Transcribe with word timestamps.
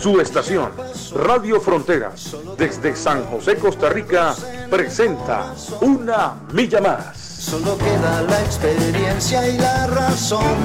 Su 0.00 0.18
estación, 0.18 0.72
Radio 1.14 1.60
Fronteras, 1.60 2.34
desde 2.56 2.96
San 2.96 3.22
José, 3.26 3.56
Costa 3.56 3.90
Rica, 3.90 4.34
presenta 4.70 5.54
Una 5.82 6.36
Milla 6.54 6.80
Más. 6.80 7.18
Solo 7.18 7.76
queda 7.76 8.22
la 8.22 8.40
experiencia 8.40 9.46
y 9.46 9.58
la 9.58 9.88
razón. 9.88 10.56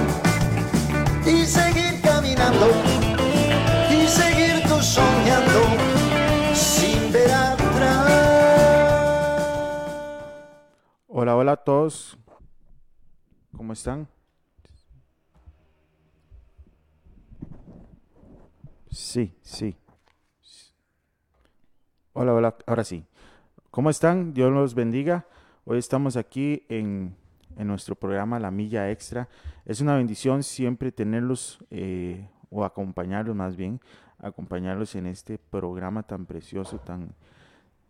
Y 1.26 1.46
seguir 1.46 2.02
caminando. 2.02 2.68
Y 3.92 4.08
seguir 4.08 4.64
tú 4.70 4.82
soñando. 4.82 5.64
Sin 6.54 7.12
ver 7.12 7.30
atrás. 7.30 8.12
Hola, 11.10 11.36
hola 11.36 11.52
a 11.52 11.58
todos. 11.58 12.18
¿Cómo 13.58 13.74
están? 13.74 14.08
Sí, 18.96 19.38
sí. 19.42 19.76
Hola, 22.14 22.34
hola, 22.34 22.56
ahora 22.66 22.86
sí. 22.86 23.06
¿Cómo 23.70 23.90
están? 23.90 24.34
Dios 24.34 24.54
los 24.54 24.74
bendiga. 24.74 25.26
Hoy 25.66 25.80
estamos 25.80 26.16
aquí 26.16 26.66
en, 26.70 27.14
en 27.58 27.68
nuestro 27.68 27.96
programa 27.96 28.40
La 28.40 28.52
Milla 28.52 28.90
Extra. 28.90 29.28
Es 29.66 29.82
una 29.82 29.98
bendición 29.98 30.44
siempre 30.44 30.94
tenerlos 30.94 31.60
eh, 31.72 32.30
o 32.50 32.64
acompañarlos 32.64 33.36
más 33.36 33.58
bien, 33.58 33.82
acompañarlos 34.18 34.96
en 34.96 35.08
este 35.08 35.40
programa 35.40 36.04
tan 36.04 36.26
precioso, 36.26 36.80
tan, 36.80 37.16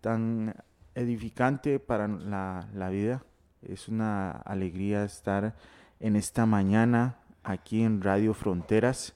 tan 0.01 0.55
edificante 0.95 1.79
para 1.79 2.07
la, 2.07 2.67
la 2.73 2.89
vida. 2.89 3.23
Es 3.61 3.89
una 3.89 4.31
alegría 4.31 5.03
estar 5.03 5.55
en 5.99 6.15
esta 6.15 6.47
mañana 6.47 7.19
aquí 7.43 7.83
en 7.83 8.01
Radio 8.01 8.33
Fronteras. 8.33 9.13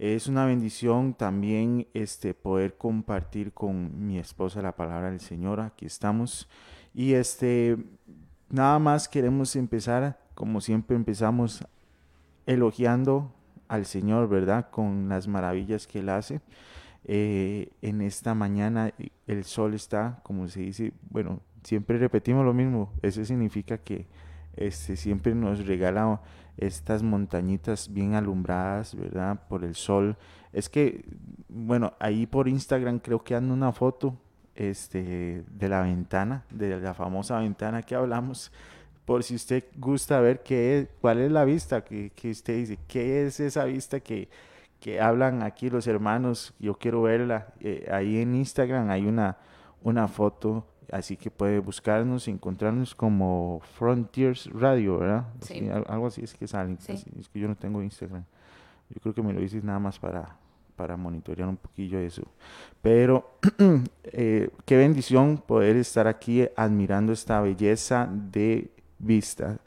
Es 0.00 0.28
una 0.28 0.46
bendición 0.46 1.12
también 1.12 1.86
este, 1.92 2.32
poder 2.32 2.78
compartir 2.78 3.52
con 3.52 4.06
mi 4.06 4.18
esposa 4.18 4.62
la 4.62 4.74
palabra 4.74 5.10
del 5.10 5.20
Señor. 5.20 5.60
Aquí 5.60 5.84
estamos. 5.84 6.48
Y 6.94 7.12
este, 7.12 7.76
nada 8.48 8.78
más 8.78 9.10
queremos 9.10 9.54
empezar, 9.56 10.18
como 10.34 10.62
siempre 10.62 10.96
empezamos, 10.96 11.66
elogiando 12.46 13.30
al 13.68 13.84
Señor, 13.84 14.26
¿verdad? 14.30 14.70
Con 14.70 15.10
las 15.10 15.28
maravillas 15.28 15.86
que 15.86 15.98
Él 15.98 16.08
hace. 16.08 16.40
Eh, 17.04 17.68
en 17.82 18.00
esta 18.00 18.34
mañana 18.34 18.94
el 19.26 19.44
sol 19.44 19.74
está, 19.74 20.20
como 20.22 20.48
se 20.48 20.60
dice, 20.60 20.94
bueno, 21.10 21.42
siempre 21.62 21.98
repetimos 21.98 22.46
lo 22.46 22.54
mismo. 22.54 22.90
Eso 23.02 23.22
significa 23.22 23.76
que 23.76 24.06
este, 24.56 24.96
siempre 24.96 25.34
nos 25.34 25.66
regala 25.66 26.22
estas 26.56 27.02
montañitas 27.02 27.92
bien 27.92 28.14
alumbradas, 28.14 28.94
¿verdad? 28.94 29.46
Por 29.48 29.64
el 29.64 29.74
sol. 29.74 30.16
Es 30.52 30.68
que, 30.68 31.04
bueno, 31.48 31.94
ahí 31.98 32.26
por 32.26 32.48
Instagram 32.48 32.98
creo 32.98 33.22
que 33.22 33.34
anda 33.34 33.54
una 33.54 33.72
foto 33.72 34.16
este, 34.54 35.44
de 35.50 35.68
la 35.68 35.82
ventana, 35.82 36.44
de 36.50 36.80
la 36.80 36.94
famosa 36.94 37.38
ventana 37.38 37.82
que 37.82 37.94
hablamos, 37.94 38.52
por 39.04 39.24
si 39.24 39.34
usted 39.34 39.64
gusta 39.76 40.20
ver 40.20 40.42
qué 40.42 40.78
es, 40.78 40.88
cuál 41.00 41.18
es 41.18 41.32
la 41.32 41.44
vista 41.44 41.82
que, 41.82 42.10
que 42.10 42.30
usted 42.30 42.56
dice, 42.56 42.78
qué 42.86 43.26
es 43.26 43.40
esa 43.40 43.64
vista 43.64 44.00
que, 44.00 44.28
que 44.80 45.00
hablan 45.00 45.42
aquí 45.42 45.68
los 45.68 45.86
hermanos, 45.86 46.54
yo 46.58 46.74
quiero 46.74 47.02
verla. 47.02 47.48
Eh, 47.60 47.88
ahí 47.92 48.18
en 48.18 48.34
Instagram 48.34 48.90
hay 48.90 49.06
una, 49.06 49.36
una 49.82 50.08
foto 50.08 50.66
Así 50.92 51.16
que 51.16 51.30
puede 51.30 51.60
buscarnos 51.60 52.26
y 52.26 52.32
encontrarnos 52.32 52.94
como 52.94 53.60
Frontiers 53.78 54.50
Radio, 54.52 54.98
¿verdad? 54.98 55.26
Sí. 55.40 55.68
algo 55.86 56.08
así 56.08 56.22
es 56.22 56.34
que 56.34 56.48
salen. 56.48 56.78
Sí. 56.80 56.92
Es 57.18 57.28
que 57.28 57.38
yo 57.38 57.48
no 57.48 57.56
tengo 57.56 57.82
Instagram. 57.82 58.24
Yo 58.88 59.00
creo 59.00 59.14
que 59.14 59.22
me 59.22 59.32
lo 59.32 59.40
dices 59.40 59.62
nada 59.62 59.78
más 59.78 59.98
para, 59.98 60.36
para 60.74 60.96
monitorear 60.96 61.48
un 61.48 61.56
poquillo 61.56 61.98
eso. 61.98 62.22
Pero 62.82 63.38
eh, 64.04 64.50
qué 64.64 64.76
bendición 64.76 65.38
poder 65.38 65.76
estar 65.76 66.08
aquí 66.08 66.48
admirando 66.56 67.12
esta 67.12 67.40
belleza 67.40 68.08
de 68.10 68.70
vista. 68.98 69.58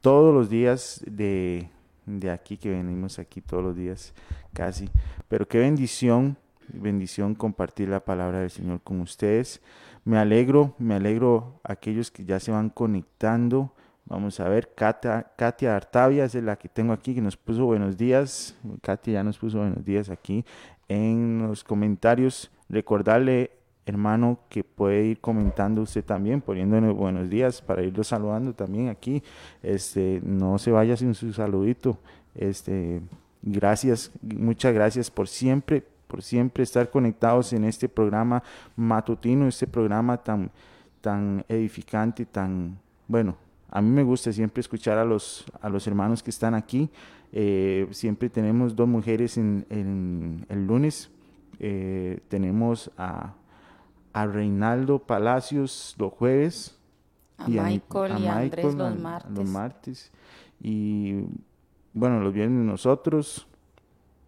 Todos 0.00 0.34
los 0.34 0.50
días 0.50 1.00
de, 1.06 1.68
de 2.06 2.30
aquí, 2.30 2.56
que 2.56 2.70
venimos 2.70 3.18
aquí 3.18 3.40
todos 3.40 3.62
los 3.62 3.76
días 3.76 4.14
casi. 4.52 4.88
Pero 5.28 5.46
qué 5.46 5.58
bendición, 5.58 6.36
bendición 6.68 7.34
compartir 7.34 7.88
la 7.88 8.00
palabra 8.00 8.40
del 8.40 8.50
Señor 8.50 8.80
con 8.82 9.00
ustedes. 9.00 9.60
Me 10.04 10.18
alegro, 10.18 10.74
me 10.78 10.94
alegro 10.94 11.60
aquellos 11.62 12.10
que 12.10 12.24
ya 12.24 12.40
se 12.40 12.50
van 12.50 12.70
conectando. 12.70 13.72
Vamos 14.04 14.40
a 14.40 14.48
ver, 14.48 14.74
Katia, 14.74 15.30
Katia 15.36 15.76
Artavia 15.76 16.24
es 16.24 16.34
la 16.34 16.56
que 16.56 16.68
tengo 16.68 16.92
aquí, 16.92 17.14
que 17.14 17.20
nos 17.20 17.36
puso 17.36 17.66
buenos 17.66 17.96
días. 17.96 18.56
Katia 18.80 19.14
ya 19.14 19.22
nos 19.22 19.38
puso 19.38 19.58
buenos 19.58 19.84
días 19.84 20.10
aquí 20.10 20.44
en 20.88 21.46
los 21.46 21.62
comentarios. 21.62 22.50
Recordarle, 22.68 23.52
hermano, 23.86 24.40
que 24.48 24.64
puede 24.64 25.04
ir 25.04 25.20
comentando 25.20 25.82
usted 25.82 26.04
también, 26.04 26.40
poniéndole 26.40 26.90
buenos 26.90 27.30
días 27.30 27.62
para 27.62 27.82
irlo 27.82 28.02
saludando 28.02 28.54
también 28.54 28.88
aquí. 28.88 29.22
Este, 29.62 30.20
no 30.24 30.58
se 30.58 30.72
vaya 30.72 30.96
sin 30.96 31.14
su 31.14 31.32
saludito. 31.32 31.96
Este, 32.34 33.02
gracias, 33.40 34.10
muchas 34.20 34.74
gracias 34.74 35.12
por 35.12 35.28
siempre 35.28 35.91
por 36.12 36.22
siempre 36.22 36.62
estar 36.62 36.90
conectados 36.90 37.54
en 37.54 37.64
este 37.64 37.88
programa 37.88 38.42
matutino, 38.76 39.48
este 39.48 39.66
programa 39.66 40.18
tan, 40.18 40.50
tan 41.00 41.42
edificante, 41.48 42.26
tan, 42.26 42.78
bueno, 43.08 43.34
a 43.70 43.80
mí 43.80 43.88
me 43.88 44.02
gusta 44.02 44.30
siempre 44.30 44.60
escuchar 44.60 44.98
a 44.98 45.06
los, 45.06 45.46
a 45.62 45.70
los 45.70 45.86
hermanos 45.86 46.22
que 46.22 46.28
están 46.28 46.54
aquí. 46.54 46.90
Eh, 47.32 47.88
siempre 47.92 48.28
tenemos 48.28 48.76
dos 48.76 48.86
mujeres 48.86 49.38
en, 49.38 49.64
en 49.70 50.44
el 50.50 50.66
lunes. 50.66 51.10
Eh, 51.58 52.20
tenemos 52.28 52.90
a, 52.98 53.32
a, 54.12 54.26
Reinaldo 54.26 54.98
Palacios 54.98 55.96
los 55.98 56.12
jueves. 56.12 56.76
A 57.38 57.48
y 57.48 57.58
Michael 57.58 58.12
a, 58.12 58.16
a 58.16 58.20
y 58.20 58.26
a 58.26 58.38
Andrés 58.38 58.74
los 58.74 58.98
martes. 58.98 59.32
los 59.32 59.48
martes. 59.48 60.12
Y 60.60 61.22
bueno, 61.94 62.20
los 62.20 62.34
viernes 62.34 62.66
nosotros. 62.66 63.46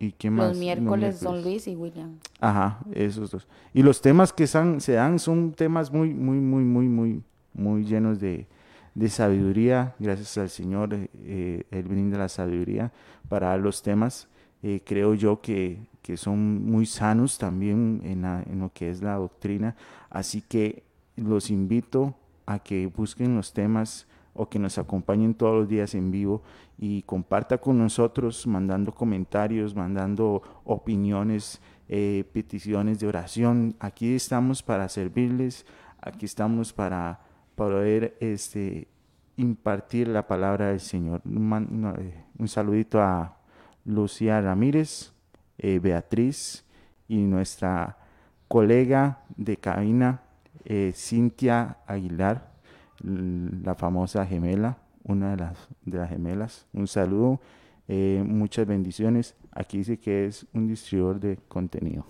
¿Y 0.05 0.13
qué 0.13 0.31
más? 0.31 0.51
Los 0.51 0.59
miércoles, 0.59 1.21
Don 1.21 1.43
Luis 1.43 1.67
y 1.67 1.75
William. 1.75 2.19
Ajá, 2.39 2.81
esos 2.93 3.31
dos. 3.31 3.47
Y 3.73 3.83
los 3.83 4.03
temas 4.03 4.35
que 4.35 4.47
san, 4.47 4.83
se 4.83 4.93
dan 4.93 5.19
son 5.19 5.53
temas 5.53 5.91
muy, 5.91 6.13
muy, 6.13 6.37
muy, 6.37 6.63
muy, 6.63 6.89
muy, 6.89 7.23
muy 7.55 7.85
llenos 7.85 8.21
de, 8.21 8.47
de 8.95 9.09
sabiduría. 9.09 9.95
Gracias 9.99 10.37
al 10.37 10.51
Señor, 10.51 10.91
eh, 10.93 11.65
Él 11.71 11.85
brinda 11.85 12.19
la 12.19 12.29
sabiduría 12.29 12.93
para 13.31 13.57
los 13.57 13.83
temas. 13.83 14.29
Eh, 14.63 14.83
creo 14.85 15.15
yo 15.15 15.41
que, 15.41 15.79
que, 16.03 16.19
son 16.19 16.71
muy 16.71 16.85
sanos 16.85 17.39
también 17.39 18.03
en, 18.05 18.23
la, 18.23 18.43
en 18.43 18.61
lo 18.61 18.71
que 18.75 18.91
es 18.91 19.01
la 19.01 19.15
doctrina. 19.15 19.75
Así 20.11 20.43
que 20.43 20.83
los 21.17 21.51
invito 21.51 22.15
a 22.45 22.59
que 22.59 22.89
busquen 22.95 23.37
los 23.37 23.55
temas 23.55 24.07
o 24.35 24.51
que 24.51 24.59
nos 24.59 24.77
acompañen 24.77 25.33
todos 25.33 25.55
los 25.61 25.69
días 25.69 25.95
en 25.95 26.11
vivo 26.11 26.43
y 26.79 27.03
comparta 27.03 27.59
con 27.59 27.79
nosotros 27.79 28.47
mandando 28.47 28.93
comentarios, 28.93 29.75
mandando 29.75 30.43
opiniones, 30.65 31.61
eh, 31.89 32.25
peticiones 32.33 32.99
de 33.01 33.07
oración. 33.07 33.77
Aquí 33.79 34.15
estamos 34.15 34.63
para 34.63 34.89
servirles, 34.89 35.67
aquí 36.01 36.27
estamos 36.27 36.73
para 36.73 37.21
poder 37.55 38.17
este, 38.21 38.89
impartir 39.37 40.09
la 40.09 40.27
palabra 40.27 40.69
del 40.69 40.81
Señor. 40.81 41.23
Un, 41.25 42.23
un 42.39 42.49
saludito 42.49 43.01
a 43.01 43.39
Lucía 43.85 44.41
Ramírez, 44.41 45.13
eh, 45.59 45.79
Beatriz 45.79 46.65
y 47.07 47.19
nuestra 47.19 47.99
colega 48.49 49.21
de 49.37 49.57
cabina, 49.57 50.23
eh, 50.65 50.93
Cintia 50.95 51.79
Aguilar 51.87 52.55
la 53.05 53.75
famosa 53.75 54.25
gemela, 54.25 54.79
una 55.05 55.31
de 55.31 55.37
las, 55.37 55.57
de 55.85 55.99
las 55.99 56.09
gemelas. 56.11 56.67
Un 56.73 56.89
saludo, 56.89 57.41
eh, 57.87 58.23
muchas 58.27 58.67
bendiciones. 58.67 59.35
Aquí 59.53 59.79
dice 59.79 59.99
que 59.99 60.27
es 60.27 60.47
un 60.53 60.67
distribuidor 60.67 61.21
de 61.21 61.39
contenido. 61.49 62.07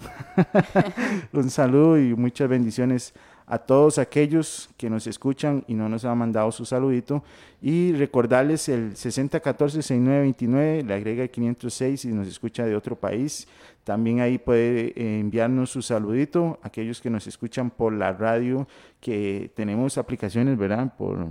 un 1.32 1.50
saludo 1.50 1.98
y 1.98 2.14
muchas 2.14 2.48
bendiciones 2.48 3.12
a 3.46 3.58
todos 3.58 3.98
aquellos 3.98 4.70
que 4.78 4.88
nos 4.88 5.06
escuchan 5.06 5.64
y 5.66 5.74
no 5.74 5.88
nos 5.88 6.04
han 6.04 6.16
mandado 6.16 6.50
su 6.52 6.64
saludito. 6.64 7.22
Y 7.60 7.92
recordarles 7.92 8.68
el 8.68 8.94
6014-6929, 8.94 10.84
le 10.84 10.94
agrega 10.94 11.24
el 11.24 11.30
506 11.30 12.00
si 12.00 12.08
nos 12.08 12.28
escucha 12.28 12.64
de 12.64 12.76
otro 12.76 12.96
país. 12.96 13.46
También 13.82 14.20
ahí 14.20 14.38
puede 14.38 14.94
eh, 14.96 15.20
enviarnos 15.20 15.70
su 15.70 15.82
saludito. 15.82 16.58
Aquellos 16.62 17.02
que 17.02 17.10
nos 17.10 17.26
escuchan 17.26 17.70
por 17.70 17.92
la 17.92 18.12
radio, 18.12 18.66
que 19.00 19.50
tenemos 19.54 19.98
aplicaciones, 19.98 20.56
¿verdad? 20.56 20.94
Por, 20.96 21.28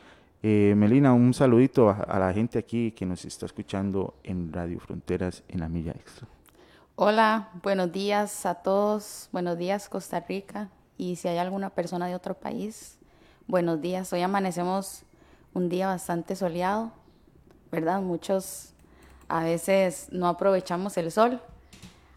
Eh, 0.41 0.73
Melina, 0.77 1.13
un 1.13 1.33
saludito 1.33 1.89
a, 1.89 2.19
la 2.19 2.31
gente 2.31 2.57
aquí 2.59 2.91
que 2.91 3.05
nos 3.05 3.25
está 3.25 3.47
escuchando 3.47 4.13
en 4.23 4.53
Radio 4.53 4.79
Fronteras 4.79 5.43
en 5.47 5.59
la 5.59 5.67
Milla 5.67 5.91
Extra. 5.91 6.29
Hola, 6.97 7.49
buenos 7.61 7.91
días 7.91 8.45
a 8.45 8.55
todos. 8.55 9.27
Buenos 9.33 9.57
días, 9.57 9.89
Costa 9.89 10.21
Rica. 10.21 10.69
Y 10.97 11.17
si 11.17 11.27
hay 11.27 11.37
alguna 11.39 11.69
persona 11.69 12.07
de 12.07 12.15
otro 12.15 12.35
país, 12.35 12.97
buenos 13.47 13.81
días. 13.81 14.13
Hoy 14.13 14.21
amanecemos 14.21 15.03
un 15.53 15.67
día 15.67 15.87
bastante 15.87 16.37
soleado, 16.37 16.93
¿verdad? 17.69 17.99
Muchos 17.99 18.69
a 19.27 19.43
veces 19.43 20.07
no 20.13 20.29
aprovechamos 20.29 20.95
el 20.95 21.11
sol. 21.11 21.41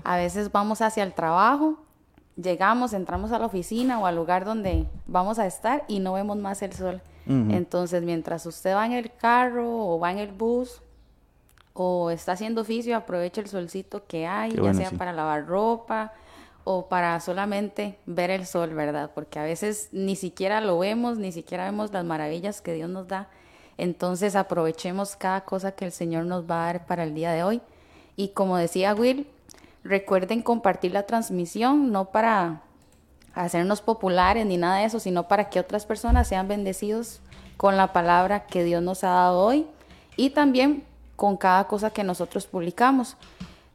A 0.04 0.16
veces 0.16 0.52
vamos 0.52 0.80
hacia 0.80 1.02
el 1.02 1.12
trabajo, 1.12 1.80
llegamos, 2.36 2.92
entramos 2.92 3.32
a 3.32 3.40
la 3.40 3.46
oficina 3.46 3.98
o 3.98 4.06
al 4.06 4.14
lugar 4.14 4.44
donde 4.44 4.86
vamos 5.08 5.40
a 5.40 5.46
estar 5.46 5.84
y 5.88 5.98
no 5.98 6.12
vemos 6.12 6.36
más 6.36 6.62
el 6.62 6.72
sol. 6.72 7.02
Entonces, 7.26 8.04
mientras 8.04 8.46
usted 8.46 8.76
va 8.76 8.86
en 8.86 8.92
el 8.92 9.12
carro 9.12 9.68
o 9.68 9.98
va 9.98 10.12
en 10.12 10.18
el 10.18 10.30
bus 10.30 10.80
o 11.80 12.10
está 12.10 12.32
haciendo 12.32 12.62
oficio, 12.62 12.96
aproveche 12.96 13.40
el 13.40 13.46
solcito 13.46 14.04
que 14.04 14.26
hay, 14.26 14.50
ya 14.50 14.74
sea 14.74 14.90
para 14.90 15.12
lavar 15.12 15.46
ropa 15.46 16.12
o 16.64 16.88
para 16.88 17.20
solamente 17.20 18.00
ver 18.04 18.30
el 18.30 18.46
sol, 18.46 18.74
¿verdad? 18.74 19.12
Porque 19.14 19.38
a 19.38 19.44
veces 19.44 19.88
ni 19.92 20.16
siquiera 20.16 20.60
lo 20.60 20.80
vemos, 20.80 21.18
ni 21.18 21.30
siquiera 21.30 21.66
vemos 21.66 21.92
las 21.92 22.04
maravillas 22.04 22.60
que 22.60 22.72
Dios 22.72 22.90
nos 22.90 23.06
da. 23.06 23.28
Entonces 23.76 24.34
aprovechemos 24.34 25.14
cada 25.14 25.42
cosa 25.42 25.70
que 25.70 25.84
el 25.84 25.92
Señor 25.92 26.24
nos 26.24 26.50
va 26.50 26.64
a 26.64 26.72
dar 26.72 26.86
para 26.86 27.04
el 27.04 27.14
día 27.14 27.30
de 27.30 27.44
hoy. 27.44 27.62
Y 28.16 28.30
como 28.30 28.56
decía 28.56 28.92
Will, 28.92 29.28
recuerden 29.84 30.42
compartir 30.42 30.90
la 30.90 31.04
transmisión, 31.04 31.92
no 31.92 32.06
para 32.06 32.62
hacernos 33.34 33.82
populares 33.82 34.44
ni 34.46 34.56
nada 34.56 34.78
de 34.78 34.86
eso, 34.86 34.98
sino 34.98 35.28
para 35.28 35.48
que 35.48 35.60
otras 35.60 35.86
personas 35.86 36.26
sean 36.26 36.48
bendecidos 36.48 37.20
con 37.56 37.76
la 37.76 37.92
palabra 37.92 38.46
que 38.46 38.64
Dios 38.64 38.82
nos 38.82 39.04
ha 39.04 39.10
dado 39.10 39.38
hoy 39.38 39.64
y 40.16 40.30
también 40.30 40.87
con 41.18 41.36
cada 41.36 41.66
cosa 41.66 41.90
que 41.90 42.04
nosotros 42.04 42.46
publicamos. 42.46 43.18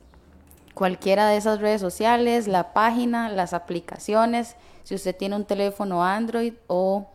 cualquiera 0.74 1.30
de 1.30 1.38
esas 1.38 1.60
redes 1.60 1.82
sociales, 1.82 2.48
la 2.48 2.74
página, 2.74 3.30
las 3.30 3.54
aplicaciones, 3.54 4.56
si 4.84 4.96
usted 4.96 5.16
tiene 5.16 5.36
un 5.36 5.46
teléfono 5.46 6.04
Android 6.04 6.54
o 6.68 7.06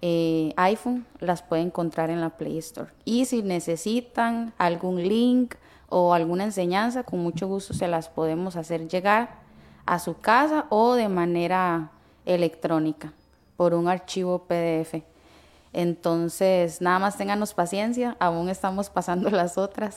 eh, 0.00 0.52
iPhone, 0.56 1.04
las 1.20 1.42
puede 1.42 1.62
encontrar 1.62 2.10
en 2.10 2.20
la 2.20 2.30
Play 2.30 2.58
Store. 2.58 2.90
Y 3.04 3.24
si 3.24 3.42
necesitan 3.42 4.52
algún 4.58 5.02
link 5.02 5.54
o 5.88 6.14
alguna 6.14 6.44
enseñanza, 6.44 7.02
con 7.02 7.18
mucho 7.20 7.48
gusto 7.48 7.74
se 7.74 7.88
las 7.88 8.08
podemos 8.08 8.54
hacer 8.56 8.88
llegar 8.88 9.40
a 9.86 9.98
su 9.98 10.18
casa 10.18 10.66
o 10.68 10.94
de 10.94 11.08
manera 11.08 11.90
electrónica 12.26 13.12
por 13.56 13.74
un 13.74 13.88
archivo 13.88 14.44
PDF. 14.46 15.02
Entonces, 15.72 16.80
nada 16.80 16.98
más 16.98 17.16
ténganos 17.16 17.54
paciencia, 17.54 18.16
aún 18.20 18.48
estamos 18.48 18.90
pasando 18.90 19.30
las 19.30 19.58
otras. 19.58 19.96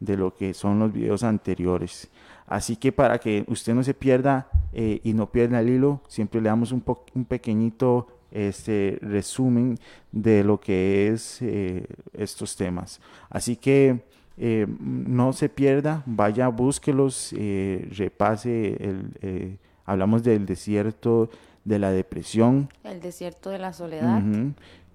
de, 0.00 0.16
lo 0.16 0.34
que 0.34 0.52
son 0.52 0.78
los 0.78 0.92
videos 0.92 1.22
anteriores. 1.22 2.10
Así 2.46 2.76
que 2.76 2.90
para 2.90 3.18
que 3.18 3.44
usted 3.46 3.74
no 3.74 3.82
se 3.82 3.94
pierda 3.94 4.48
y 4.72 5.14
no 5.14 5.30
pierda 5.30 5.60
el 5.60 5.70
hilo, 5.70 6.02
siempre 6.08 6.40
le 6.40 6.48
damos 6.48 6.72
un, 6.72 6.82
un 7.14 7.24
pequeñito 7.24 8.08
este 8.34 8.98
resumen 9.00 9.78
de 10.10 10.44
lo 10.44 10.60
que 10.60 11.08
es 11.08 11.40
eh, 11.40 11.86
estos 12.12 12.56
temas. 12.56 13.00
Así 13.30 13.56
que 13.56 14.04
eh, 14.36 14.66
no 14.80 15.32
se 15.32 15.48
pierda, 15.48 16.02
vaya, 16.06 16.48
búsquelos, 16.48 17.34
eh, 17.36 17.88
repase, 17.96 18.76
el, 18.80 19.58
hablamos 19.84 20.22
del 20.22 20.46
desierto 20.46 21.30
de 21.64 21.78
la 21.78 21.90
depresión. 21.90 22.68
El 22.82 23.00
desierto 23.00 23.50
de 23.50 23.58
la 23.58 23.72
soledad. 23.72 24.22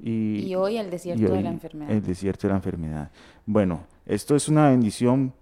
y, 0.01 0.53
hoy 0.55 0.77
el 0.77 0.89
desierto 0.89 1.33
de 1.33 1.41
la 1.41 1.49
enfermedad. 1.49 1.91
El 1.91 2.01
desierto 2.03 2.47
de 2.47 2.53
la 2.53 2.57
enfermedad. 2.57 3.11
Bueno, 3.45 3.85
esto 4.05 4.35
es 4.35 4.47
una 4.49 4.69
bendición 4.69 5.33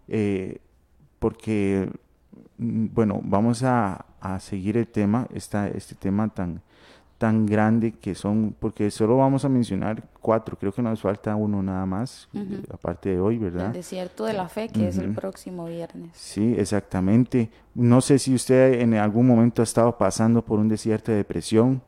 porque, 1.20 1.90
mm, 2.58 2.88
bueno, 2.94 3.22
vamos 3.24 3.64
a, 3.64 4.06
a 4.20 4.40
seguir 4.40 4.78
el 4.78 4.88
tema, 4.88 5.28
esta, 5.34 5.68
este 5.68 5.96
tema 5.96 6.28
tan, 6.30 6.62
tan 7.18 7.46
grande 7.46 7.92
que 7.94 8.16
son, 8.16 8.56
porque 8.60 8.92
solo 8.92 9.18
vamos 9.18 9.44
a 9.44 9.50
mencionar 9.50 10.08
cuatro, 10.22 10.56
creo 10.58 10.72
que 10.72 10.84
nos 10.84 11.02
falta 11.02 11.36
uno 11.36 11.62
nada 11.64 11.86
más, 11.86 12.30
aparte 12.72 13.10
de 13.10 13.20
hoy, 13.20 13.38
¿verdad? 13.38 13.68
El 13.68 13.74
desierto 13.74 14.24
de 14.26 14.34
la 14.34 14.48
fe, 14.48 14.70
que 14.70 14.88
es 14.88 14.98
el 14.98 15.14
próximo 15.14 15.66
viernes. 15.66 16.12
Sí, 16.14 16.56
exactamente. 16.58 17.50
No 17.74 18.00
sé 18.02 18.20
si 18.20 18.36
usted 18.36 18.82
en 18.82 18.94
algún 18.94 19.26
momento 19.26 19.62
ha 19.62 19.64
estado 19.64 19.98
pasando 19.98 20.46
por 20.46 20.60
un 20.60 20.68
desierto 20.68 21.12
de 21.12 21.18
depresión 21.18 21.82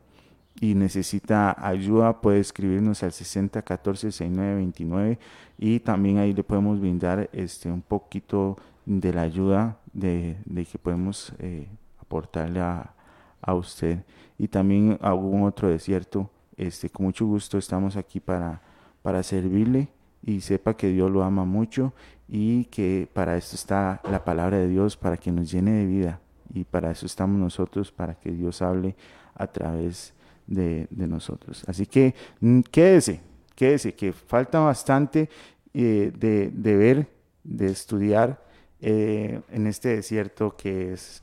y 0.60 0.74
necesita 0.74 1.54
ayuda, 1.64 2.20
puede 2.20 2.40
escribirnos 2.40 3.04
al 3.04 3.12
6014-6929 3.12 5.18
y 5.58 5.78
también 5.80 6.18
ahí 6.18 6.32
le 6.32 6.42
podemos 6.42 6.80
brindar 6.80 7.28
este, 7.32 7.70
un 7.70 7.82
poquito 7.82 8.56
de 8.84 9.12
la 9.12 9.22
ayuda 9.22 9.76
de, 9.92 10.38
de 10.44 10.64
que 10.64 10.78
podemos 10.78 11.32
eh, 11.38 11.68
aportarle 12.00 12.60
a, 12.60 12.94
a 13.40 13.54
usted 13.54 14.00
y 14.40 14.48
también 14.48 14.98
algún 15.02 15.42
otro 15.42 15.68
desierto, 15.68 16.30
este, 16.56 16.88
con 16.88 17.04
mucho 17.04 17.26
gusto 17.26 17.58
estamos 17.58 17.94
aquí 17.98 18.20
para, 18.20 18.62
para 19.02 19.22
servirle 19.22 19.88
y 20.24 20.40
sepa 20.40 20.74
que 20.78 20.88
Dios 20.88 21.10
lo 21.10 21.22
ama 21.22 21.44
mucho 21.44 21.92
y 22.26 22.64
que 22.64 23.06
para 23.12 23.36
esto 23.36 23.54
está 23.54 24.00
la 24.10 24.24
palabra 24.24 24.56
de 24.56 24.66
Dios, 24.66 24.96
para 24.96 25.18
que 25.18 25.30
nos 25.30 25.50
llene 25.50 25.72
de 25.72 25.84
vida 25.84 26.20
y 26.54 26.64
para 26.64 26.90
eso 26.90 27.04
estamos 27.04 27.38
nosotros, 27.38 27.92
para 27.92 28.14
que 28.14 28.30
Dios 28.32 28.62
hable 28.62 28.96
a 29.34 29.46
través 29.46 30.14
de, 30.46 30.88
nosotros. 30.90 31.62
Así 31.66 31.84
que 31.84 32.14
mm, 32.40 32.60
quédese, 32.60 33.20
quédese, 33.54 33.94
que 33.94 34.14
falta 34.14 34.58
bastante 34.60 35.28
eh, 35.74 36.12
de, 36.16 36.76
ver, 36.76 37.10
de 37.44 37.66
estudiar 37.66 38.42
eh, 38.80 39.42
en 39.50 39.66
este 39.66 39.96
desierto 39.96 40.56
que 40.56 40.94
es 40.94 41.22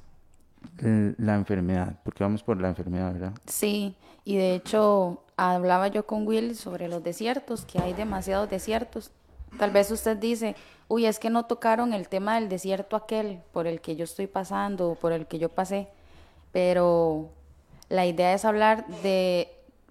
La 0.79 1.35
enfermedad, 1.35 1.95
porque 2.03 2.23
vamos 2.23 2.43
por 2.43 2.59
la 2.61 2.69
enfermedad, 2.69 3.13
¿verdad? 3.13 3.33
Sí, 3.45 3.95
y 4.23 4.37
de 4.37 4.55
hecho 4.55 5.23
hablaba 5.37 5.87
yo 5.87 6.05
con 6.05 6.27
Will 6.27 6.55
sobre 6.55 6.87
los 6.87 7.03
desiertos, 7.03 7.65
que 7.65 7.79
hay 7.79 7.93
demasiados 7.93 8.49
desiertos. 8.49 9.11
Tal 9.57 9.71
vez 9.71 9.89
usted 9.91 10.17
dice, 10.17 10.55
uy, 10.87 11.05
es 11.05 11.19
que 11.19 11.29
no 11.29 11.45
tocaron 11.45 11.93
el 11.93 12.09
tema 12.09 12.35
del 12.35 12.49
desierto 12.49 12.95
aquel 12.95 13.41
por 13.53 13.67
el 13.67 13.81
que 13.81 13.95
yo 13.95 14.03
estoy 14.03 14.27
pasando 14.27 14.91
o 14.91 14.95
por 14.95 15.11
el 15.11 15.25
que 15.27 15.39
yo 15.39 15.49
pasé, 15.49 15.87
pero 16.51 17.29
la 17.89 18.05
idea 18.05 18.33
es 18.33 18.45
hablar 18.45 18.85
de 19.03 19.49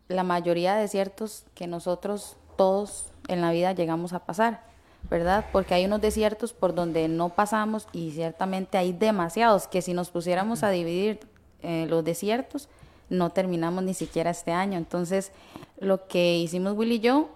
la 0.09 0.23
mayoría 0.23 0.75
de 0.75 0.83
desiertos 0.83 1.45
que 1.55 1.67
nosotros 1.67 2.37
todos 2.57 3.11
en 3.29 3.41
la 3.41 3.51
vida 3.51 3.73
llegamos 3.73 4.13
a 4.13 4.21
pasar, 4.21 4.63
¿verdad? 5.11 5.47
Porque 5.53 5.75
hay 5.75 5.85
unos 5.85 6.01
desiertos 6.01 6.53
por 6.53 6.75
donde 6.75 7.09
no 7.09 7.31
pasamos 7.31 7.87
y 7.93 8.11
ciertamente 8.11 8.79
hay 8.79 8.93
demasiados 8.93 9.69
que 9.69 9.83
si 9.83 9.95
nos 9.95 10.11
pusiéramos 10.11 10.63
a 10.63 10.71
dividir 10.71 11.21
eh, 11.63 11.87
los 11.89 12.05
desiertos, 12.05 12.69
no 13.09 13.31
terminamos 13.31 13.85
ni 13.85 13.95
siquiera 13.95 14.31
este 14.31 14.53
año. 14.53 14.79
Entonces, 14.79 15.33
lo 15.79 16.07
que 16.09 16.39
hicimos 16.39 16.75
Will 16.77 16.93
y 16.93 17.01
yo 17.01 17.31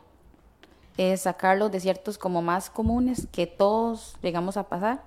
es 0.96 1.22
sacar 1.22 1.58
los 1.58 1.70
desiertos 1.70 2.18
como 2.18 2.42
más 2.42 2.70
comunes 2.70 3.28
que 3.32 3.46
todos 3.46 4.16
llegamos 4.22 4.56
a 4.56 4.64
pasar, 4.68 5.02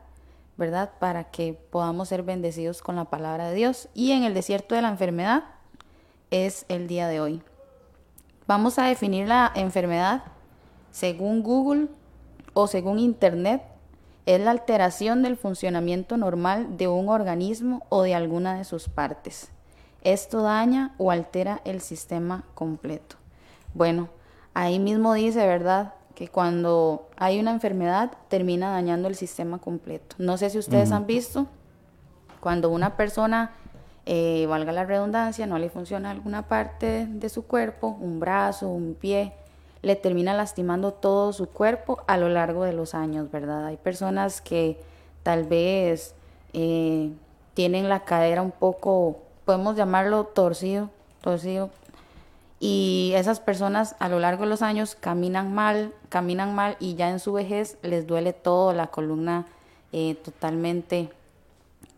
¿verdad? 0.57 0.91
Para 0.99 1.25
que 1.25 1.53
podamos 1.53 2.09
ser 2.09 2.23
bendecidos 2.23 2.81
con 2.81 2.95
la 2.95 3.05
palabra 3.05 3.49
de 3.49 3.55
Dios. 3.55 3.89
Y 3.93 4.11
en 4.11 4.23
el 4.23 4.33
desierto 4.33 4.75
de 4.75 4.81
la 4.81 4.89
enfermedad 4.89 5.43
es 6.31 6.65
el 6.69 6.87
día 6.87 7.07
de 7.07 7.19
hoy. 7.19 7.41
Vamos 8.47 8.79
a 8.79 8.85
definir 8.85 9.27
la 9.27 9.51
enfermedad 9.55 10.23
según 10.91 11.43
Google 11.43 11.87
o 12.53 12.67
según 12.67 12.99
Internet. 12.99 13.61
Es 14.25 14.39
la 14.39 14.51
alteración 14.51 15.21
del 15.21 15.35
funcionamiento 15.35 16.15
normal 16.15 16.77
de 16.77 16.87
un 16.87 17.09
organismo 17.09 17.85
o 17.89 18.03
de 18.03 18.15
alguna 18.15 18.57
de 18.57 18.63
sus 18.63 18.87
partes. 18.87 19.51
Esto 20.01 20.41
daña 20.41 20.95
o 20.97 21.11
altera 21.11 21.61
el 21.65 21.81
sistema 21.81 22.43
completo. 22.55 23.17
Bueno, 23.73 24.09
ahí 24.53 24.79
mismo 24.79 25.13
dice, 25.13 25.45
¿verdad? 25.45 25.93
Que 26.15 26.27
cuando 26.27 27.09
hay 27.17 27.39
una 27.39 27.51
enfermedad 27.51 28.11
termina 28.29 28.71
dañando 28.71 29.07
el 29.07 29.15
sistema 29.15 29.59
completo. 29.59 30.15
No 30.19 30.37
sé 30.37 30.49
si 30.49 30.57
ustedes 30.57 30.91
han 30.91 31.05
visto, 31.05 31.47
cuando 32.39 32.69
una 32.69 32.95
persona, 32.97 33.51
eh, 34.05 34.45
valga 34.47 34.73
la 34.73 34.85
redundancia, 34.85 35.47
no 35.47 35.57
le 35.57 35.69
funciona 35.69 36.11
alguna 36.11 36.47
parte 36.47 37.07
de 37.07 37.29
su 37.29 37.47
cuerpo, 37.47 37.97
un 37.99 38.19
brazo, 38.19 38.67
un 38.67 38.95
pie, 38.95 39.33
le 39.83 39.95
termina 39.95 40.33
lastimando 40.33 40.93
todo 40.93 41.31
su 41.33 41.47
cuerpo 41.47 42.01
a 42.07 42.17
lo 42.17 42.29
largo 42.29 42.63
de 42.63 42.73
los 42.73 42.95
años, 42.95 43.29
¿verdad? 43.29 43.67
Hay 43.67 43.77
personas 43.77 44.41
que 44.41 44.79
tal 45.21 45.43
vez 45.43 46.15
eh, 46.53 47.11
tienen 47.53 47.89
la 47.89 48.03
cadera 48.03 48.41
un 48.41 48.51
poco 48.51 49.17
podemos 49.45 49.75
llamarlo 49.75 50.25
torcido, 50.25 50.89
torcido. 51.21 51.69
Y 52.59 53.11
esas 53.15 53.41
personas 53.41 53.95
a 53.99 54.07
lo 54.07 54.19
largo 54.19 54.43
de 54.43 54.49
los 54.49 54.61
años 54.61 54.95
caminan 54.95 55.53
mal, 55.53 55.93
caminan 56.09 56.55
mal 56.55 56.77
y 56.79 56.95
ya 56.95 57.09
en 57.09 57.19
su 57.19 57.33
vejez 57.33 57.77
les 57.81 58.07
duele 58.07 58.31
todo, 58.31 58.73
la 58.73 58.87
columna 58.87 59.45
eh, 59.91 60.15
totalmente 60.15 61.09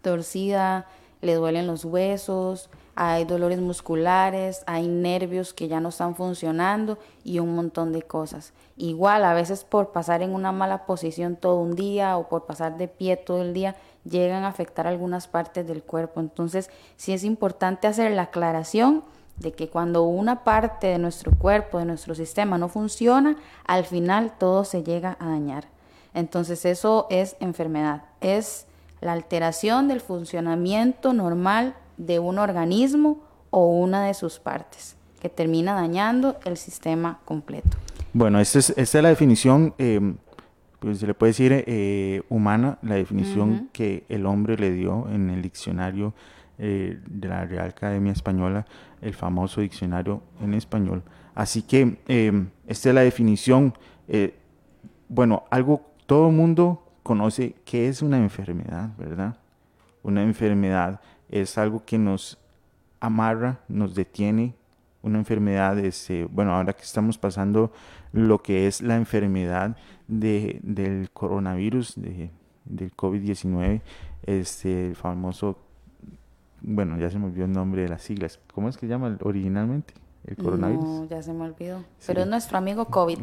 torcida, 0.02 0.88
le 1.22 1.36
duelen 1.36 1.68
los 1.68 1.86
huesos, 1.86 2.70
hay 2.96 3.26
dolores 3.26 3.60
musculares, 3.60 4.64
hay 4.68 4.88
nervios 4.88 5.54
que 5.54 5.68
ya 5.68 5.82
no 5.82 5.90
están 5.90 6.16
funcionando 6.16 6.98
y 7.26 7.40
un 7.40 7.54
montón 7.54 7.92
de 7.92 8.02
cosas. 8.02 8.54
Igual, 8.78 9.26
a 9.26 9.34
veces 9.34 9.66
por 9.66 9.92
pasar 9.92 10.22
en 10.22 10.34
una 10.34 10.54
mala 10.54 10.86
posición 10.86 11.36
todo 11.36 11.60
un 11.60 11.76
día 11.76 12.18
o 12.18 12.30
por 12.30 12.46
pasar 12.46 12.78
de 12.78 12.88
pie 12.88 13.18
todo 13.18 13.42
el 13.42 13.54
día, 13.54 13.76
llegan 14.06 14.44
a 14.44 14.48
afectar 14.48 14.88
algunas 14.88 15.28
partes 15.28 15.68
del 15.68 15.84
cuerpo. 15.84 16.22
Entonces, 16.22 16.70
sí 16.96 17.12
es 17.12 17.26
importante 17.26 17.88
hacer 17.88 18.12
la 18.12 18.24
aclaración 18.24 19.04
de 19.38 19.52
que 19.52 19.68
cuando 19.68 20.04
una 20.04 20.46
parte 20.46 20.88
de 20.88 20.98
nuestro 20.98 21.34
cuerpo, 21.38 21.80
de 21.80 21.86
nuestro 21.86 22.16
sistema 22.16 22.58
no 22.58 22.70
funciona, 22.70 23.36
al 23.66 23.84
final 23.84 24.34
todo 24.40 24.64
se 24.64 24.84
llega 24.84 25.18
a 25.20 25.28
dañar. 25.28 25.66
Entonces, 26.14 26.64
eso 26.64 27.08
es 27.10 27.36
enfermedad, 27.42 28.04
es 28.22 28.68
la 29.02 29.12
alteración 29.12 29.90
del 29.90 30.00
funcionamiento 30.00 31.12
normal 31.12 31.76
de 31.98 32.20
un 32.20 32.40
organismo 32.40 33.22
o 33.50 33.68
una 33.68 34.06
de 34.06 34.14
sus 34.14 34.40
partes, 34.40 34.96
que 35.22 35.30
termina 35.30 35.74
dañando 35.74 36.38
el 36.46 36.58
sistema 36.58 37.20
completo. 37.26 37.78
Bueno, 38.14 38.40
esta 38.40 38.60
es, 38.60 38.70
esta 38.72 39.00
es 39.00 39.04
la 39.04 39.10
definición 39.10 39.74
eh, 39.78 40.14
pues 40.80 41.00
se 41.00 41.08
le 41.08 41.14
puede 41.14 41.32
decir 41.32 41.64
eh, 41.66 42.22
humana, 42.30 42.78
la 42.82 42.96
definición 42.96 43.70
que 43.74 44.06
el 44.08 44.26
hombre 44.26 44.56
le 44.56 44.72
dio 44.72 45.08
en 45.10 45.30
el 45.30 45.42
diccionario 45.42 46.14
eh, 46.60 47.00
de 47.08 47.28
la 47.28 47.46
Real 47.46 47.70
Academia 47.70 48.12
Española, 48.12 48.66
el 49.02 49.14
famoso 49.16 49.62
diccionario 49.62 50.22
en 50.42 50.54
español. 50.54 51.02
Así 51.34 51.64
que 51.64 51.98
esta 52.68 52.90
es 52.90 52.96
la 52.96 53.02
definición. 53.02 53.74
Bueno, 55.10 55.46
algo, 55.50 55.82
todo 56.06 56.30
el 56.30 56.36
mundo 56.36 56.84
conoce 57.02 57.56
qué 57.66 57.88
es 57.88 58.02
una 58.02 58.18
enfermedad, 58.18 58.90
¿verdad? 58.98 59.38
Una 60.04 60.22
enfermedad 60.24 61.02
es 61.30 61.58
algo 61.58 61.84
que 61.86 61.98
nos 61.98 62.38
amarra, 63.00 63.60
nos 63.68 63.96
detiene. 63.96 64.56
Una 65.02 65.20
enfermedad 65.20 65.78
es, 65.78 66.10
bueno, 66.32 66.56
ahora 66.56 66.74
que 66.74 66.82
estamos 66.82 67.18
pasando 67.18 67.72
lo 68.12 68.42
que 68.42 68.68
es 68.68 68.82
la 68.82 68.96
enfermedad 68.96 69.78
de, 70.08 70.60
del 70.64 71.12
coronavirus, 71.12 71.94
de, 71.96 72.32
del 72.66 72.96
COVID-19, 72.96 73.82
este, 74.24 74.88
el 74.88 74.96
famoso, 74.96 75.60
bueno, 76.62 76.98
ya 76.98 77.12
se 77.12 77.20
me 77.20 77.26
olvidó 77.26 77.46
el 77.46 77.52
nombre 77.52 77.84
de 77.84 77.90
las 77.90 78.02
siglas, 78.02 78.40
¿cómo 78.54 78.70
es 78.70 78.78
que 78.78 78.88
se 78.88 78.92
llama 78.92 79.16
originalmente? 79.22 79.94
El 80.26 80.38
coronavirus. 80.38 80.84
No, 80.84 81.06
ya 81.06 81.22
se 81.22 81.34
me 81.34 81.44
olvidó. 81.44 81.84
Pero 82.08 82.22
es 82.22 82.28
nuestro 82.28 82.58
amigo 82.58 82.86
COVID. 82.86 83.20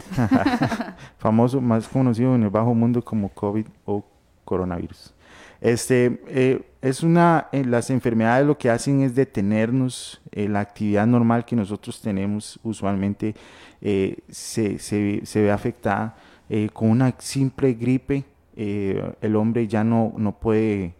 famoso, 1.19 1.61
más 1.61 1.89
conocido 1.89 2.37
en 2.37 2.45
el 2.45 2.51
bajo 2.51 2.75
mundo 2.75 3.03
como 3.03 3.29
COVID 3.31 3.67
o 3.85 4.05
coronavirus. 4.53 5.15
Este, 5.63 6.21
eh, 6.27 6.61
es 6.83 7.03
una, 7.03 7.49
eh, 7.53 7.65
las 7.65 7.89
enfermedades 7.89 8.45
lo 8.45 8.59
que 8.59 8.69
hacen 8.69 9.01
es 9.01 9.15
detenernos 9.15 10.21
eh, 10.33 10.49
la 10.49 10.61
actividad 10.61 11.07
normal 11.07 11.45
que 11.45 11.55
nosotros 11.55 12.03
tenemos 12.03 12.59
usualmente 12.63 13.35
se, 13.81 14.79
se, 14.79 15.25
se, 15.25 15.43
ve 15.43 15.51
afectada 15.51 16.15
con 16.73 16.91
una 16.91 17.15
simple 17.19 17.73
gripe. 17.75 18.25
el 18.55 19.35
hombre 19.35 19.67
ya 19.67 19.83
no, 19.83 20.13
no 20.17 20.39
puede 20.39 20.95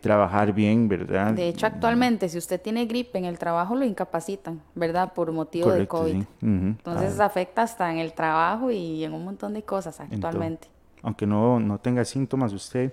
trabajar 0.00 0.52
bien, 0.52 0.86
¿verdad? 0.86 1.32
De 1.32 1.48
hecho, 1.48 1.66
actualmente, 1.66 2.28
si 2.28 2.38
usted 2.38 2.60
tiene 2.60 2.86
gripe 2.86 3.18
en 3.18 3.24
el 3.24 3.36
trabajo, 3.36 3.74
lo 3.74 3.84
incapacitan, 3.84 4.60
¿verdad? 4.76 5.12
Por 5.12 5.32
motivo 5.32 5.72
de 5.72 5.88
COVID. 5.88 6.22
Entonces, 6.42 7.18
afecta 7.18 7.62
hasta 7.62 7.90
en 7.90 7.98
el 7.98 8.12
trabajo 8.12 8.70
y 8.70 9.02
en 9.02 9.12
un 9.12 9.24
montón 9.24 9.54
de 9.54 9.62
cosas 9.64 9.98
actualmente. 9.98 10.68
Aunque 11.02 11.26
no, 11.26 11.60
no 11.60 11.78
tenga 11.78 12.04
síntomas, 12.04 12.52
usted 12.52 12.92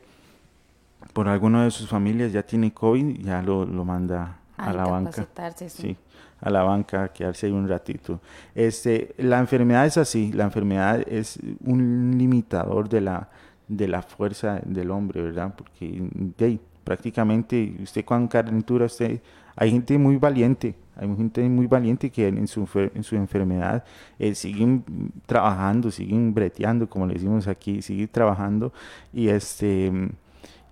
por 1.14 1.28
alguno 1.28 1.64
de 1.64 1.72
sus 1.72 1.88
familias 1.88 2.32
ya 2.32 2.44
tiene 2.44 2.74
COVID, 2.74 3.20
ya 3.24 3.42
lo, 3.42 3.66
lo 3.66 3.86
manda 3.86 4.40
a, 4.58 4.74
la 4.74 4.86
banca. 4.86 5.28
Sí. 5.68 5.96
a 6.42 6.50
la 6.50 6.64
banca 6.64 7.04
a 7.04 7.14
quedarse 7.14 7.48
ahí 7.48 7.52
un 7.52 7.68
ratito. 7.68 8.20
Este, 8.56 9.14
la 9.18 9.40
enfermedad 9.40 9.86
es 9.86 9.98
así, 9.98 10.32
la 10.34 10.46
enfermedad 10.46 11.04
es 11.08 11.40
un 11.64 12.16
limitador 12.18 12.90
de 12.90 13.02
la, 13.02 13.30
de 13.68 13.88
la 13.88 14.02
fuerza 14.02 14.60
del 14.66 14.92
hombre, 14.92 15.22
¿verdad? 15.22 15.54
Porque 15.56 16.10
de, 16.38 16.60
prácticamente 16.84 17.76
usted 17.82 18.04
con 18.04 18.28
calentura, 18.28 18.86
usted, 18.86 19.22
hay 19.56 19.72
gente 19.72 19.98
muy 19.98 20.18
valiente, 20.18 20.76
hay 20.98 21.16
gente 21.16 21.48
muy 21.48 21.68
valiente 21.68 22.10
que 22.10 22.28
en 22.28 22.48
su, 22.48 22.68
en 22.76 23.04
su 23.04 23.16
enfermedad 23.16 23.84
eh, 24.20 24.36
siguen 24.36 24.84
trabajando, 25.26 25.92
siguen 25.92 26.34
breteando, 26.34 26.90
como 26.90 27.06
le 27.06 27.14
decimos 27.14 27.48
aquí, 27.48 27.82
siguen 27.82 28.08
trabajando 28.10 28.74
y 29.14 29.30
este 29.30 29.92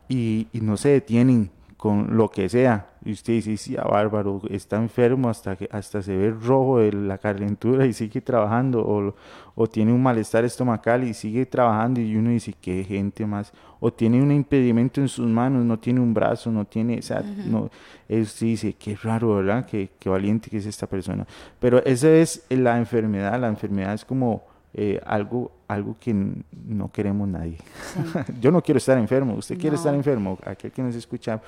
y, 0.08 0.48
no 0.54 0.78
se 0.78 0.90
detienen 0.90 1.50
con 1.78 2.16
lo 2.16 2.30
que 2.30 2.50
sea. 2.50 2.88
Y 3.04 3.12
usted 3.12 3.34
dice, 3.34 3.58
sí, 3.58 3.76
bárbaro, 3.76 4.42
está 4.50 4.78
enfermo 4.78 5.30
hasta 5.30 5.56
que 5.56 5.70
hasta 5.72 6.02
se 6.02 6.16
ve 6.16 6.32
rojo 6.32 6.80
de 6.80 6.92
la 6.92 7.18
calentura 7.18 7.86
y 7.86 7.94
sigue 7.94 8.22
trabajando, 8.22 8.82
o, 8.82 9.14
o 9.54 9.68
tiene 9.68 9.94
un 9.94 10.02
malestar 10.02 10.44
estomacal 10.44 11.04
y 11.04 11.14
sigue 11.14 11.46
trabajando, 11.46 12.02
y 12.02 12.16
uno 12.16 12.32
dice, 12.32 12.54
qué 12.60 12.84
gente 12.84 13.26
más, 13.28 13.54
o 13.80 13.94
tiene 13.94 14.22
un 14.22 14.32
impedimento 14.32 15.02
en 15.02 15.08
sus 15.08 15.28
manos, 15.28 15.64
no 15.66 15.78
tiene 15.78 16.00
un 16.00 16.14
brazo, 16.14 16.52
no 16.52 16.66
tiene, 16.66 16.98
o 16.98 17.02
sea, 17.04 17.22
no, 17.22 17.70
usted 18.10 18.46
dice, 18.48 18.74
qué 18.74 18.96
raro, 18.96 19.36
¿verdad? 19.36 19.66
Qué, 19.66 19.92
qué 20.00 20.10
valiente 20.10 20.50
que 20.50 20.58
es 20.58 20.66
esta 20.66 20.88
persona. 20.88 21.28
Pero 21.60 21.84
esa 21.86 22.10
es 22.10 22.46
la 22.50 22.78
enfermedad, 22.80 23.40
la 23.40 23.48
enfermedad 23.50 23.94
es 23.94 24.04
como 24.04 24.55
eh, 24.78 25.00
algo, 25.06 25.52
algo 25.70 25.96
que 26.00 26.14
no 26.14 26.92
queremos 26.92 27.28
nadie. 27.30 27.58
Yo 28.42 28.52
no 28.52 28.62
quiero 28.62 28.78
estar 28.78 28.98
enfermo, 28.98 29.36
usted 29.36 29.58
quiere 29.58 29.78
estar 29.78 29.96
enfermo, 29.96 30.38
aquel 30.46 30.72
que 30.72 30.82
nos 30.82 30.96
escucha 30.96 31.42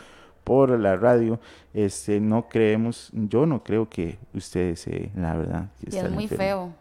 por 0.46 0.80
la 0.80 0.96
radio, 0.96 1.38
este, 1.74 2.22
no 2.22 2.48
creemos, 2.48 3.10
yo 3.12 3.46
no 3.46 3.62
creo 3.66 3.90
que 3.90 4.18
usted 4.34 4.70
desee, 4.70 5.12
la 5.14 5.36
verdad. 5.36 5.66
Y 5.86 5.98
es 5.98 6.10
muy 6.10 6.30
feo, 6.30 6.72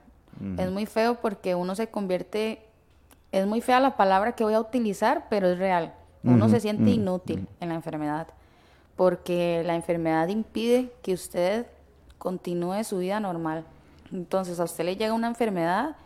es 0.57 0.71
muy 0.71 0.87
feo 0.87 1.17
porque 1.21 1.57
uno 1.57 1.75
se 1.75 1.89
convierte, 1.89 2.61
es 3.33 3.45
muy 3.45 3.61
fea 3.61 3.81
la 3.81 3.97
palabra 3.97 4.37
que 4.37 4.45
voy 4.45 4.55
a 4.55 4.61
utilizar, 4.61 5.27
pero 5.29 5.49
es 5.49 5.59
real. 5.59 5.95
Uno 6.23 6.49
se 6.49 6.61
siente 6.61 6.91
inútil 6.91 7.49
en 7.59 7.71
la 7.71 7.75
enfermedad 7.75 8.29
porque 8.95 9.63
la 9.67 9.75
enfermedad 9.75 10.29
impide 10.29 10.93
que 11.03 11.13
usted 11.13 11.67
continúe 12.19 12.85
su 12.85 12.99
vida 12.99 13.19
normal. 13.19 13.65
Entonces 14.13 14.61
a 14.61 14.65
usted 14.65 14.85
le 14.85 14.97
llega 14.97 15.13
una 15.13 15.27
enfermedad 15.27 15.97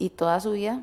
y 0.00 0.08
toda 0.10 0.40
su 0.40 0.52
vida 0.52 0.82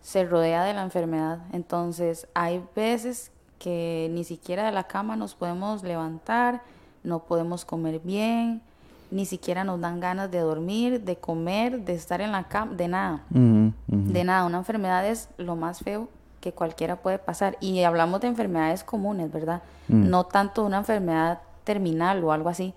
se 0.00 0.24
rodea 0.24 0.64
de 0.64 0.72
la 0.72 0.82
enfermedad. 0.82 1.40
Entonces 1.52 2.26
hay 2.32 2.62
veces 2.74 3.30
que 3.58 4.08
ni 4.12 4.24
siquiera 4.24 4.64
de 4.64 4.72
la 4.72 4.84
cama 4.84 5.16
nos 5.16 5.34
podemos 5.34 5.82
levantar, 5.82 6.62
no 7.02 7.24
podemos 7.24 7.64
comer 7.64 8.00
bien, 8.00 8.62
ni 9.10 9.26
siquiera 9.26 9.64
nos 9.64 9.80
dan 9.80 10.00
ganas 10.00 10.30
de 10.30 10.38
dormir, 10.38 11.02
de 11.02 11.16
comer, 11.16 11.84
de 11.84 11.94
estar 11.94 12.20
en 12.20 12.32
la 12.32 12.44
cama, 12.44 12.74
de 12.74 12.88
nada. 12.88 13.24
De 13.30 14.24
nada, 14.24 14.46
una 14.46 14.58
enfermedad 14.58 15.06
es 15.06 15.28
lo 15.36 15.56
más 15.56 15.80
feo 15.80 16.08
que 16.40 16.52
cualquiera 16.52 16.96
puede 16.96 17.18
pasar. 17.18 17.56
Y 17.60 17.82
hablamos 17.82 18.20
de 18.20 18.28
enfermedades 18.28 18.84
comunes, 18.84 19.32
¿verdad? 19.32 19.62
Mm. 19.88 20.08
No 20.08 20.24
tanto 20.24 20.64
una 20.64 20.78
enfermedad 20.78 21.40
terminal 21.64 22.22
o 22.22 22.32
algo 22.32 22.48
así, 22.48 22.74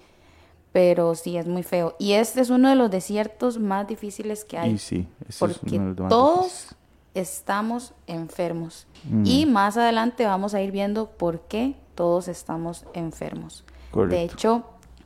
pero 0.71 1.15
sí 1.15 1.37
es 1.37 1.47
muy 1.47 1.63
feo. 1.63 1.95
Y 1.99 2.13
este 2.13 2.41
es 2.41 2.49
uno 2.49 2.69
de 2.69 2.75
los 2.75 2.91
desiertos 2.91 3.59
más 3.59 3.87
difíciles 3.87 4.45
que 4.45 4.57
hay. 4.57 4.71
Y 4.71 4.77
sí, 4.77 5.07
es 5.27 5.37
porque 5.39 5.79
más 5.79 6.09
todos 6.09 6.43
difíciles. 6.43 6.75
estamos 7.13 7.93
enfermos. 8.05 8.87
Mm. 9.05 9.25
Y 9.25 9.45
más 9.45 9.77
adelante 9.77 10.25
vamos 10.25 10.53
a 10.53 10.61
ir 10.61 10.71
viendo 10.71 11.09
por 11.09 11.41
qué 11.41 11.75
todos 11.95 12.27
estamos 12.27 12.85
enfermos. 12.93 13.63
Correcto. 13.91 14.15
De 14.15 14.23
hecho, 14.23 14.65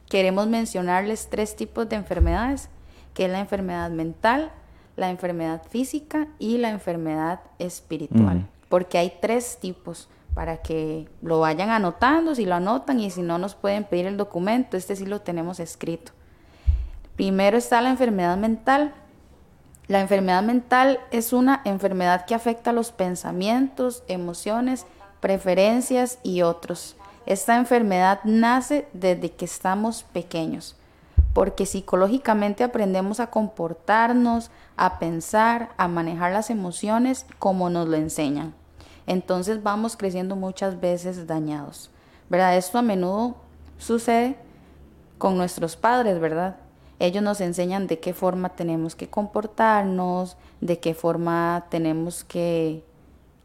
queremos 0.09 0.47
mencionarles 0.47 1.29
tres 1.29 1.55
tipos 1.55 1.87
de 1.87 1.95
enfermedades, 1.95 2.69
que 3.13 3.25
es 3.25 3.31
la 3.31 3.39
enfermedad 3.39 3.89
mental, 3.91 4.51
la 4.97 5.09
enfermedad 5.09 5.63
física 5.69 6.27
y 6.37 6.57
la 6.57 6.69
enfermedad 6.69 7.39
espiritual. 7.59 8.37
Ujú. 8.39 8.45
Porque 8.67 8.97
hay 8.97 9.13
tres 9.21 9.57
tipos 9.59 10.09
para 10.33 10.57
que 10.57 11.09
lo 11.21 11.39
vayan 11.39 11.69
anotando, 11.69 12.35
si 12.35 12.45
lo 12.45 12.55
anotan 12.55 12.99
y 12.99 13.11
si 13.11 13.21
no 13.21 13.37
nos 13.37 13.55
pueden 13.55 13.83
pedir 13.83 14.05
el 14.05 14.17
documento, 14.17 14.77
este 14.77 14.95
sí 14.95 15.05
lo 15.05 15.21
tenemos 15.21 15.59
escrito. 15.59 16.13
Primero 17.15 17.57
está 17.57 17.81
la 17.81 17.89
enfermedad 17.89 18.37
mental. 18.37 18.93
La 19.87 19.99
enfermedad 19.99 20.41
mental 20.41 20.99
es 21.11 21.33
una 21.33 21.61
enfermedad 21.65 22.25
que 22.25 22.33
afecta 22.33 22.71
los 22.71 22.91
pensamientos, 22.91 24.03
emociones, 24.07 24.85
preferencias 25.19 26.19
y 26.23 26.43
otros. 26.43 26.95
Esta 27.25 27.57
enfermedad 27.57 28.21
nace 28.23 28.87
desde 28.93 29.31
que 29.31 29.45
estamos 29.45 30.03
pequeños, 30.03 30.77
porque 31.33 31.65
psicológicamente 31.65 32.63
aprendemos 32.63 33.19
a 33.19 33.27
comportarnos, 33.27 34.49
a 34.77 34.97
pensar, 34.97 35.69
a 35.77 35.87
manejar 35.87 36.31
las 36.31 36.49
emociones 36.49 37.25
como 37.37 37.69
nos 37.69 37.87
lo 37.87 37.97
enseñan. 37.97 38.60
Entonces 39.11 39.61
vamos 39.61 39.97
creciendo 39.97 40.37
muchas 40.37 40.79
veces 40.79 41.27
dañados. 41.27 41.91
¿Verdad? 42.29 42.55
Esto 42.55 42.77
a 42.77 42.81
menudo 42.81 43.35
sucede 43.77 44.37
con 45.17 45.35
nuestros 45.35 45.75
padres, 45.75 46.17
¿verdad? 46.21 46.55
Ellos 46.97 47.21
nos 47.21 47.41
enseñan 47.41 47.87
de 47.87 47.99
qué 47.99 48.13
forma 48.13 48.55
tenemos 48.55 48.95
que 48.95 49.09
comportarnos, 49.09 50.37
de 50.61 50.79
qué 50.79 50.93
forma 50.93 51.65
tenemos 51.67 52.23
que, 52.23 52.85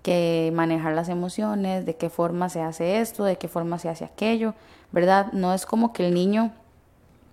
que 0.02 0.52
manejar 0.54 0.94
las 0.94 1.08
emociones, 1.08 1.84
de 1.84 1.96
qué 1.96 2.10
forma 2.10 2.48
se 2.48 2.60
hace 2.60 3.00
esto, 3.00 3.24
de 3.24 3.36
qué 3.36 3.48
forma 3.48 3.80
se 3.80 3.88
hace 3.88 4.04
aquello, 4.04 4.54
¿verdad? 4.92 5.32
No 5.32 5.52
es 5.52 5.66
como 5.66 5.92
que 5.92 6.06
el 6.06 6.14
niño 6.14 6.52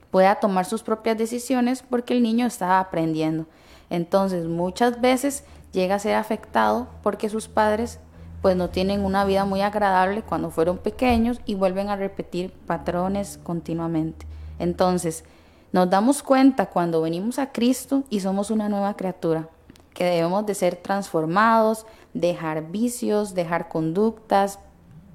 pueda 0.10 0.40
tomar 0.40 0.66
sus 0.66 0.82
propias 0.82 1.20
decisiones 1.20 1.84
porque 1.88 2.16
el 2.16 2.24
niño 2.24 2.48
está 2.48 2.80
aprendiendo. 2.80 3.46
Entonces, 3.92 4.48
muchas 4.48 5.02
veces 5.02 5.44
llega 5.72 5.94
a 5.94 6.00
ser 6.00 6.16
afectado 6.16 6.88
porque 7.04 7.30
sus 7.30 7.48
padres 7.48 8.00
pues 8.44 8.58
no 8.58 8.70
tienen 8.70 9.06
una 9.06 9.24
vida 9.24 9.46
muy 9.46 9.62
agradable 9.62 10.22
cuando 10.22 10.52
fueron 10.52 10.78
pequeños 10.78 11.40
y 11.46 11.56
vuelven 11.56 11.88
a 11.88 11.96
repetir 11.96 12.52
patrones 12.52 13.40
continuamente. 13.42 14.26
Entonces, 14.60 15.24
nos 15.72 15.90
damos 15.90 16.22
cuenta 16.22 16.66
cuando 16.66 17.02
venimos 17.02 17.40
a 17.40 17.54
Cristo 17.54 18.04
y 18.10 18.20
somos 18.20 18.52
una 18.52 18.68
nueva 18.68 18.98
criatura, 18.98 19.48
que 19.94 20.04
debemos 20.04 20.46
de 20.46 20.56
ser 20.56 20.76
transformados, 20.76 21.86
dejar 22.14 22.70
vicios, 22.70 23.34
dejar 23.34 23.70
conductas, 23.70 24.60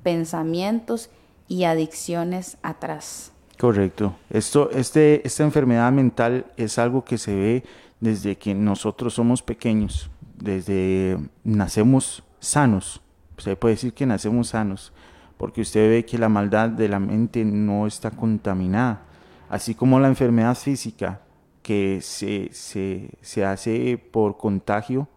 pensamientos 0.03 1.11
y 1.49 1.65
adicciones 1.65 2.57
atrás. 2.63 3.33
Correcto. 3.61 4.15
Esto, 4.31 4.71
este, 4.71 5.21
esta 5.27 5.43
enfermedad 5.43 5.93
mental 5.93 6.47
es 6.57 6.79
algo 6.79 7.05
que 7.05 7.19
se 7.19 7.35
ve 7.37 7.65
desde 8.01 8.37
que 8.37 8.55
nosotros 8.55 9.13
somos 9.13 9.43
pequeños, 9.43 10.11
desde 10.39 11.19
nacemos 11.45 12.23
sanos. 12.41 13.03
Se 13.39 13.57
puede 13.57 13.75
decir 13.75 13.93
que 13.95 14.07
nacemos 14.07 14.49
sanos, 14.49 14.93
porque 15.37 15.61
usted 15.61 15.89
ve 15.89 16.05
que 16.05 16.19
la 16.19 16.29
maldad 16.29 16.69
de 16.69 16.89
la 16.89 16.99
mente 16.99 17.45
no 17.45 17.87
está 17.87 18.11
contaminada, 18.11 19.03
así 19.49 19.75
como 19.75 19.99
la 20.01 20.09
enfermedad 20.09 20.57
física 20.57 21.21
que 21.63 22.01
se, 22.03 22.49
se, 22.53 23.11
se 23.21 23.45
hace 23.45 23.99
por 23.99 24.37
contagio, 24.37 25.09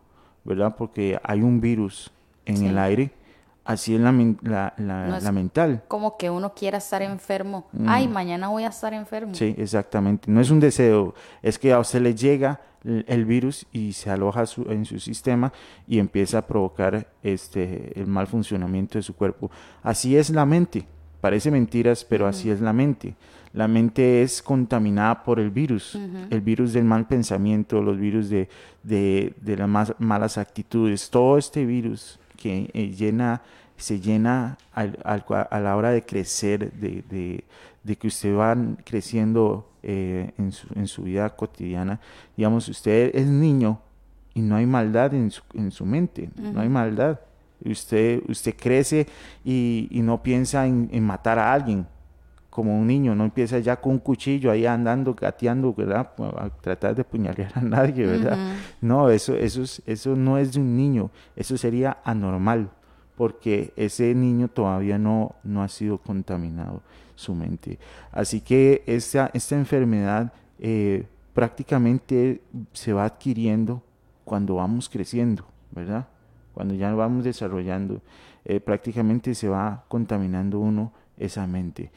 ¿verdad? 0.44 0.76
Porque 0.78 1.20
hay 1.24 1.42
un 1.42 1.62
virus 1.62 2.12
en 2.46 2.58
Sí. 2.58 2.66
el 2.68 2.78
aire, 2.78 3.12
así 3.66 3.96
es 3.96 4.02
la, 4.02 4.12
la, 4.42 4.74
la- 4.78 5.08
No 5.08 5.16
es- 5.18 5.24
la 5.24 5.32
mental. 5.32 5.84
Como 5.88 6.18
que 6.18 6.30
uno 6.30 6.54
quiera 6.54 6.78
estar 6.80 7.02
enfermo. 7.02 7.68
Ay, 7.88 8.08
mañana 8.08 8.48
voy 8.50 8.64
a 8.64 8.70
estar 8.70 8.94
enfermo. 8.94 9.32
Mm. 9.32 9.36
Sí, 9.36 9.56
exactamente. 9.58 10.30
No 10.32 10.42
es 10.42 10.50
un 10.50 10.60
deseo, 10.60 11.14
es 11.42 11.58
que 11.60 11.72
a 11.74 11.80
usted 11.80 12.02
le 12.02 12.16
llega 12.16 12.60
el, 12.84 13.26
virus 13.26 13.68
y 13.72 13.94
se 13.94 14.10
aloja 14.10 14.46
su- 14.48 14.70
en 14.72 14.86
su 14.86 15.00
sistema 15.00 15.54
y 15.88 16.00
empieza 16.00 16.40
a 16.40 16.48
provocar 16.48 17.08
este 17.22 17.98
el 18.00 18.08
mal 18.08 18.26
funcionamiento 18.28 18.98
de 18.98 19.04
su 19.04 19.16
cuerpo. 19.16 19.52
Así 19.84 20.18
es 20.18 20.30
la 20.32 20.46
mente. 20.46 20.86
Parece 21.22 21.52
mentiras, 21.52 22.04
pero 22.04 22.26
así 22.26 22.50
es 22.50 22.60
la 22.62 22.74
mente. 22.74 23.14
La 23.54 23.68
mente 23.68 24.24
es 24.24 24.42
contaminada 24.42 25.24
por 25.24 25.40
el 25.40 25.52
virus, 25.52 25.96
el 26.32 26.42
virus 26.42 26.74
del 26.74 26.86
mal 26.86 27.06
pensamiento, 27.06 27.82
los 27.84 28.00
virus 28.00 28.30
de, 28.30 28.50
de, 28.82 29.36
de 29.42 29.58
las 29.58 29.94
malas 30.00 30.38
actitudes, 30.40 31.10
todo 31.12 31.38
este 31.38 31.66
virus 31.66 32.18
que 32.42 32.70
eh, 32.74 32.90
llena, 32.90 33.42
se 33.78 34.00
llena 34.00 34.58
al- 34.74 34.98
al 35.04 35.24
a 35.50 35.60
la 35.60 35.76
hora 35.76 35.92
de 35.92 36.04
crecer, 36.04 36.72
de, 36.74 37.04
de- 37.10 37.44
de 37.84 37.96
que 37.96 38.08
usted 38.08 38.36
va 38.36 38.56
creciendo 38.86 39.68
eh, 39.84 40.32
en, 40.38 40.52
su, 40.52 40.68
en 40.76 40.88
su 40.88 41.04
vida 41.04 41.30
cotidiana. 41.36 42.00
Digamos, 42.38 42.68
usted 42.70 43.12
es 43.16 43.26
niño 43.28 43.80
y 44.34 44.42
no 44.42 44.56
hay 44.56 44.66
maldad 44.66 45.14
en 45.14 45.32
su, 45.32 45.42
en 45.56 45.72
su 45.72 45.86
mente, 45.86 46.30
no 46.36 46.62
hay 46.62 46.70
maldad. 46.70 47.20
Usted, 47.64 48.22
usted 48.28 48.56
crece 48.56 49.08
y, 49.46 49.88
y 49.92 50.02
no 50.02 50.22
piensa 50.24 50.66
en, 50.66 50.90
en 50.92 51.04
matar 51.04 51.38
a 51.40 51.54
alguien 51.54 51.86
como 52.52 52.78
un 52.78 52.86
niño, 52.86 53.16
no 53.16 53.24
empieza 53.24 53.58
ya 53.60 53.78
con 53.82 53.94
un 53.94 54.00
cuchillo 54.00 54.52
ahí 54.52 54.66
andando, 54.68 55.16
gateando, 55.16 55.74
¿verdad? 55.74 56.12
A 56.38 56.50
tratar 56.50 56.94
de 56.94 57.04
puñalear 57.04 57.52
a 57.56 57.62
nadie, 57.62 58.06
¿verdad? 58.06 58.38
No, 58.82 59.10
eso, 59.10 59.34
eso, 59.36 59.64
es- 59.64 59.82
eso 59.88 60.16
no 60.16 60.38
es 60.38 60.54
de 60.54 60.60
un 60.60 60.76
niño, 60.78 61.10
eso 61.36 61.58
sería 61.58 61.98
anormal, 62.04 62.70
porque 63.16 63.74
ese 63.76 64.14
niño 64.14 64.48
todavía 64.50 64.98
no, 65.00 65.34
no 65.44 65.64
ha 65.64 65.68
sido 65.70 65.98
contaminado 65.98 66.82
su 67.16 67.34
mente. 67.34 67.80
Así 68.12 68.42
que 68.42 68.84
esta, 68.86 69.32
esta 69.34 69.56
enfermedad 69.56 70.34
eh, 70.60 71.06
prácticamente 71.34 72.42
se 72.74 72.94
va 72.94 73.06
adquiriendo 73.06 73.82
cuando 74.26 74.56
vamos 74.56 74.90
creciendo, 74.90 75.46
¿verdad? 75.72 76.08
Cuando 76.54 76.74
ya 76.74 76.94
vamos 76.94 77.24
desarrollando, 77.24 78.02
eh, 78.46 78.60
prácticamente 78.60 79.36
se 79.36 79.48
va 79.50 79.84
contaminando 79.88 80.60
uno 80.60 80.92
esa 81.18 81.46
mente, 81.48 81.92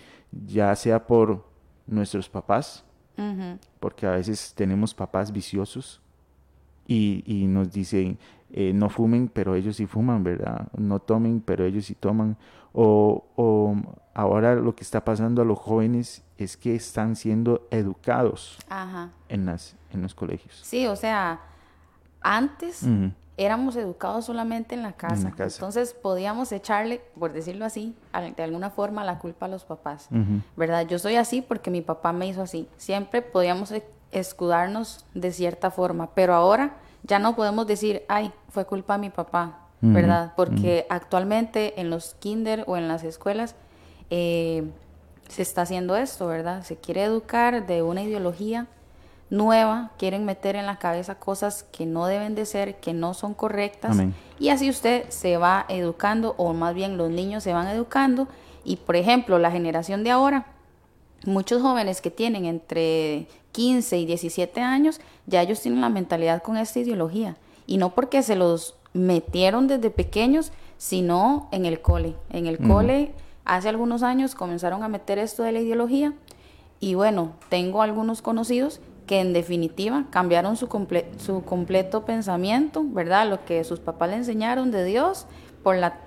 ya 0.47 0.75
sea 0.77 1.07
por 1.07 1.45
nuestros 1.87 2.29
papás, 2.29 2.85
porque 3.79 4.07
a 4.07 4.13
veces 4.13 4.53
tenemos 4.57 4.93
papás 4.95 5.31
viciosos 5.31 6.01
y, 6.87 7.23
y 7.27 7.47
nos 7.47 7.71
dicen 7.73 8.19
eh, 8.57 8.73
no 8.73 8.89
fumen, 8.89 9.29
pero 9.29 9.57
ellos 9.57 9.77
sí 9.77 9.87
fuman, 9.87 10.23
¿verdad? 10.23 10.69
No 10.77 11.01
tomen, 11.01 11.41
pero 11.41 11.65
ellos 11.65 11.87
sí 11.87 11.97
toman. 11.97 12.37
O, 12.73 13.25
o 13.35 13.77
ahora 14.15 14.55
lo 14.55 14.77
que 14.77 14.85
está 14.85 15.05
pasando 15.05 15.43
a 15.43 15.45
los 15.45 15.59
jóvenes 15.59 16.23
es 16.39 16.57
que 16.57 16.77
están 16.77 17.17
siendo 17.17 17.67
educados 17.73 18.59
Ajá. 18.69 19.11
en, 19.29 19.47
las, 19.47 19.77
en 19.93 20.03
los 20.03 20.15
colegios. 20.15 20.61
Sí, 20.63 20.87
o 20.87 20.95
sea, 20.95 21.41
antes. 22.21 22.87
Éramos 23.37 23.77
educados 23.77 24.27
solamente 24.27 24.75
en 24.75 24.83
la 24.83 24.93
casa. 24.93 25.31
casa. 25.33 25.57
Entonces 25.57 25.93
podíamos 25.95 26.53
echarle, 26.53 27.01
por 27.19 27.33
decirlo 27.33 27.65
así, 27.65 27.97
de 28.37 28.43
alguna 28.43 28.71
forma 28.71 29.05
la 29.05 29.19
culpa 29.19 29.47
a 29.47 29.49
los 29.49 29.65
papás. 29.65 30.09
¿Verdad? 30.57 30.87
Yo 30.87 30.99
soy 30.99 31.17
así 31.17 31.43
porque 31.43 31.71
mi 31.71 31.81
papá 31.81 32.13
me 32.13 32.27
hizo 32.27 32.43
así. 32.43 32.69
Siempre 32.77 33.23
podíamos 33.23 33.73
e- 33.73 33.85
escudarnos 34.13 35.05
de 35.15 35.33
cierta 35.33 35.71
forma, 35.71 36.11
pero 36.15 36.35
ahora 36.35 36.77
ya 37.03 37.19
no 37.19 37.35
podemos 37.35 37.67
decir, 37.67 38.03
ay, 38.09 38.33
fue 38.49 38.65
culpa 38.65 38.95
de 38.95 39.01
mi 39.01 39.11
papá, 39.11 39.59
¿verdad? 39.81 40.33
Porque 40.37 40.87
actualmente 40.89 41.79
en 41.81 41.91
los 41.91 42.15
kinder 42.15 42.65
o 42.67 42.77
en 42.77 42.89
las 42.89 43.03
escuelas 43.05 43.55
eh, 44.09 44.71
se 45.29 45.43
está 45.43 45.63
haciendo 45.63 45.97
esto, 45.97 46.27
¿verdad? 46.27 46.63
Se 46.63 46.77
quiere 46.77 47.03
educar 47.05 47.67
de 47.67 47.83
una 47.83 48.03
ideología 48.03 48.67
nueva, 49.35 49.91
quieren 49.99 50.25
meter 50.25 50.57
en 50.57 50.67
la 50.67 50.79
cabeza 50.79 51.17
cosas 51.17 51.65
que 51.65 51.87
no 51.87 52.07
deben 52.07 52.35
de 52.35 52.47
ser, 52.47 52.77
que 52.77 52.93
no 52.93 53.15
son 53.15 53.35
correctas, 53.35 53.93
Amén. 53.93 54.15
y 54.39 54.49
así 54.49 54.71
usted 54.71 55.09
se 55.11 55.37
va 55.37 55.67
educando, 55.69 56.35
o 56.39 56.53
más 56.55 56.75
bien 56.75 56.97
los 56.97 57.11
niños 57.11 57.43
se 57.43 57.53
van 57.53 57.69
educando, 57.69 58.29
Y 58.67 58.77
por 58.77 58.97
ejemplo, 58.97 59.39
la 59.39 59.51
generación 59.51 60.05
de 60.05 60.11
ahora, 60.11 60.47
muchos 61.27 61.61
jóvenes 61.61 62.01
que 62.01 62.11
tienen 62.11 62.47
entre 62.47 63.29
15 63.53 63.99
y 63.99 64.07
17 64.07 64.59
años, 64.63 65.01
ya 65.27 65.43
ellos 65.43 65.61
tienen 65.61 65.83
la 65.83 65.91
mentalidad 65.91 66.43
con 66.43 66.57
esta 66.57 66.81
ideología. 66.81 67.37
Y 67.67 67.77
no 67.77 67.95
porque 67.95 68.23
se 68.23 68.37
los 68.37 68.75
metieron 68.95 69.67
desde 69.69 69.91
pequeños, 69.91 70.51
sino 70.79 71.49
en 71.53 71.67
el 71.67 71.83
cole. 71.83 72.15
En 72.31 72.47
el 72.47 72.57
cole, 72.57 73.13
hace 73.45 73.69
algunos 73.69 74.03
años 74.03 74.35
comenzaron 74.35 74.83
a 74.83 74.89
meter 74.89 75.19
esto 75.19 75.43
de 75.43 75.53
la 75.53 75.61
ideología. 75.61 76.15
Y 76.81 76.95
bueno, 76.95 77.33
tengo 77.51 77.83
algunos 77.83 78.23
conocidos 78.23 78.81
que 79.07 79.21
en 79.21 79.33
definitiva 79.33 80.07
cambiaron 80.11 80.57
su, 80.57 80.69
su 81.19 81.45
completo 81.45 82.05
pensamiento, 82.05 82.85
¿verdad? 82.87 83.29
Lo 83.29 83.45
que 83.45 83.63
sus 83.65 83.81
papás 83.81 84.11
le 84.11 84.17
enseñaron 84.17 84.71
de 84.71 84.85
Dios 84.85 85.27
por 85.63 85.77
la 85.77 85.99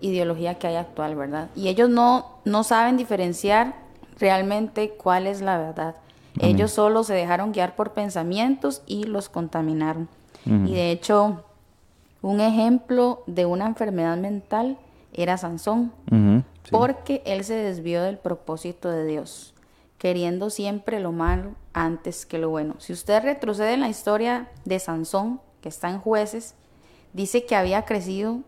ideología 0.00 0.54
que 0.54 0.66
hay 0.66 0.76
actual, 0.76 1.14
¿verdad? 1.14 1.48
Y 1.54 1.68
ellos 1.68 1.88
no, 1.88 2.38
no 2.44 2.64
saben 2.64 2.96
diferenciar 2.96 3.74
realmente 4.18 4.90
cuál 4.90 5.26
es 5.26 5.40
la 5.40 5.58
verdad. 5.58 5.96
Ellos 6.40 6.72
solo 6.72 7.04
se 7.04 7.14
dejaron 7.14 7.52
guiar 7.52 7.76
por 7.76 7.92
pensamientos 7.92 8.82
y 8.86 9.04
los 9.04 9.28
contaminaron. 9.28 10.08
Y 10.44 10.74
de 10.74 10.90
hecho, 10.90 11.44
un 12.20 12.40
ejemplo 12.40 13.22
de 13.26 13.46
una 13.46 13.66
enfermedad 13.66 14.16
mental 14.16 14.76
era 15.12 15.38
Sansón, 15.38 15.92
porque 16.70 17.22
él 17.24 17.44
se 17.44 17.54
desvió 17.54 18.02
del 18.02 18.18
propósito 18.18 18.90
de 18.90 19.06
Dios, 19.06 19.53
queriendo 20.04 20.50
siempre 20.50 21.00
lo 21.00 21.12
malo 21.12 21.54
antes 21.72 22.26
que 22.26 22.36
lo 22.36 22.50
bueno. 22.50 22.74
Si 22.76 22.92
usted 22.92 23.22
retrocede 23.22 23.72
en 23.72 23.80
la 23.80 23.88
historia 23.88 24.50
de 24.66 24.78
Sansón, 24.78 25.40
que 25.62 25.70
está 25.70 25.88
en 25.88 25.98
jueces, 25.98 26.54
dice 27.14 27.46
que 27.46 27.56
había 27.56 27.86
crecido 27.86 28.40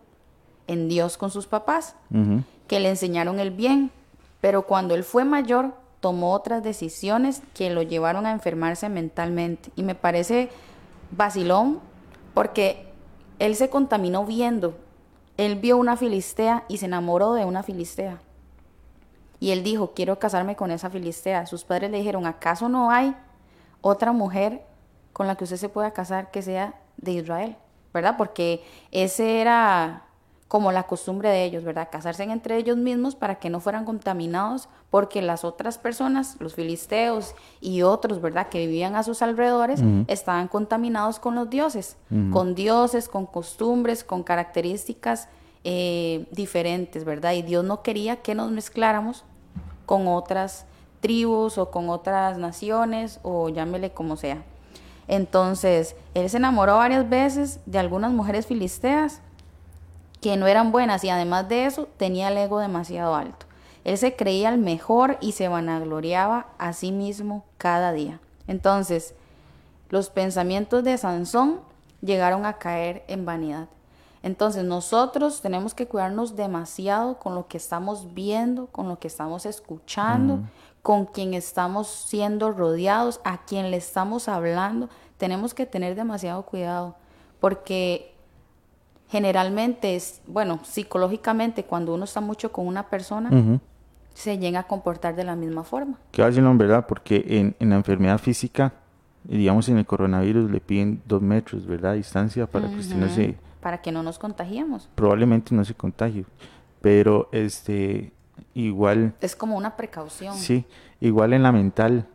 en 0.67 0.87
Dios 0.87 1.17
con 1.17 1.31
sus 1.31 1.47
papás, 1.47 1.95
que 2.67 2.79
le 2.79 2.89
enseñaron 2.89 3.39
el 3.39 3.49
bien, 3.49 3.89
pero 4.39 4.67
cuando 4.67 4.93
él 4.93 5.03
fue 5.03 5.25
mayor 5.25 5.73
tomó 5.99 6.33
otras 6.33 6.61
decisiones 6.61 7.41
que 7.55 7.71
lo 7.71 7.81
llevaron 7.81 8.27
a 8.27 8.33
enfermarse 8.33 8.87
mentalmente. 8.87 9.71
Y 9.75 9.81
me 9.81 9.95
parece 9.95 10.49
vacilón 11.09 11.79
porque 12.35 12.85
él 13.39 13.55
se 13.55 13.71
contaminó 13.71 14.27
viendo. 14.27 14.77
Él 15.37 15.55
vio 15.55 15.77
una 15.77 15.97
filistea 15.97 16.65
y 16.67 16.77
se 16.77 16.85
enamoró 16.85 17.33
de 17.33 17.45
una 17.45 17.63
filistea. 17.63 18.21
Y 19.39 19.51
él 19.51 19.63
dijo, 19.63 19.93
quiero 19.93 20.19
casarme 20.19 20.55
con 20.55 20.71
esa 20.71 20.89
filistea. 20.89 21.45
Sus 21.45 21.63
padres 21.63 21.91
le 21.91 21.97
dijeron, 21.97 22.25
¿acaso 22.25 22.69
no 22.69 22.91
hay 22.91 23.15
otra 23.81 24.11
mujer 24.11 24.65
con 25.13 25.27
la 25.27 25.35
que 25.35 25.43
usted 25.43 25.57
se 25.57 25.69
pueda 25.69 25.91
casar 25.91 26.31
que 26.31 26.41
sea 26.41 26.75
de 26.97 27.11
Israel? 27.11 27.55
¿Verdad? 27.93 28.15
Porque 28.17 28.63
ese 28.91 29.41
era 29.41 30.03
como 30.47 30.71
la 30.71 30.83
costumbre 30.83 31.29
de 31.29 31.43
ellos, 31.43 31.63
¿verdad? 31.63 31.89
Casarse 31.91 32.23
entre 32.23 32.57
ellos 32.57 32.77
mismos 32.77 33.15
para 33.15 33.35
que 33.35 33.49
no 33.49 33.59
fueran 33.59 33.85
contaminados 33.85 34.69
porque 34.89 35.21
las 35.21 35.43
otras 35.43 35.77
personas, 35.77 36.37
los 36.39 36.55
filisteos 36.55 37.35
y 37.59 37.81
otros, 37.81 38.21
¿verdad? 38.21 38.47
Que 38.47 38.59
vivían 38.59 38.95
a 38.95 39.03
sus 39.03 39.21
alrededores, 39.21 39.81
estaban 40.07 40.47
contaminados 40.47 41.19
con 41.19 41.35
los 41.35 41.49
dioses, 41.49 41.97
con 42.31 42.55
dioses, 42.55 43.09
con 43.09 43.25
costumbres, 43.25 44.03
con 44.03 44.23
características 44.23 45.27
eh, 45.63 46.25
diferentes, 46.31 47.03
¿verdad? 47.03 47.33
Y 47.33 47.41
Dios 47.41 47.63
no 47.63 47.81
quería 47.81 48.17
que 48.17 48.35
nos 48.35 48.51
mezcláramos 48.51 49.23
con 49.85 50.07
otras 50.07 50.65
tribus 50.99 51.57
o 51.57 51.71
con 51.71 51.89
otras 51.89 52.37
naciones 52.37 53.19
o 53.23 53.49
llámele 53.49 53.91
como 53.91 54.17
sea. 54.17 54.43
Entonces, 55.07 55.95
él 56.13 56.29
se 56.29 56.37
enamoró 56.37 56.77
varias 56.77 57.07
veces 57.09 57.59
de 57.65 57.79
algunas 57.79 58.11
mujeres 58.11 58.45
filisteas 58.45 59.21
que 60.21 60.35
no 60.35 60.47
eran 60.47 60.71
buenas 60.71 61.03
y 61.03 61.09
además 61.09 61.47
de 61.47 61.65
eso 61.65 61.87
tenía 61.97 62.29
el 62.29 62.37
ego 62.37 62.59
demasiado 62.59 63.15
alto. 63.15 63.45
Él 63.83 63.97
se 63.97 64.15
creía 64.15 64.49
el 64.49 64.57
mejor 64.57 65.17
y 65.21 65.31
se 65.31 65.47
vanagloriaba 65.47 66.47
a 66.57 66.73
sí 66.73 66.91
mismo 66.91 67.45
cada 67.57 67.93
día. 67.93 68.19
Entonces, 68.47 69.13
los 69.89 70.09
pensamientos 70.09 70.83
de 70.83 70.97
Sansón 70.97 71.61
llegaron 72.01 72.45
a 72.45 72.57
caer 72.57 73.05
en 73.07 73.25
vanidad. 73.25 73.69
Entonces 74.23 74.63
nosotros 74.63 75.41
tenemos 75.41 75.73
que 75.73 75.87
cuidarnos 75.87 76.35
demasiado 76.35 77.19
con 77.19 77.35
lo 77.35 77.47
que 77.47 77.57
estamos 77.57 78.13
viendo, 78.13 78.67
con 78.67 78.87
lo 78.87 78.99
que 78.99 79.07
estamos 79.07 79.45
escuchando, 79.45 80.39
con 80.81 81.05
quien 81.05 81.33
estamos 81.33 81.87
siendo 81.87 82.51
rodeados, 82.51 83.19
a 83.23 83.45
quien 83.45 83.71
le 83.71 83.77
estamos 83.77 84.27
hablando. 84.27 84.89
Tenemos 85.17 85.53
que 85.53 85.65
tener 85.65 85.95
demasiado 85.95 86.43
cuidado 86.43 86.95
porque 87.39 88.13
generalmente 89.09 89.95
es, 89.95 90.21
bueno, 90.27 90.59
psicológicamente 90.63 91.63
cuando 91.63 91.93
uno 91.93 92.03
está 92.03 92.21
mucho 92.21 92.51
con 92.51 92.67
una 92.67 92.89
persona, 92.89 93.59
se 94.13 94.37
llega 94.37 94.61
a 94.61 94.63
comportar 94.63 95.15
de 95.15 95.23
la 95.23 95.35
misma 95.35 95.63
forma. 95.63 95.97
Que 96.11 96.23
en 96.23 96.57
¿verdad? 96.57 96.85
Porque 96.87 97.23
en, 97.27 97.55
en, 97.59 97.69
la 97.69 97.75
enfermedad 97.75 98.17
física, 98.17 98.73
digamos 99.23 99.69
en 99.69 99.77
el 99.77 99.85
coronavirus, 99.85 100.49
le 100.49 100.59
piden 100.59 101.01
dos 101.05 101.21
metros, 101.21 101.65
¿verdad? 101.65 101.93
Distancia 101.93 102.47
para 102.47 102.67
que 102.69 102.77
usted 102.77 102.95
no 102.95 103.07
se... 103.09 103.35
Para 103.67 103.81
que 103.81 103.91
no 103.91 104.01
nos 104.01 104.17
contagiemos. 104.17 104.87
Probablemente 104.95 105.53
no 105.53 105.65
se 105.65 105.73
contagie, 105.73 106.23
pero 106.79 107.27
este, 107.33 108.13
igual... 108.53 109.13
Es 109.19 109.35
como 109.35 109.57
una 109.57 109.75
precaución. 109.75 110.35
Sí, 110.35 110.63
igual 111.01 111.33
en 111.33 111.43
la 111.43 111.51
mental, 111.51 112.07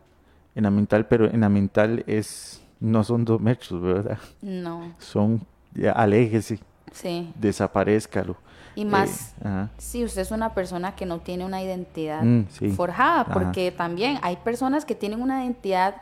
en 0.55 0.63
la 0.63 0.71
mental, 0.71 1.05
pero 1.05 1.29
en 1.29 1.41
la 1.41 1.49
mental 1.49 2.03
es, 2.07 2.59
no 2.79 3.03
son 3.03 3.23
dos 3.23 3.39
metros, 3.39 3.79
¿verdad? 3.79 4.17
No. 4.41 4.95
Son, 4.97 5.45
aléjese 5.93 6.59
sí. 6.91 7.31
desaparezcalo. 7.35 8.35
Y 8.73 8.85
más 8.85 9.35
eh, 9.45 9.67
si 9.77 10.03
usted 10.03 10.23
es 10.23 10.31
una 10.31 10.55
persona 10.55 10.95
que 10.95 11.05
no 11.05 11.19
tiene 11.19 11.45
una 11.45 11.61
identidad 11.61 12.23
mm, 12.23 12.71
forjada, 12.75 13.25
porque 13.25 13.71
también 13.71 14.17
hay 14.23 14.37
personas 14.37 14.85
que 14.85 14.95
tienen 14.95 15.21
una 15.21 15.43
identidad 15.43 15.97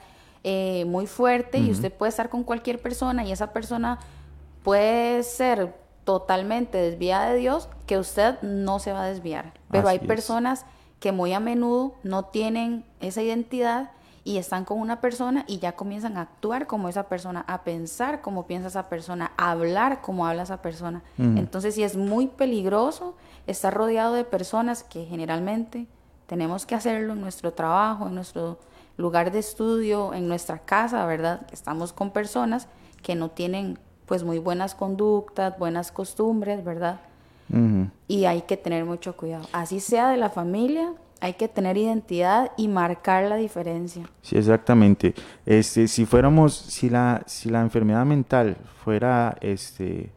eh, 0.45 0.85
muy 0.85 1.07
fuerte 1.07 1.57
y 1.57 1.71
usted 1.71 1.91
puede 1.91 2.09
estar 2.09 2.29
con 2.29 2.45
cualquier 2.45 2.81
persona 2.81 3.25
y 3.25 3.33
esa 3.33 3.51
persona 3.51 3.99
puede 4.63 5.23
ser 5.23 5.75
totalmente 6.03 6.77
desviada 6.77 7.31
de 7.31 7.37
Dios, 7.37 7.69
que 7.85 7.97
usted 7.97 8.41
no 8.41 8.79
se 8.79 8.91
va 8.91 9.03
a 9.03 9.07
desviar. 9.07 9.53
Pero 9.69 9.87
hay 9.87 9.99
personas 9.99 10.65
que 10.99 11.11
muy 11.11 11.33
a 11.33 11.39
menudo 11.39 11.95
no 12.03 12.25
tienen 12.25 12.85
esa 12.99 13.21
identidad 13.21 13.91
y 14.23 14.37
están 14.37 14.65
con 14.65 14.79
una 14.79 15.01
persona 15.01 15.45
y 15.47 15.57
ya 15.59 15.71
comienzan 15.71 16.17
a 16.17 16.21
actuar 16.21 16.67
como 16.67 16.89
esa 16.89 17.03
persona, 17.03 17.43
a 17.47 17.63
pensar 17.63 18.21
como 18.21 18.45
piensa 18.45 18.67
esa 18.67 18.87
persona, 18.87 19.31
a 19.35 19.51
hablar 19.51 20.01
como 20.01 20.27
habla 20.27 20.43
esa 20.43 20.61
persona. 20.61 21.01
Entonces 21.17 21.75
sí 21.75 21.83
es 21.83 21.97
muy 21.97 22.27
peligroso 22.27 23.15
estar 23.47 23.73
rodeado 23.73 24.13
de 24.13 24.23
personas 24.23 24.83
que 24.83 25.05
generalmente 25.05 25.87
tenemos 26.27 26.65
que 26.65 26.75
hacerlo 26.75 27.13
en 27.13 27.21
nuestro 27.21 27.53
trabajo, 27.53 28.07
en 28.07 28.15
nuestro 28.15 28.59
lugar 28.97 29.31
de 29.31 29.39
estudio, 29.39 30.13
en 30.13 30.27
nuestra 30.27 30.59
casa, 30.59 31.05
¿verdad? 31.05 31.41
Estamos 31.51 31.91
con 31.91 32.11
personas 32.11 32.67
que 33.01 33.15
no 33.15 33.31
tienen 33.31 33.79
pues 34.05 34.23
muy 34.23 34.39
buenas 34.39 34.75
conductas, 34.75 35.57
buenas 35.57 35.91
costumbres, 35.91 36.63
¿verdad? 36.63 36.99
Y 38.07 38.25
hay 38.25 38.43
que 38.43 38.55
tener 38.55 38.85
mucho 38.85 39.17
cuidado. 39.17 39.45
Así 39.51 39.81
sea 39.81 40.09
de 40.09 40.15
la 40.15 40.29
familia 40.29 40.93
hay 41.21 41.33
que 41.33 41.47
tener 41.47 41.77
identidad 41.77 42.51
y 42.57 42.67
marcar 42.67 43.25
la 43.25 43.35
diferencia. 43.35 44.03
Sí, 44.23 44.37
exactamente. 44.37 45.13
Este, 45.45 45.87
si 45.87 46.05
fuéramos, 46.05 46.53
si 46.53 46.89
la, 46.89 47.21
si 47.27 47.49
la 47.49 47.61
enfermedad 47.61 48.03
mental 48.05 48.57
fuera, 48.83 49.37
este, 49.39 50.11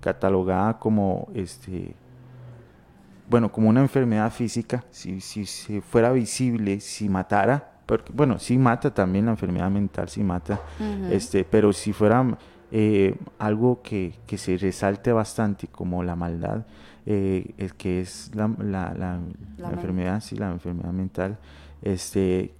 catalogada 0.00 0.78
como, 0.78 1.28
este, 1.34 1.94
bueno, 3.30 3.50
como 3.50 3.70
una 3.70 3.80
enfermedad 3.80 4.30
física, 4.30 4.84
si, 4.90 5.22
si, 5.22 5.80
fuera 5.80 6.12
visible, 6.12 6.80
si 6.80 7.08
matara, 7.08 7.70
porque, 7.86 8.12
bueno, 8.12 8.38
sí 8.38 8.58
mata 8.58 8.92
también 8.92 9.24
la 9.24 9.30
enfermedad 9.30 9.70
mental, 9.70 10.10
sí 10.10 10.22
mata, 10.22 10.60
este, 11.10 11.44
pero 11.44 11.72
si 11.72 11.94
fuera 11.94 12.36
eh, 12.74 13.14
algo 13.38 13.82
que, 13.82 14.14
que 14.26 14.38
se 14.38 14.56
resalte 14.56 15.12
bastante 15.12 15.66
como 15.66 16.02
la 16.02 16.16
maldad, 16.16 16.64
eh, 17.04 17.54
el 17.58 17.74
que 17.74 18.00
es 18.00 18.30
la, 18.34 18.48
la, 18.58 19.70
enfermedad, 19.70 20.22
sí, 20.22 20.36
la 20.36 20.50
enfermedad 20.50 20.92
mental, 20.92 21.38
este, 21.82 22.54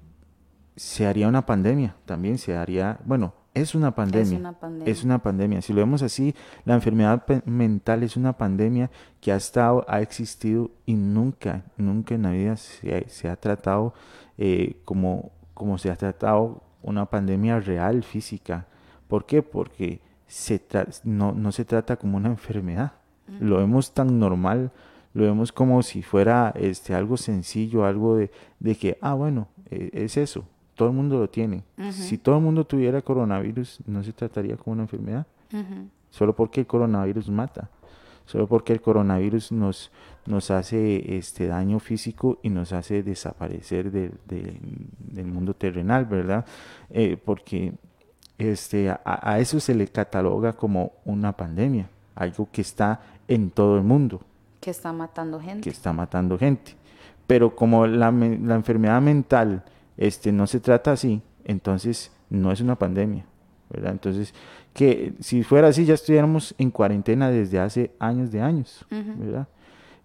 se 0.77 1.07
haría 1.07 1.29
una 1.29 1.46
pandemia 1.46 1.96
también, 2.05 2.37
se 2.37 2.55
haría, 2.55 2.98
bueno, 3.07 3.33
es 3.55 3.75
una 3.75 3.94
pandemia. 3.94 4.25
Es 4.85 5.03
una 5.03 5.18
pandemia. 5.18 5.62
Si 5.62 5.72
lo 5.72 5.81
vemos 5.81 6.03
así, 6.03 6.35
la 6.66 6.75
enfermedad 6.75 7.25
mental 7.46 8.03
es 8.03 8.16
una 8.18 8.37
pandemia 8.37 8.90
que 9.18 9.33
ha 9.33 9.37
estado, 9.37 9.85
ha 9.88 10.03
existido 10.03 10.70
y 10.85 10.92
nunca, 10.92 11.64
nunca 11.79 12.14
en 12.14 12.22
la 12.22 12.33
vida 12.33 12.57
se, 12.57 13.29
ha 13.31 13.37
tratado 13.37 13.94
eh, 14.37 14.77
como, 14.85 15.33
como 15.55 15.79
se 15.79 15.90
ha 15.90 15.96
tratado 15.96 16.62
una 16.83 17.07
pandemia 17.07 17.61
real, 17.61 18.03
física. 18.03 18.66
¿Por 19.12 19.27
qué? 19.27 19.42
Porque 19.42 20.01
se 20.27 20.59
no, 21.05 21.33
no 21.33 21.53
se 21.53 21.66
trata 21.66 21.96
como 21.96 22.16
una 22.16 22.31
enfermedad. 22.31 22.92
Lo 23.40 23.59
vemos 23.59 23.92
tan 23.92 24.18
normal, 24.18 24.70
lo 25.12 25.25
vemos 25.25 25.53
como 25.53 25.83
si 25.83 26.03
fuera 26.03 26.55
este, 26.57 26.94
algo 26.94 27.18
sencillo, 27.18 27.85
algo 27.85 28.16
de, 28.16 28.31
de 28.59 28.75
que, 28.75 28.96
ah, 29.03 29.12
bueno, 29.12 29.48
e, 29.70 29.90
es 29.92 30.16
eso, 30.16 30.46
todo 30.75 30.88
el 30.88 30.94
mundo 30.94 31.18
lo 31.18 31.29
tiene. 31.29 31.62
Si 31.90 32.16
todo 32.16 32.38
el 32.38 32.42
mundo 32.42 32.64
tuviera 32.64 33.03
coronavirus, 33.03 33.81
no 33.87 34.03
se 34.03 34.14
trataría 34.14 34.57
como 34.57 34.72
una 34.72 34.85
enfermedad, 34.85 35.27
solo 36.09 36.35
porque 36.35 36.61
el 36.61 36.66
coronavirus 36.66 37.29
mata, 37.29 37.68
solo 38.25 38.46
porque 38.46 38.72
el 38.72 38.81
coronavirus 38.81 39.53
nos, 39.53 39.90
nos 40.25 40.51
hace 40.51 41.18
este 41.18 41.48
daño 41.48 41.81
físico 41.81 42.38
y 42.42 42.48
nos 42.48 42.72
hace 42.72 43.03
desaparecer 43.03 43.92
del 43.92 45.27
mundo 45.27 45.53
terrenal, 45.53 46.07
¿verdad? 46.07 46.46
Eh, 46.88 47.18
porque 47.22 47.75
este, 48.50 48.90
a, 48.90 49.00
a, 49.05 49.38
eso 49.38 49.61
se 49.61 49.74
le 49.74 49.87
cataloga 49.88 50.52
como 50.52 50.92
una 51.05 51.37
pandemia, 51.37 51.88
algo 52.14 52.48
que 52.50 52.62
está 52.62 53.00
en 53.28 53.50
todo 53.50 53.76
el 53.76 53.83
mundo. 53.83 54.20
Que 54.61 54.70
está 54.70 54.92
matando 54.92 55.40
gente. 55.40 55.62
Que 55.62 55.70
está 55.70 55.92
matando 55.92 56.38
gente. 56.38 56.76
Pero 57.26 57.55
como 57.55 57.87
la, 57.87 58.11
la 58.11 58.55
enfermedad 58.55 59.00
mental 59.00 59.64
este, 59.96 60.33
no 60.33 60.46
se 60.46 60.61
trata 60.61 60.92
así, 60.92 61.22
entonces 61.44 62.12
no 62.31 62.52
es 62.52 62.61
una 62.61 62.76
pandemia, 62.76 63.24
¿verdad? 63.70 63.92
Entonces, 63.92 64.35
que 64.72 65.14
si 65.20 65.42
fuera 65.42 65.68
así 65.68 65.85
ya 65.85 65.94
estuviéramos 65.94 66.55
en 66.59 66.70
cuarentena 66.70 67.31
desde 67.31 67.61
hace 67.61 67.90
años 67.98 68.33
de 68.33 68.40
años, 68.40 68.85
¿verdad? 68.90 69.48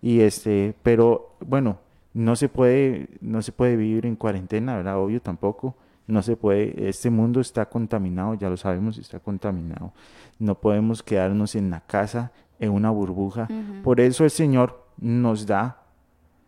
Y 0.01 0.21
este, 0.21 0.75
pero 0.83 1.35
bueno, 1.39 1.79
no 2.13 2.35
se 2.35 2.49
puede, 2.49 3.07
no 3.21 3.41
se 3.41 3.51
puede 3.51 3.75
vivir 3.75 4.05
en 4.05 4.15
cuarentena, 4.15 4.75
¿verdad? 4.75 4.97
Obvio 4.99 5.21
tampoco. 5.21 5.75
No 6.07 6.21
se 6.21 6.37
puede, 6.37 6.87
este 6.87 7.09
mundo 7.09 7.41
está 7.41 7.67
contaminado, 7.67 8.33
ya 8.33 8.49
lo 8.49 8.55
sabemos, 8.55 8.97
está 8.97 9.19
contaminado. 9.19 9.91
No 10.39 10.55
podemos 10.55 11.03
quedarnos 11.03 11.55
en 11.55 11.69
la 11.69 11.81
casa, 11.81 12.31
en 12.59 12.71
una 12.71 12.89
burbuja. 12.89 13.47
Por 13.83 13.99
eso 13.99 14.23
el 14.23 14.31
Señor 14.31 14.85
nos 14.97 15.45
da 15.45 15.81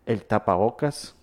el 0.06 0.24
tapabocas, 0.24 1.16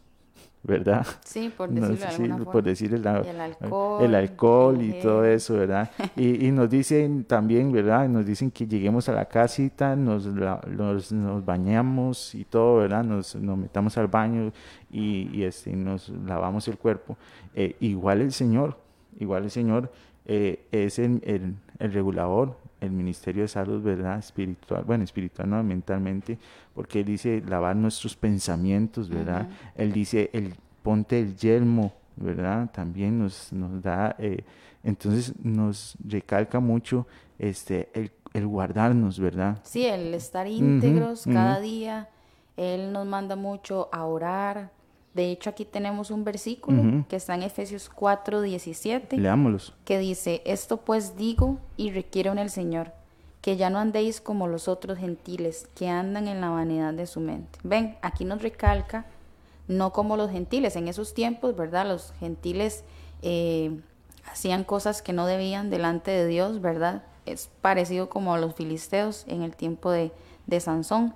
¿verdad? 0.67 1.07
Sí, 1.25 1.53
por 1.57 1.71
decirlo 1.71 1.97
de 1.97 2.05
alguna 2.05 2.45
Por 2.53 2.63
decir 2.63 2.95
el, 2.95 3.07
alcohol, 3.07 4.05
el 4.05 4.15
alcohol 4.15 4.83
y 4.83 5.01
todo 5.01 5.25
eso, 5.25 5.55
¿verdad? 5.55 5.91
y, 6.17 6.47
y, 6.47 6.51
nos 6.51 6.69
dicen 6.69 7.25
también, 7.25 7.73
¿verdad? 7.73 8.09
Nos 8.09 8.27
dicen 8.27 8.51
que 8.51 8.67
lleguemos 8.67 9.09
a 9.09 9.13
la 9.13 9.27
casita, 9.27 9.95
nos, 9.97 10.27
nos, 10.27 11.13
nos, 11.13 11.45
bañamos 11.45 12.35
y 12.35 12.45
todo, 12.45 12.79
¿verdad? 12.79 13.05
Nos, 13.05 13.37
nos 13.37 13.57
metamos 13.57 13.97
al 13.97 14.09
baño 14.09 14.53
y, 14.91 15.31
y 15.33 15.45
este, 15.45 15.75
nos 15.75 16.09
lavamos 16.09 16.67
el 16.69 16.77
cuerpo. 16.79 17.17
Eh, 17.55 17.77
igual 17.81 18.21
el 18.21 18.33
Señor, 18.33 18.77
igual 19.19 19.45
el 19.45 19.51
Señor 19.51 19.93
eh, 20.27 20.67
es 20.73 20.99
el, 20.99 21.23
el, 21.25 21.55
el 21.79 21.93
regulador, 21.93 22.57
el 22.81 22.91
Ministerio 22.91 23.43
de 23.43 23.49
Salud, 23.49 23.83
¿verdad? 23.83 24.19
Espiritual, 24.19 24.85
bueno, 24.85 25.05
espiritual, 25.05 25.49
no, 25.49 25.63
mentalmente, 25.63 26.39
porque 26.75 27.01
Él 27.01 27.07
dice 27.07 27.43
lavar 27.47 27.77
nuestros 27.77 28.17
pensamientos, 28.17 29.09
¿verdad? 29.09 29.49
Él 29.75 29.93
dice, 29.93 30.31
el 30.33 30.55
ponte 30.83 31.19
el 31.19 31.37
yelmo, 31.37 31.93
¿verdad? 32.17 32.71
También 32.73 33.19
nos, 33.19 33.53
nos 33.53 33.83
da, 33.83 34.15
eh, 34.19 34.45
entonces 34.85 35.35
nos 35.43 35.97
recalca 36.07 36.61
mucho 36.61 37.07
este, 37.39 37.89
el, 37.95 38.13
el, 38.33 38.47
guardarnos, 38.47 39.19
¿verdad? 39.19 39.59
Sí, 39.63 39.85
el 39.85 40.15
estar 40.15 40.47
íntegros 40.47 41.25
cada 41.25 41.61
día. 41.61 42.09
Él 42.57 42.93
nos 42.93 43.07
manda 43.07 43.37
mucho 43.37 43.89
a 43.93 44.05
orar. 44.05 44.71
De 45.17 45.31
hecho, 45.31 45.49
aquí 45.49 45.65
tenemos 45.65 46.11
un 46.11 46.25
versículo 46.25 47.07
que 47.09 47.17
está 47.17 47.35
en 47.35 47.43
Efesios 47.43 47.89
4, 47.89 48.43
17. 48.43 49.17
Leámoslos. 49.17 49.73
Que 49.87 49.99
dice, 49.99 50.43
esto 50.45 50.77
pues 50.77 51.17
digo 51.17 51.59
y 51.79 51.91
requiero 51.91 52.33
en 52.33 52.39
el 52.39 52.51
Señor, 52.51 52.93
que 53.41 53.57
ya 53.57 53.71
no 53.71 53.79
andéis 53.79 54.21
como 54.21 54.47
los 54.47 54.69
otros 54.69 54.99
gentiles, 54.99 55.71
que 55.75 55.89
andan 55.89 56.29
en 56.29 56.43
la 56.43 56.51
vanidad 56.51 56.93
de 56.93 57.07
su 57.07 57.21
mente. 57.21 57.59
Ven, 57.63 57.97
aquí 58.03 58.27
nos 58.27 58.43
recalca, 58.43 59.07
no 59.69 59.91
como 59.91 60.19
los 60.19 60.31
gentiles. 60.31 60.77
En 60.77 60.87
esos 60.87 61.15
tiempos, 61.15 61.57
¿verdad? 61.57 61.89
Los 61.89 62.13
gentiles 62.21 62.85
eh, 63.23 63.81
hacían 64.31 64.65
cosas 64.65 65.01
que 65.01 65.15
no 65.15 65.25
debían 65.25 65.71
delante 65.71 66.11
de 66.11 66.27
Dios, 66.27 66.61
¿verdad? 66.61 67.05
Es 67.25 67.49
parecido 67.63 68.11
como 68.11 68.35
a 68.35 68.39
los 68.39 68.55
filisteos 68.55 69.25
en 69.29 69.41
el 69.41 69.57
tiempo 69.57 69.91
de, 69.91 70.13
de 70.47 70.61
Sansón. 70.61 71.15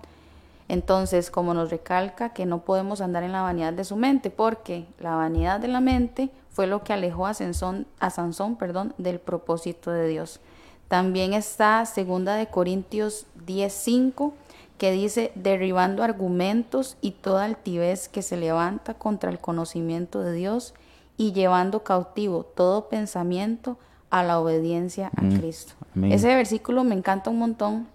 Entonces, 0.70 1.32
como 1.32 1.52
nos 1.52 1.68
recalca 1.68 2.28
que 2.28 2.46
no 2.46 2.60
podemos 2.60 3.00
andar 3.00 3.24
en 3.24 3.32
la 3.32 3.42
vanidad 3.42 3.72
de 3.72 3.82
su 3.82 3.96
mente, 3.96 4.30
porque 4.30 4.86
la 5.00 5.16
vanidad 5.16 5.58
de 5.58 5.66
la 5.66 5.80
mente 5.80 6.30
fue 6.48 6.68
lo 6.68 6.84
que 6.84 6.92
alejó 6.92 7.26
a 7.26 7.34
Sansón, 7.34 7.88
a 7.98 8.10
Sansón 8.10 8.54
perdón, 8.54 8.94
del 8.96 9.18
propósito 9.18 9.90
de 9.90 10.06
Dios. 10.06 10.38
También 10.86 11.32
está 11.32 11.84
segunda 11.86 12.36
de 12.36 12.46
Corintios 12.46 13.26
10:5 13.44 14.32
que 14.78 14.92
dice 14.92 15.32
derribando 15.34 16.04
argumentos 16.04 16.96
y 17.00 17.10
toda 17.10 17.46
altivez 17.46 18.08
que 18.08 18.22
se 18.22 18.36
levanta 18.36 18.94
contra 18.94 19.28
el 19.30 19.40
conocimiento 19.40 20.20
de 20.20 20.34
Dios 20.34 20.72
y 21.16 21.32
llevando 21.32 21.82
cautivo 21.82 22.44
todo 22.44 22.88
pensamiento 22.88 23.76
a 24.08 24.22
la 24.22 24.38
obediencia 24.38 25.10
a 25.16 25.22
Cristo. 25.36 25.74
Amén. 25.96 26.12
Ese 26.12 26.28
versículo 26.28 26.84
me 26.84 26.94
encanta 26.94 27.28
un 27.28 27.40
montón 27.40 27.88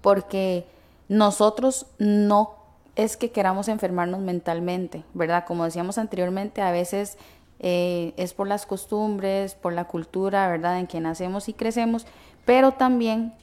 porque 0.00 0.64
nosotros 1.08 1.86
no 1.98 2.54
es 2.96 3.16
que 3.16 3.30
queramos 3.30 3.68
enfermarnos 3.68 4.20
mentalmente, 4.20 5.04
¿verdad? 5.14 5.44
Como 5.46 5.64
decíamos 5.64 5.98
anteriormente, 5.98 6.62
a 6.62 6.70
veces 6.70 7.18
eh, 7.60 8.14
es 8.16 8.32
por 8.32 8.48
las 8.48 8.66
costumbres, 8.66 9.54
por 9.54 9.72
la 9.72 9.84
cultura, 9.84 10.48
¿verdad? 10.48 10.78
En 10.78 10.86
que 10.86 11.00
nacemos 11.00 11.48
y 11.48 11.52
crecemos, 11.52 12.06
pero 12.44 12.72
también 12.72 13.34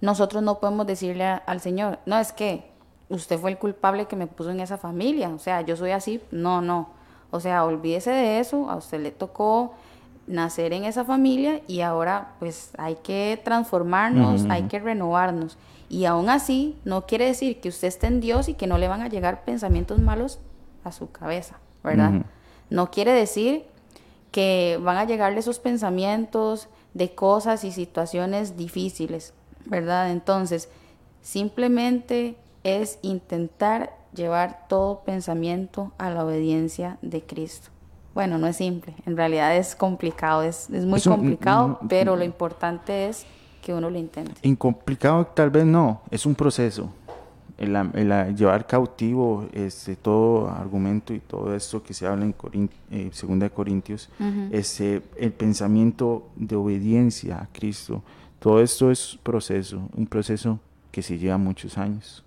nosotros 0.00 0.42
no 0.42 0.60
podemos 0.60 0.86
decirle 0.86 1.24
a, 1.24 1.36
al 1.36 1.60
Señor, 1.60 1.98
no, 2.06 2.18
es 2.18 2.32
que 2.32 2.70
usted 3.08 3.38
fue 3.38 3.50
el 3.50 3.58
culpable 3.58 4.06
que 4.06 4.16
me 4.16 4.26
puso 4.26 4.50
en 4.50 4.60
esa 4.60 4.78
familia, 4.78 5.28
o 5.28 5.38
sea, 5.38 5.60
yo 5.62 5.76
soy 5.76 5.90
así, 5.90 6.20
no, 6.30 6.60
no, 6.60 6.90
o 7.30 7.40
sea, 7.40 7.64
olvídese 7.64 8.10
de 8.10 8.40
eso, 8.40 8.70
a 8.70 8.76
usted 8.76 9.00
le 9.00 9.10
tocó 9.10 9.74
nacer 10.26 10.72
en 10.72 10.84
esa 10.84 11.04
familia 11.04 11.60
y 11.66 11.80
ahora 11.80 12.34
pues 12.38 12.70
hay 12.78 12.96
que 12.96 13.40
transformarnos, 13.44 14.42
uh 14.42 14.46
-huh. 14.46 14.52
hay 14.52 14.62
que 14.64 14.78
renovarnos. 14.78 15.58
Y 15.90 16.04
aún 16.04 16.28
así, 16.30 16.78
no 16.84 17.04
quiere 17.04 17.26
decir 17.26 17.60
que 17.60 17.68
usted 17.68 17.88
esté 17.88 18.06
en 18.06 18.20
Dios 18.20 18.48
y 18.48 18.54
que 18.54 18.68
no 18.68 18.78
le 18.78 18.86
van 18.86 19.02
a 19.02 19.08
llegar 19.08 19.44
pensamientos 19.44 19.98
malos 19.98 20.38
a 20.84 20.92
su 20.92 21.10
cabeza, 21.10 21.58
¿verdad? 21.82 22.12
Uh 22.12 22.16
-huh. 22.18 22.24
No 22.70 22.90
quiere 22.92 23.12
decir 23.12 23.64
que 24.30 24.78
van 24.80 24.96
a 24.96 25.04
llegarle 25.04 25.40
esos 25.40 25.58
pensamientos 25.58 26.68
de 26.94 27.12
cosas 27.12 27.64
y 27.64 27.72
situaciones 27.72 28.56
difíciles, 28.56 29.34
¿verdad? 29.66 30.12
Entonces, 30.12 30.68
simplemente 31.22 32.36
es 32.62 33.00
intentar 33.02 33.92
llevar 34.14 34.66
todo 34.68 35.00
pensamiento 35.00 35.90
a 35.98 36.10
la 36.10 36.24
obediencia 36.24 36.98
de 37.02 37.22
Cristo. 37.22 37.70
Bueno, 38.14 38.38
no 38.38 38.46
es 38.46 38.56
simple, 38.56 38.94
en 39.06 39.16
realidad 39.16 39.56
es 39.56 39.74
complicado, 39.74 40.44
es, 40.44 40.70
es 40.70 40.84
muy 40.84 41.00
complicado, 41.00 41.80
pero 41.88 42.14
lo 42.14 42.24
importante 42.24 43.08
es 43.08 43.26
que 43.70 43.74
uno 43.74 43.90
lo 43.90 43.98
intente. 43.98 44.32
Incomplicado 44.42 45.26
tal 45.26 45.50
vez 45.50 45.64
no, 45.64 46.02
es 46.10 46.26
un 46.26 46.34
proceso. 46.34 46.92
El, 47.56 47.76
llevar 48.34 48.66
cautivo 48.66 49.46
este, 49.52 49.94
todo 49.94 50.48
argumento 50.48 51.12
y 51.12 51.20
todo 51.20 51.54
esto 51.54 51.82
que 51.82 51.92
se 51.92 52.06
habla 52.06 52.24
en 52.24 52.32
Corint, 52.32 52.72
eh, 52.90 53.10
Segunda 53.12 53.44
de 53.44 53.50
Corintios, 53.50 54.08
uh 54.18 54.24
-huh. 54.24 54.48
este, 54.50 55.02
el 55.18 55.32
pensamiento 55.32 56.30
de 56.36 56.56
obediencia 56.56 57.36
a 57.36 57.48
Cristo, 57.52 58.02
todo 58.38 58.62
esto 58.62 58.90
es 58.90 59.18
proceso, 59.22 59.82
un 59.94 60.06
proceso 60.06 60.58
que 60.90 61.02
se 61.02 61.18
lleva 61.18 61.36
muchos 61.36 61.76
años. 61.76 62.24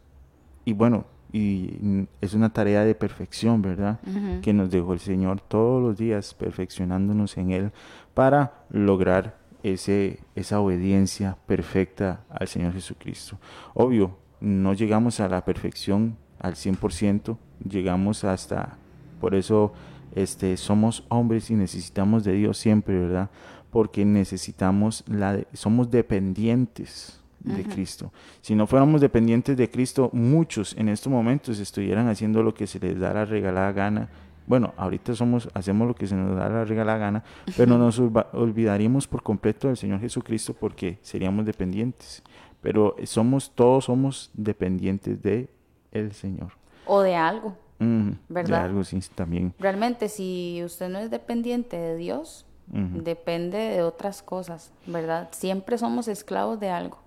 Y 0.65 0.73
bueno, 0.73 1.06
y 1.34 2.08
es 2.21 2.36
una 2.36 2.53
tarea 2.53 2.86
de 2.86 2.93
perfección, 2.93 3.62
¿verdad? 3.63 3.99
Uh 4.06 4.10
-huh. 4.12 4.41
Que 4.41 4.53
nos 4.53 4.69
dejó 4.69 4.93
el 4.93 4.99
Señor 4.99 5.41
todos 5.41 5.82
los 5.82 5.97
días 5.97 6.36
perfeccionándonos 6.36 7.38
en 7.38 7.49
Él 7.51 7.71
para 8.13 8.53
lograr 8.69 9.42
ese, 9.63 10.19
esa 10.36 10.60
obediencia 10.60 11.38
perfecta 11.47 12.23
al 12.30 12.47
Señor 12.47 12.73
Jesucristo. 12.73 13.39
Obvio, 13.73 14.17
no 14.39 14.73
llegamos 14.73 15.19
a 15.19 15.30
la 15.30 15.45
perfección 15.45 16.17
al 16.39 16.56
100%, 16.56 17.38
llegamos 17.67 18.26
hasta, 18.26 18.78
por 19.21 19.34
eso 19.34 19.73
este, 20.13 20.58
somos 20.58 21.06
hombres 21.10 21.49
y 21.49 21.56
necesitamos 21.56 22.23
de 22.23 22.34
Dios 22.34 22.58
siempre, 22.58 22.99
¿verdad? 22.99 23.30
Porque 23.71 24.06
necesitamos, 24.06 25.04
la, 25.08 25.39
somos 25.54 25.89
dependientes 25.89 27.19
de. 27.39 27.63
Cristo. 27.63 28.12
Si 28.41 28.56
no 28.56 28.67
fuéramos 28.67 29.02
dependientes 29.02 29.58
de 29.58 29.69
Cristo, 29.69 30.10
muchos 30.13 30.76
en 30.78 30.89
estos 30.89 31.12
momentos 31.12 31.60
estuvieran 31.60 32.08
haciendo 32.08 32.41
lo 32.41 32.54
que 32.54 32.67
se 32.67 32.80
les 32.80 32.99
da 32.99 33.13
la 33.13 33.26
regalada 33.26 33.71
gana. 33.71 34.10
Bueno, 34.45 34.73
ahorita 34.77 35.15
somos, 35.15 35.49
hacemos 35.53 35.88
lo 35.88 35.95
que 35.95 36.08
se 36.08 36.15
nos 36.15 36.36
da 36.38 36.49
la 36.49 36.65
regalada 36.65 36.97
gana, 36.97 37.23
pero 37.58 37.77
nos 37.77 37.99
olvidaríamos 37.99 39.08
por 39.08 39.23
completo 39.23 39.67
del 39.67 39.77
Señor 39.77 39.99
Jesucristo 39.99 40.53
porque 40.53 40.99
seríamos 41.01 41.45
dependientes. 41.45 42.23
Pero 42.62 42.95
somos, 43.03 43.51
todos 43.51 43.86
somos 43.86 44.32
dependientes 44.34 45.21
de 45.21 45.49
el 45.91 46.13
Señor. 46.13 46.53
O 46.86 47.01
de 47.01 47.15
algo. 47.15 47.58
Mm, 47.79 48.12
¿Verdad? 48.29 48.60
De 48.60 48.65
algo, 48.65 48.84
sí, 48.84 48.99
también. 49.15 49.53
Realmente, 49.60 50.08
si 50.10 50.62
usted 50.63 50.89
no 50.89 50.99
es 50.99 51.10
dependiente 51.10 51.77
de 51.77 51.97
Dios, 51.97 52.45
uh 52.71 52.77
-huh. 52.77 53.03
depende 53.03 53.58
de 53.58 53.84
otras 53.84 54.21
cosas, 54.21 54.71
¿verdad? 54.86 55.29
Siempre 55.32 55.77
somos 55.77 56.08
esclavos 56.08 56.60
de 56.60 56.69
algo 56.69 57.03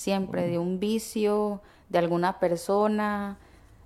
siempre 0.00 0.48
de 0.48 0.58
un 0.58 0.80
vicio, 0.80 1.60
de 1.90 1.98
alguna 1.98 2.38
persona. 2.38 3.36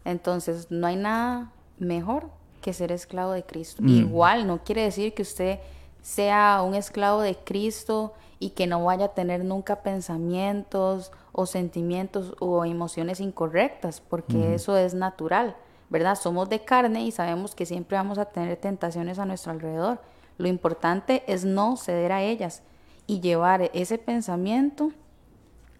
Entonces, 0.05 0.71
no 0.71 0.87
hay 0.87 0.95
nada 0.95 1.51
mejor 1.79 2.31
que 2.65 2.73
ser 2.73 2.93
esclavo 2.93 3.33
de 3.33 3.43
Cristo. 3.43 3.83
Mm. 3.83 3.89
Igual, 3.89 4.47
no 4.47 4.65
quiere 4.65 4.85
decir 4.85 5.13
que 5.13 5.21
usted 5.21 5.59
sea 6.01 6.63
un 6.67 6.75
esclavo 6.75 7.21
de 7.21 7.37
Cristo 7.37 8.15
y 8.39 8.51
que 8.51 8.67
no 8.67 8.83
vaya 8.83 9.05
a 9.05 9.09
tener 9.09 9.45
nunca 9.45 9.83
pensamientos 9.83 11.13
o 11.33 11.45
sentimientos 11.45 12.35
o 12.41 12.65
emociones 12.65 13.21
incorrectas, 13.21 14.01
porque 14.01 14.55
eso 14.55 14.79
es 14.79 14.95
natural, 14.95 15.57
¿verdad? 15.91 16.15
Somos 16.15 16.49
de 16.49 16.65
carne 16.65 17.05
y 17.05 17.11
sabemos 17.11 17.55
que 17.55 17.67
siempre 17.67 17.99
vamos 17.99 18.17
a 18.17 18.25
tener 18.25 18.57
tentaciones 18.57 19.19
a 19.19 19.27
nuestro 19.27 19.53
alrededor. 19.53 20.01
Lo 20.39 20.49
importante 20.49 21.23
es 21.27 21.45
no 21.45 21.77
ceder 21.77 22.13
a 22.13 22.23
ellas 22.23 22.63
y 23.07 23.21
llevar 23.21 23.71
ese 23.75 23.99
pensamiento 23.99 24.91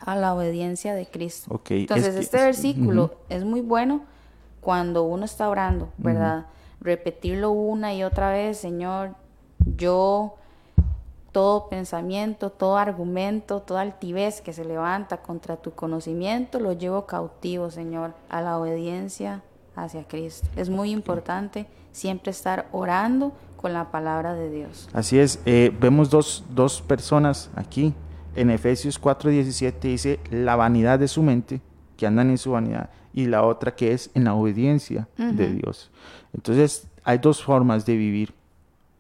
a 0.01 0.17
la 0.17 0.35
obediencia 0.35 0.95
de 0.95 1.07
Cristo. 1.07 1.63
Entonces, 1.71 2.15
este 2.17 2.37
versículo 2.37 3.15
es 3.31 3.43
muy 3.43 3.63
bueno 3.63 4.03
cuando 4.61 5.05
uno 5.05 5.25
está 5.25 5.49
orando, 5.49 5.89
¿verdad? 5.97 6.47
Repetirlo 6.85 7.51
una 7.51 7.95
y 7.95 8.05
otra 8.05 8.31
vez, 8.31 8.59
Señor, 8.59 9.17
yo 9.77 10.37
todo 11.33 11.69
pensamiento, 11.69 12.51
todo 12.51 12.77
argumento, 12.77 13.61
toda 13.61 13.81
altivez 13.81 14.41
que 14.41 14.53
se 14.53 14.65
levanta 14.65 15.17
contra 15.17 15.57
tu 15.57 15.73
conocimiento, 15.73 16.61
lo 16.61 16.75
llevo 16.75 17.07
cautivo, 17.07 17.71
Señor, 17.71 18.15
a 18.29 18.41
la 18.41 18.57
obediencia 18.59 19.43
hacia 19.75 20.05
Cristo. 20.05 20.47
Es 20.55 20.71
muy 20.71 20.91
importante 20.93 21.67
siempre 21.91 22.31
estar 22.31 22.69
orando 22.71 23.33
con 23.57 23.73
la 23.73 23.91
palabra 23.91 24.35
de 24.35 24.51
Dios. 24.51 24.89
Así 24.93 25.19
es, 25.19 25.41
eh, 25.47 25.75
vemos 25.81 26.11
dos, 26.11 26.45
dos 26.51 26.83
personas 26.83 27.51
aquí. 27.57 27.95
En 28.37 28.51
Efesios 28.51 29.01
4:17 29.01 29.89
dice, 29.89 30.21
la 30.31 30.55
vanidad 30.55 30.99
de 30.99 31.09
su 31.09 31.23
mente, 31.23 31.61
que 31.97 32.07
andan 32.07 32.31
en 32.31 32.39
su 32.39 32.53
vanidad, 32.53 32.91
y 33.15 33.27
la 33.27 33.45
otra 33.45 33.75
que 33.75 33.93
es 33.93 34.11
en 34.15 34.25
la 34.25 34.35
obediencia 34.35 35.09
de 35.17 35.53
Dios. 35.53 35.91
Entonces, 36.35 36.89
hay 37.05 37.19
dos 37.19 37.43
formas 37.43 37.87
de 37.87 37.97
vivir. 37.97 38.35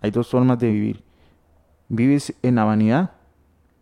Hay 0.00 0.10
dos 0.10 0.28
formas 0.28 0.58
de 0.58 0.70
vivir. 0.70 1.02
¿Vives 1.88 2.32
en 2.42 2.54
la 2.54 2.64
vanidad 2.64 3.10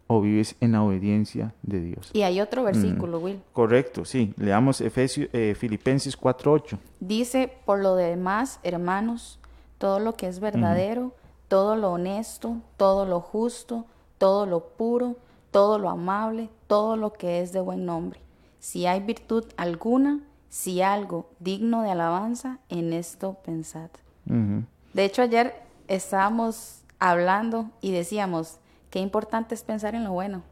o 0.07 0.21
vives 0.21 0.57
en 0.61 0.73
la 0.73 0.83
obediencia 0.83 1.55
de 1.63 1.81
Dios? 1.81 2.11
Y 2.15 2.23
hay 2.23 2.41
otro 2.41 2.65
versículo, 2.65 3.19
Will. 3.19 3.41
Correcto, 3.53 4.05
sí. 4.05 4.33
Leamos 4.39 4.81
Efesios, 4.81 5.29
eh, 5.33 5.55
Filipenses 5.55 6.17
4:8. 6.17 6.79
Dice, 7.01 7.53
por 7.67 7.81
lo 7.81 7.95
demás, 7.95 8.59
hermanos, 8.63 9.39
todo 9.77 9.99
lo 9.99 10.15
que 10.15 10.29
es 10.29 10.41
verdadero, 10.41 11.13
todo 11.49 11.77
lo 11.77 11.93
honesto, 11.93 12.57
todo 12.79 13.05
lo 13.05 13.21
justo, 13.21 13.85
todo 14.17 14.47
lo 14.47 14.61
puro, 14.61 15.17
todo 15.51 15.79
lo 15.79 15.91
amable, 15.91 16.49
todo 16.67 16.97
lo 16.97 17.13
que 17.13 17.43
es 17.43 17.53
de 17.53 17.61
buen 17.61 17.85
nombre. 17.85 18.21
Si 18.63 18.87
hay 18.87 19.01
virtud 19.01 19.45
alguna, 19.57 20.21
si 20.49 20.83
algo 20.83 21.29
digno 21.41 21.83
de 21.83 21.91
alabanza, 21.91 22.61
en 22.69 22.93
esto 22.93 23.35
pensad. 23.45 23.91
De 24.25 25.05
hecho, 25.05 25.23
ayer 25.23 25.53
estábamos 25.89 26.85
hablando 27.01 27.71
y 27.81 27.91
decíamos, 27.91 28.61
qué 28.91 29.01
importante 29.01 29.57
es 29.57 29.65
pensar 29.65 29.97
en 29.97 30.05
lo 30.05 30.13
bueno. 30.13 30.45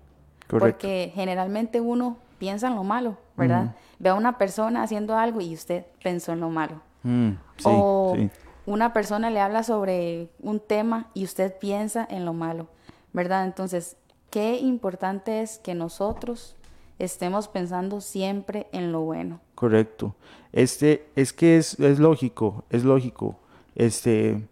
Porque 0.48 1.12
generalmente 1.14 1.80
uno 1.80 2.16
piensa 2.40 2.66
en 2.66 2.74
lo 2.74 2.82
malo, 2.82 3.16
¿verdad? 3.36 3.76
Ve 4.00 4.08
a 4.08 4.14
una 4.14 4.38
persona 4.38 4.82
haciendo 4.82 5.16
algo 5.16 5.40
y 5.40 5.54
usted 5.54 5.86
pensó 6.02 6.32
en 6.32 6.40
lo 6.40 6.50
malo. 6.50 6.82
Mm, 7.04 7.34
o 7.62 8.16
una 8.66 8.92
persona 8.92 9.30
le 9.30 9.38
habla 9.38 9.62
sobre 9.62 10.30
un 10.40 10.58
tema 10.58 11.10
y 11.14 11.22
usted 11.22 11.56
piensa 11.60 12.08
en 12.10 12.24
lo 12.24 12.32
malo, 12.32 12.66
¿verdad? 13.12 13.44
Entonces, 13.44 13.96
qué 14.30 14.58
importante 14.58 15.42
es 15.42 15.60
que 15.60 15.76
nosotros 15.76 16.56
estemos 17.00 17.48
pensando 17.48 18.00
siempre 18.00 18.66
en 18.72 18.92
lo 18.92 19.00
bueno. 19.00 19.40
Correcto. 19.54 20.14
Este, 20.52 21.06
es 21.16 21.32
que 21.32 21.56
es, 21.56 21.78
es 21.80 21.98
lógico, 21.98 22.64
es 22.70 22.84
lógico. 22.84 23.38
Este, 23.74 24.46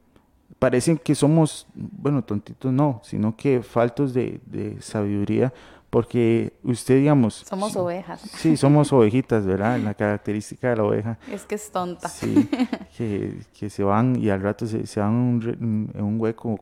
parecen 0.59 0.99
que 0.99 1.15
somos, 1.15 1.67
bueno, 1.75 2.23
tontitos 2.23 2.73
no, 2.73 3.01
sino 3.05 3.37
que 3.37 3.63
faltos 3.63 4.15
de, 4.15 4.41
de 4.47 4.81
sabiduría 4.81 5.53
porque 5.91 6.53
usted, 6.65 6.97
digamos... 6.97 7.45
Somos 7.49 7.75
ovejas. 7.77 8.21
Sí, 8.21 8.57
somos 8.57 8.93
ovejitas, 8.93 9.47
¿verdad? 9.47 9.79
La 9.79 9.95
característica 9.95 10.71
de 10.71 10.77
la 10.77 10.85
oveja. 10.85 11.19
Es 11.33 11.45
que 11.45 11.55
es 11.55 11.71
tonta. 11.71 12.09
Sí, 12.09 12.49
que, 12.97 13.41
que 13.59 13.71
se 13.71 13.83
van 13.83 14.17
y 14.21 14.29
al 14.29 14.43
rato 14.43 14.67
se, 14.67 14.87
se 14.87 15.01
van 15.01 15.41
en 15.43 16.05
un, 16.05 16.21
hueco 16.21 16.61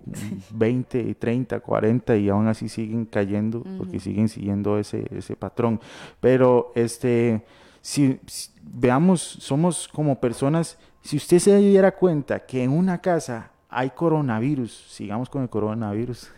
20, 0.50 1.14
30, 1.16 1.58
40 1.58 2.16
y 2.16 2.28
aún 2.28 2.46
así 2.46 2.68
siguen 2.68 3.04
cayendo 3.04 3.64
porque 3.78 3.98
siguen 3.98 4.28
siguiendo 4.28 4.78
ese, 4.78 5.04
ese 5.10 5.34
patrón. 5.34 5.80
Pero, 6.20 6.72
este, 6.76 7.42
si, 7.80 8.20
si, 8.26 8.50
veamos, 8.62 9.20
somos 9.20 9.88
como 9.88 10.20
personas, 10.20 10.78
si 11.02 11.16
usted 11.16 11.40
se 11.40 11.56
diera 11.56 11.92
cuenta 11.92 12.46
que 12.46 12.62
en 12.62 12.70
una 12.70 13.00
casa 13.00 13.50
hay 13.68 13.90
coronavirus, 13.90 14.72
sigamos 14.88 15.28
con 15.28 15.42
el 15.42 15.48
coronavirus. 15.48 16.30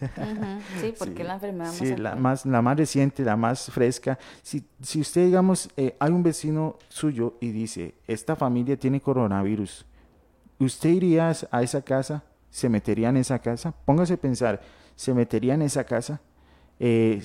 Sí, 0.80 0.94
porque 0.98 1.24
la 1.24 1.34
enfermedad 1.34 1.68
más, 1.68 1.76
sí, 1.76 1.96
la 1.96 2.14
más 2.16 2.46
la 2.46 2.62
más 2.62 2.76
reciente, 2.76 3.22
la 3.22 3.36
más 3.36 3.70
fresca. 3.70 4.18
Si, 4.42 4.64
si 4.80 5.00
usted, 5.00 5.26
digamos, 5.26 5.68
eh, 5.76 5.94
hay 5.98 6.10
un 6.10 6.22
vecino 6.22 6.76
suyo 6.88 7.34
y 7.40 7.50
dice, 7.50 7.94
esta 8.06 8.34
familia 8.34 8.78
tiene 8.78 9.00
coronavirus, 9.00 9.84
¿usted 10.58 10.90
iría 10.90 11.32
a 11.50 11.62
esa 11.62 11.82
casa? 11.82 12.24
¿Se 12.50 12.68
metería 12.68 13.10
en 13.10 13.18
esa 13.18 13.38
casa? 13.38 13.72
Póngase 13.84 14.14
a 14.14 14.16
pensar, 14.16 14.60
¿se 14.96 15.12
metería 15.12 15.54
en 15.54 15.62
esa 15.62 15.84
casa? 15.84 16.20
Eh, 16.80 17.22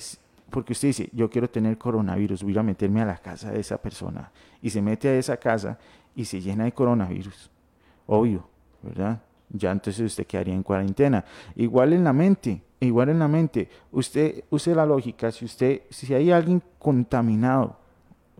porque 0.50 0.74
usted 0.74 0.88
dice, 0.88 1.08
yo 1.12 1.30
quiero 1.30 1.48
tener 1.48 1.78
coronavirus, 1.78 2.42
voy 2.42 2.56
a 2.58 2.62
meterme 2.62 3.00
a 3.00 3.06
la 3.06 3.16
casa 3.16 3.50
de 3.50 3.60
esa 3.60 3.78
persona. 3.78 4.30
Y 4.60 4.70
se 4.70 4.82
mete 4.82 5.08
a 5.08 5.16
esa 5.16 5.38
casa 5.38 5.78
y 6.14 6.26
se 6.26 6.40
llena 6.40 6.64
de 6.64 6.72
coronavirus. 6.72 7.50
Obvio, 8.06 8.46
¿verdad? 8.82 9.20
Ya 9.50 9.70
entonces 9.70 10.04
usted 10.06 10.26
quedaría 10.26 10.54
en 10.54 10.62
cuarentena. 10.62 11.24
Igual 11.56 11.92
en 11.92 12.04
la 12.04 12.12
mente, 12.12 12.62
igual 12.80 13.08
en 13.10 13.18
la 13.18 13.28
mente, 13.28 13.68
usted 13.92 14.44
use 14.50 14.74
la 14.74 14.86
lógica, 14.86 15.30
si 15.30 15.44
usted, 15.44 15.82
si 15.90 16.12
hay 16.14 16.30
alguien 16.30 16.62
contaminado, 16.78 17.76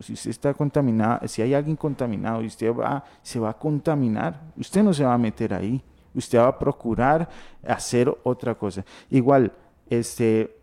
si 0.00 0.14
usted 0.14 0.30
está 0.30 0.54
contaminado, 0.54 1.26
si 1.28 1.42
hay 1.42 1.54
alguien 1.54 1.76
contaminado 1.76 2.42
y 2.42 2.46
usted 2.46 2.72
va, 2.74 3.04
se 3.22 3.38
va 3.38 3.50
a 3.50 3.58
contaminar, 3.58 4.40
usted 4.56 4.82
no 4.82 4.92
se 4.92 5.04
va 5.04 5.14
a 5.14 5.18
meter 5.18 5.54
ahí, 5.54 5.82
usted 6.14 6.38
va 6.38 6.48
a 6.48 6.58
procurar 6.58 7.28
hacer 7.66 8.12
otra 8.24 8.54
cosa. 8.54 8.84
Igual, 9.10 9.52
este, 9.88 10.56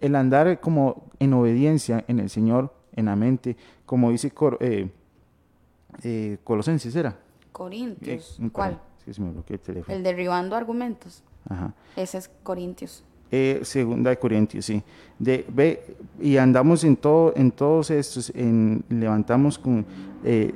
el 0.00 0.14
andar 0.16 0.60
como 0.60 1.10
en 1.18 1.34
obediencia 1.34 2.04
en 2.08 2.20
el 2.20 2.30
Señor, 2.30 2.72
en 2.94 3.06
la 3.06 3.16
mente, 3.16 3.56
como 3.84 4.10
dice 4.10 4.32
eh, 4.60 4.90
eh, 6.02 6.38
Colosenses, 6.44 6.94
¿era? 6.96 7.16
Corintios. 7.52 8.38
¿Cuál? 8.52 8.80
El 9.06 9.84
El 9.88 10.02
derribando 10.02 10.56
argumentos. 10.56 11.22
Ajá. 11.48 11.74
Ese 11.96 12.18
es 12.18 12.30
Corintios. 12.42 13.04
Eh, 13.30 13.60
segunda 13.62 14.10
de 14.10 14.18
Corintios, 14.18 14.64
sí. 14.64 14.82
De, 15.18 15.44
ve, 15.48 15.96
y 16.20 16.36
andamos 16.36 16.84
en 16.84 16.96
todo, 16.96 17.32
en 17.36 17.50
todos 17.50 17.90
estos, 17.90 18.30
en, 18.34 18.84
levantamos 18.88 19.58
con, 19.58 19.84
eh, 20.22 20.54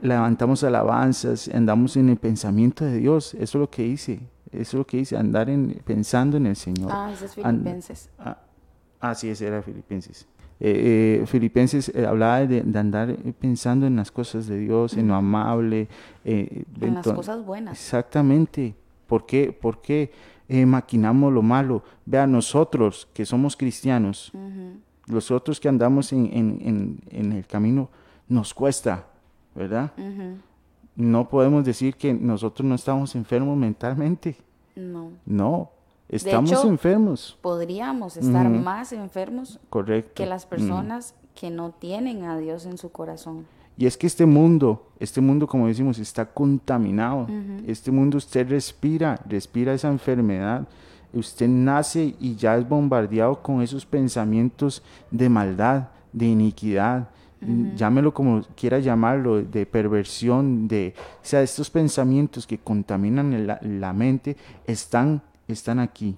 levantamos 0.00 0.64
alabanzas, 0.64 1.48
andamos 1.48 1.96
en 1.96 2.08
el 2.08 2.16
pensamiento 2.16 2.84
de 2.84 2.96
Dios. 2.98 3.34
Eso 3.34 3.42
es 3.42 3.54
lo 3.54 3.70
que 3.70 3.86
hice. 3.86 4.20
Eso 4.50 4.60
es 4.60 4.74
lo 4.74 4.86
que 4.86 4.98
hice, 4.98 5.16
andar 5.16 5.50
en, 5.50 5.82
pensando 5.84 6.38
en 6.38 6.46
el 6.46 6.56
Señor. 6.56 6.90
Ah, 6.92 7.10
ese 7.12 7.26
es 7.26 7.34
Filipenses. 7.34 8.08
ah, 8.18 8.38
ah, 9.00 9.14
sí, 9.14 9.28
ese 9.28 9.46
era 9.46 9.60
Filipenses. 9.60 10.26
Eh, 10.60 11.20
eh, 11.22 11.26
Filipenses 11.26 11.92
eh, 11.94 12.04
hablaba 12.04 12.44
de, 12.44 12.60
andar 12.78 13.14
pensando 13.38 13.86
en 13.86 13.94
las 13.96 14.10
cosas 14.10 14.48
de 14.48 14.58
Dios, 14.58 14.94
en 14.94 15.08
lo 15.08 15.14
amable. 15.14 15.88
en 16.24 16.94
las 16.94 17.06
cosas 17.06 17.44
buenas. 17.44 17.74
Exactamente. 17.74 18.74
¿Por 19.06 19.24
qué, 19.24 19.52
¿Por 19.52 19.80
qué 19.80 20.10
maquinamos 20.66 21.32
lo 21.32 21.42
malo? 21.42 21.82
Vea, 22.04 22.26
nosotros 22.26 23.08
que 23.14 23.24
somos 23.24 23.56
cristianos, 23.56 24.32
los 25.06 25.30
otros 25.30 25.60
que 25.60 25.68
andamos 25.68 26.12
en, 26.12 26.26
en, 26.32 27.00
en, 27.10 27.32
el 27.32 27.46
camino, 27.46 27.88
nos 28.28 28.52
cuesta, 28.52 29.06
¿verdad? 29.54 29.92
No 30.96 31.28
podemos 31.28 31.64
decir 31.64 31.94
que 31.94 32.12
nosotros 32.12 32.68
no 32.68 32.74
estamos 32.74 33.14
enfermos 33.14 33.56
mentalmente. 33.56 34.36
No. 34.76 35.10
No, 35.24 35.70
Estamos 36.08 36.64
enfermos. 36.64 37.38
Podríamos 37.40 38.16
estar 38.16 38.48
más 38.48 38.92
enfermos 38.92 39.60
que 40.14 40.26
las 40.26 40.46
personas 40.46 41.14
que 41.34 41.50
no 41.50 41.70
tienen 41.70 42.24
a 42.24 42.38
Dios 42.38 42.66
en 42.66 42.78
su 42.78 42.90
corazón. 42.90 43.46
Y 43.76 43.86
es 43.86 43.96
que 43.96 44.08
este 44.08 44.26
mundo, 44.26 44.88
este 44.98 45.20
mundo 45.20 45.46
como 45.46 45.68
decimos, 45.68 45.98
está 45.98 46.24
contaminado. 46.26 47.28
Este 47.66 47.90
mundo 47.90 48.18
usted 48.18 48.48
respira, 48.48 49.20
respira 49.28 49.74
esa 49.74 49.88
enfermedad. 49.88 50.66
Usted 51.12 51.48
nace 51.48 52.14
y 52.20 52.34
ya 52.34 52.56
es 52.56 52.68
bombardeado 52.68 53.40
con 53.42 53.62
esos 53.62 53.86
pensamientos 53.86 54.82
de 55.10 55.28
maldad, 55.28 55.88
de 56.12 56.26
iniquidad, 56.26 57.08
llámelo 57.76 58.12
como 58.12 58.42
quiera 58.56 58.78
llamarlo, 58.78 59.42
de 59.42 59.64
perversión, 59.64 60.68
de, 60.68 60.94
o 60.98 61.20
sea, 61.22 61.42
estos 61.42 61.70
pensamientos 61.70 62.46
que 62.46 62.58
contaminan 62.58 63.46
la, 63.46 63.58
la 63.62 63.92
mente 63.92 64.36
están 64.66 65.22
están 65.52 65.78
aquí. 65.78 66.16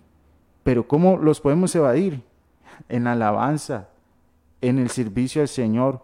Pero 0.63 0.87
¿cómo 0.87 1.17
los 1.17 1.41
podemos 1.41 1.75
evadir? 1.75 2.23
En 2.89 3.05
la 3.05 3.13
alabanza, 3.13 3.89
en 4.61 4.79
el 4.79 4.91
servicio 4.91 5.43
al 5.43 5.49
Señor, 5.49 6.03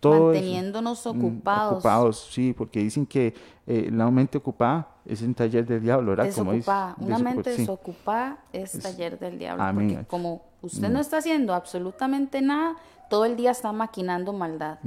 todo 0.00 0.32
eso. 0.32 0.40
Manteniéndonos 0.40 1.06
Mm, 1.06 1.08
ocupados. 1.08 1.72
Ocupados, 1.72 2.28
sí, 2.30 2.54
porque 2.56 2.80
dicen 2.80 3.04
que 3.06 3.34
eh, 3.66 3.90
la 3.92 4.10
mente 4.10 4.38
ocupada 4.38 4.88
es 5.04 5.20
un 5.22 5.34
taller 5.34 5.66
del 5.66 5.82
diablo, 5.82 6.10
¿verdad? 6.10 6.32
Como 6.34 6.52
dice- 6.52 6.70
Desocupada. 6.70 6.94
Una 7.00 7.18
mente 7.18 7.52
sí. 7.54 7.60
desocupada 7.62 8.38
es 8.52 8.78
taller 8.78 9.18
del 9.18 9.38
diablo. 9.38 9.62
Amén. 9.62 9.88
Porque 9.90 10.06
como 10.06 10.42
usted 10.62 10.88
no 10.88 11.00
está 11.00 11.18
haciendo 11.18 11.52
absolutamente 11.54 12.40
nada, 12.40 12.76
todo 13.10 13.24
el 13.24 13.36
día 13.36 13.50
está 13.50 13.72
maquinando 13.72 14.32
maldad. 14.32 14.78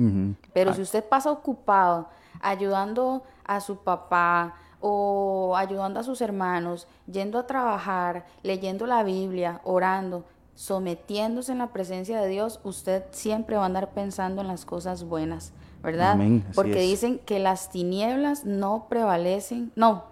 Pero 0.54 0.74
si 0.74 0.82
usted 0.82 1.04
pasa 1.04 1.32
ocupado 1.32 2.08
ayudando 2.39 3.24
a 3.44 3.60
su 3.60 3.78
papá 3.78 4.56
o 4.82 5.56
ayudando 5.56 6.00
a 6.00 6.04
sus 6.04 6.22
hermanos, 6.22 6.88
yendo 7.12 7.38
a 7.40 7.48
trabajar, 7.48 8.26
leyendo 8.44 8.86
la 8.88 9.04
Biblia, 9.04 9.62
orando, 9.64 10.26
sometiéndose 10.56 11.52
en 11.52 11.58
la 11.60 11.68
presencia 11.68 12.20
de 12.22 12.28
Dios, 12.28 12.60
usted 12.64 13.04
siempre 13.12 13.56
va 13.58 13.64
a 13.64 13.66
andar 13.66 13.92
pensando 13.92 14.42
en 14.42 14.48
las 14.48 14.66
cosas 14.66 15.04
buenas, 15.04 15.54
¿verdad? 15.84 16.12
Amén, 16.14 16.46
Porque 16.56 16.84
es. 16.84 16.90
dicen 16.90 17.20
que 17.20 17.40
las 17.40 17.70
tinieblas 17.70 18.46
no 18.46 18.86
prevalecen, 18.90 19.72
no, 19.76 20.04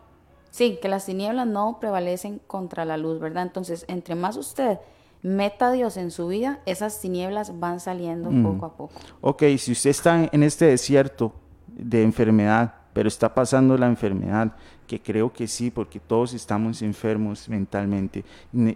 sí, 0.50 0.80
que 0.82 0.88
las 0.90 1.06
tinieblas 1.06 1.46
no 1.48 1.78
prevalecen 1.80 2.40
contra 2.48 2.86
la 2.86 2.98
luz, 2.98 3.20
¿verdad? 3.20 3.44
Entonces, 3.44 3.86
entre 3.88 4.16
más 4.16 4.38
usted 4.38 4.80
meta 5.22 5.68
a 5.68 5.72
Dios 5.72 5.98
en 5.98 6.12
su 6.12 6.28
vida, 6.28 6.60
esas 6.66 7.00
tinieblas 7.02 7.60
van 7.60 7.80
saliendo 7.80 8.32
Mm. 8.32 8.44
poco 8.44 8.66
a 8.66 8.74
poco. 8.76 8.94
Ok, 9.22 9.44
si 9.58 9.72
usted 9.74 9.90
está 9.90 10.30
en 10.32 10.44
este 10.44 10.66
desierto 10.66 11.34
de 11.68 12.04
enfermedad, 12.04 12.74
pero 13.00 13.08
está 13.08 13.34
pasando 13.34 13.78
la 13.78 13.88
enfermedad, 13.88 14.52
que 14.86 15.00
creo 15.00 15.32
que 15.32 15.48
sí, 15.48 15.72
porque 15.72 16.02
todos 16.02 16.34
estamos 16.34 16.82
enfermos 16.82 17.48
mentalmente 17.48 18.26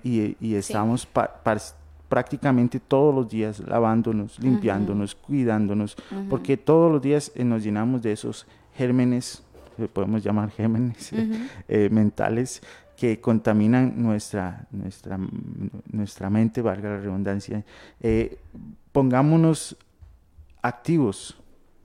y, 0.01 0.55
estamos 0.55 1.05
pa- 1.05 1.41
prácticamente 2.07 2.80
todos 2.80 3.13
los 3.13 3.30
días 3.30 3.59
lavándonos, 3.59 4.39
limpiándonos, 4.39 5.13
cuidándonos, 5.15 5.97
porque 6.30 6.55
todos 6.55 6.89
los 6.89 7.01
días 7.01 7.34
eh, 7.36 7.43
nos 7.43 7.65
llenamos 7.65 8.01
de 8.01 8.13
esos 8.13 8.47
gérmenes, 8.78 9.43
podemos 9.91 10.24
llamar 10.24 10.51
gérmenes 10.51 11.11
eh, 11.67 11.89
mentales, 11.91 12.61
que 12.95 13.19
contaminan 13.19 14.01
nuestra, 14.01 14.67
nuestra, 14.71 15.19
nuestra 15.91 16.30
mente, 16.30 16.61
valga 16.61 16.91
la 16.91 16.97
redundancia. 17.01 17.65
Eh, 17.99 18.38
pongámonos 18.93 19.76
activos, 20.61 21.36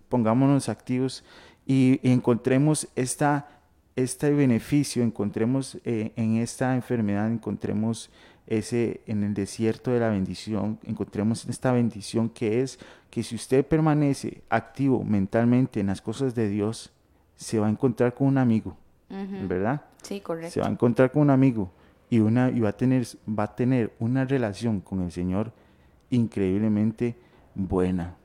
pongámonos 0.08 0.68
activos 0.68 1.24
y 1.68 2.00
encontremos 2.02 2.88
esta, 2.96 3.46
este 3.94 4.32
beneficio, 4.32 5.02
encontremos 5.02 5.78
eh, 5.84 6.12
en 6.16 6.38
esta 6.38 6.74
enfermedad, 6.74 7.30
encontremos 7.30 8.10
ese 8.46 9.02
en 9.06 9.22
el 9.22 9.34
desierto 9.34 9.90
de 9.90 10.00
la 10.00 10.08
bendición, 10.08 10.78
encontremos 10.84 11.46
esta 11.46 11.70
bendición 11.72 12.30
que 12.30 12.62
es 12.62 12.78
que 13.10 13.22
si 13.22 13.34
usted 13.34 13.66
permanece 13.66 14.40
activo 14.48 15.04
mentalmente 15.04 15.80
en 15.80 15.88
las 15.88 16.00
cosas 16.00 16.34
de 16.34 16.48
Dios, 16.48 16.90
se 17.36 17.58
va 17.58 17.66
a 17.66 17.70
encontrar 17.70 18.14
con 18.14 18.28
un 18.28 18.38
amigo, 18.38 18.74
¿verdad? 19.46 19.82
Sí, 20.02 20.20
correcto. 20.20 20.52
se 20.52 20.60
va 20.60 20.68
a 20.68 20.70
encontrar 20.70 21.12
con 21.12 21.20
un 21.20 21.30
amigo 21.30 21.70
y 22.08 22.20
una 22.20 22.50
y 22.50 22.60
va 22.60 22.70
a 22.70 22.76
tener 22.78 23.06
va 23.28 23.42
a 23.44 23.54
tener 23.54 23.92
una 23.98 24.24
relación 24.24 24.80
con 24.80 25.02
el 25.02 25.12
Señor 25.12 25.52
increíblemente 26.08 27.14
buena. 27.54 28.17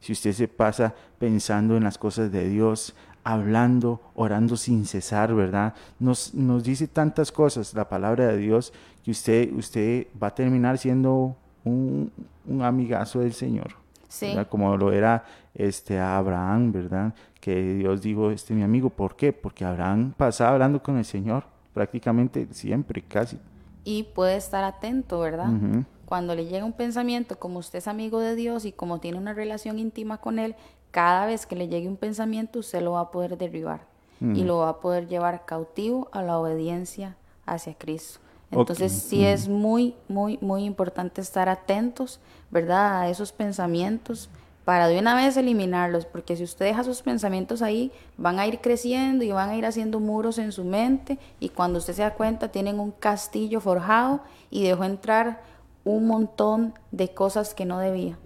Si 0.00 0.12
usted 0.12 0.32
se 0.32 0.48
pasa 0.48 0.94
pensando 1.18 1.76
en 1.76 1.84
las 1.84 1.98
cosas 1.98 2.32
de 2.32 2.48
Dios, 2.48 2.94
hablando, 3.22 4.00
orando 4.14 4.56
sin 4.56 4.86
cesar, 4.86 5.34
¿verdad? 5.34 5.74
Nos, 5.98 6.34
nos 6.34 6.64
dice 6.64 6.88
tantas 6.88 7.30
cosas 7.30 7.74
la 7.74 7.88
palabra 7.88 8.28
de 8.28 8.38
Dios 8.38 8.72
que 9.04 9.10
usted, 9.10 9.52
usted 9.52 10.06
va 10.20 10.28
a 10.28 10.34
terminar 10.34 10.78
siendo 10.78 11.36
un, 11.64 12.10
un 12.46 12.62
amigazo 12.62 13.20
del 13.20 13.32
Señor. 13.32 13.74
Sí. 14.08 14.34
Como 14.48 14.76
lo 14.76 14.90
era 14.90 15.24
este 15.54 16.00
Abraham, 16.00 16.72
¿verdad? 16.72 17.14
Que 17.40 17.74
Dios 17.74 18.02
dijo, 18.02 18.30
este 18.30 18.54
mi 18.54 18.62
amigo, 18.62 18.90
¿por 18.90 19.14
qué? 19.14 19.32
Porque 19.32 19.64
Abraham 19.64 20.12
pasaba 20.16 20.52
hablando 20.52 20.82
con 20.82 20.98
el 20.98 21.04
Señor 21.04 21.44
prácticamente 21.72 22.48
siempre, 22.50 23.02
casi. 23.02 23.38
Y 23.84 24.02
puede 24.02 24.36
estar 24.36 24.64
atento, 24.64 25.20
¿verdad? 25.20 25.48
Ujú. 25.48 25.84
Cuando 26.10 26.34
le 26.34 26.46
llega 26.46 26.64
un 26.64 26.72
pensamiento, 26.72 27.38
como 27.38 27.60
usted 27.60 27.78
es 27.78 27.86
amigo 27.86 28.18
de 28.18 28.34
Dios 28.34 28.64
y 28.64 28.72
como 28.72 28.98
tiene 28.98 29.16
una 29.16 29.32
relación 29.32 29.78
íntima 29.78 30.18
con 30.18 30.40
Él, 30.40 30.56
cada 30.90 31.24
vez 31.24 31.46
que 31.46 31.54
le 31.54 31.68
llegue 31.68 31.86
un 31.86 31.96
pensamiento, 31.96 32.58
usted 32.58 32.82
lo 32.82 32.90
va 32.90 33.02
a 33.02 33.10
poder 33.12 33.38
derribar 33.38 33.82
y 34.20 34.42
lo 34.42 34.58
va 34.58 34.70
a 34.70 34.80
poder 34.80 35.06
llevar 35.06 35.46
cautivo 35.46 36.08
a 36.10 36.24
la 36.24 36.36
obediencia 36.36 37.14
hacia 37.46 37.74
Cristo. 37.74 38.18
Entonces 38.50 38.90
sí 38.90 39.24
es 39.24 39.46
muy, 39.46 39.94
muy, 40.08 40.36
muy 40.40 40.64
importante 40.64 41.20
estar 41.20 41.48
atentos, 41.48 42.18
¿verdad? 42.50 43.02
A 43.02 43.08
esos 43.08 43.30
pensamientos 43.30 44.28
para 44.64 44.88
de 44.88 44.98
una 44.98 45.14
vez 45.14 45.36
eliminarlos, 45.36 46.06
porque 46.06 46.34
si 46.34 46.42
usted 46.42 46.66
deja 46.66 46.82
sus 46.82 47.02
pensamientos 47.02 47.62
ahí, 47.62 47.92
van 48.16 48.40
a 48.40 48.48
ir 48.48 48.60
creciendo 48.60 49.24
y 49.24 49.30
van 49.30 49.50
a 49.50 49.56
ir 49.56 49.64
haciendo 49.64 50.00
muros 50.00 50.38
en 50.38 50.50
su 50.50 50.64
mente 50.64 51.20
y 51.38 51.50
cuando 51.50 51.78
usted 51.78 51.94
se 51.94 52.02
da 52.02 52.14
cuenta 52.14 52.50
tienen 52.50 52.80
un 52.80 52.90
castillo 52.90 53.60
forjado 53.60 54.22
y 54.50 54.64
dejó 54.64 54.82
entrar 54.82 55.49
un 55.84 56.06
montón 56.06 56.74
de 56.90 57.12
cosas 57.12 57.54
que 57.54 57.64
no 57.64 57.78
debía. 57.78 58.18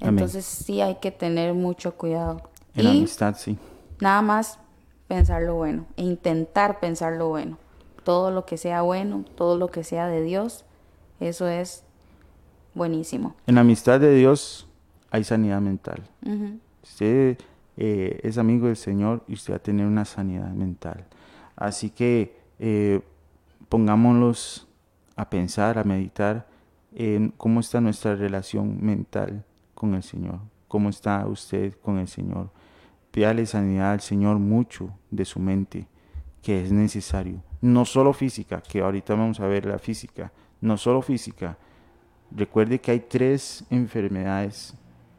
Amén. 0.00 0.18
Entonces 0.18 0.44
sí 0.44 0.80
hay 0.80 0.96
que 0.96 1.10
tener 1.10 1.54
mucho 1.54 1.94
cuidado. 1.94 2.42
En 2.74 2.84
la 2.84 2.94
y 2.94 2.98
amistad, 2.98 3.36
sí. 3.36 3.56
nada 4.00 4.20
más 4.22 4.58
pensar 5.06 5.42
lo 5.42 5.54
bueno 5.54 5.86
e 5.96 6.02
intentar 6.02 6.80
pensar 6.80 7.12
lo 7.14 7.28
bueno. 7.28 7.58
Todo 8.02 8.30
lo 8.30 8.44
que 8.44 8.58
sea 8.58 8.82
bueno, 8.82 9.24
todo 9.36 9.56
lo 9.56 9.68
que 9.68 9.84
sea 9.84 10.08
de 10.08 10.22
Dios, 10.22 10.64
eso 11.20 11.48
es 11.48 11.84
buenísimo. 12.74 13.34
En 13.46 13.54
la 13.54 13.62
amistad 13.62 14.00
de 14.00 14.14
Dios 14.14 14.66
hay 15.10 15.24
sanidad 15.24 15.60
mental. 15.60 16.02
Ujú. 16.26 16.58
Usted 16.82 17.38
eh, 17.76 18.20
es 18.22 18.36
amigo 18.38 18.66
del 18.66 18.76
Señor 18.76 19.22
y 19.26 19.34
usted 19.34 19.54
va 19.54 19.56
a 19.56 19.62
tener 19.62 19.86
una 19.86 20.04
sanidad 20.04 20.50
mental. 20.50 21.04
Así 21.56 21.90
que 21.90 22.36
eh, 22.58 23.00
pongámonos 23.68 24.66
a 25.16 25.30
pensar, 25.30 25.78
a 25.78 25.84
meditar 25.84 26.46
en 26.94 27.30
cómo 27.36 27.60
está 27.60 27.80
nuestra 27.80 28.14
relación 28.14 28.84
mental 28.84 29.44
con 29.74 29.94
el 29.94 30.02
Señor, 30.02 30.40
cómo 30.68 30.88
está 30.88 31.26
usted 31.26 31.74
con 31.82 31.98
el 31.98 32.08
Señor. 32.08 32.50
Pídale 33.10 33.46
sanidad 33.46 33.92
al 33.92 34.00
Señor 34.00 34.38
mucho 34.38 34.90
de 35.10 35.24
su 35.24 35.40
mente, 35.40 35.86
que 36.42 36.62
es 36.62 36.72
necesario. 36.72 37.42
No 37.60 37.84
solo 37.84 38.12
física, 38.12 38.60
que 38.60 38.80
ahorita 38.80 39.14
vamos 39.14 39.40
a 39.40 39.46
ver 39.46 39.66
la 39.66 39.78
física, 39.78 40.32
no 40.60 40.76
solo 40.76 41.02
física. 41.02 41.58
Recuerde 42.30 42.80
que 42.80 42.90
hay 42.90 43.00
tres 43.00 43.64
enfermedades, 43.70 44.74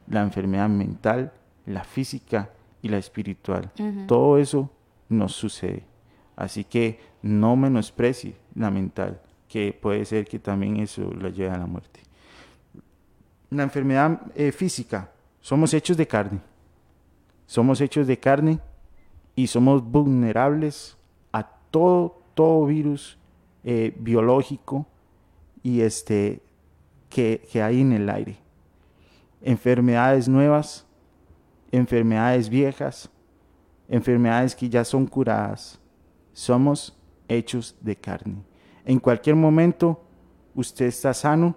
la 0.07 0.21
enfermedad 0.21 0.69
mental, 0.69 1.34
la 1.65 1.84
física 1.84 2.51
y 2.82 2.89
la 2.89 2.97
espiritual. 2.97 3.71
Todo 4.07 4.38
eso 4.38 4.69
nos 5.09 5.34
sucede. 5.34 5.84
Así 6.36 6.63
que 6.63 6.99
no 7.21 7.55
menosprecie 7.55 8.36
la 8.53 8.69
mental, 8.69 9.21
que 9.56 9.72
puede 9.72 10.03
ser 10.03 10.28
que 10.28 10.38
también 10.38 10.76
eso 10.82 11.14
la 11.14 11.30
lleve 11.30 11.51
a 11.51 11.58
la 11.58 11.66
muerte. 11.66 12.01
La 13.49 13.64
enfermedad 13.64 14.20
eh, 14.36 14.51
física, 14.51 15.10
somos 15.39 15.74
hechos 15.74 15.95
de 15.95 16.06
carne. 16.06 16.41
Somos 17.45 17.80
hechos 17.80 18.06
de 18.06 18.20
carne 18.20 18.60
y 19.34 19.47
somos 19.47 19.82
vulnerables 19.82 20.97
a 21.32 21.43
todo, 21.72 22.22
todo 22.34 22.66
virus 22.66 23.18
eh, 23.64 23.95
biológico 23.97 24.88
y 25.64 25.80
este 25.80 26.41
que, 27.10 27.47
que 27.49 27.62
hay 27.62 27.80
en 27.80 27.93
el 27.93 28.10
aire. 28.10 28.36
Enfermedades 29.41 30.28
nuevas, 30.28 30.86
enfermedades 31.72 32.49
viejas, 32.49 33.10
enfermedades 33.88 34.53
que 34.53 34.68
ya 34.68 34.84
son 34.84 35.08
curadas. 35.08 35.80
Somos 36.34 36.93
hechos 37.30 37.74
de 37.80 37.95
carne. 37.95 38.43
En 38.86 38.99
cualquier 38.99 39.36
momento 39.36 40.01
usted 40.53 40.86
está 40.86 41.13
sano, 41.13 41.55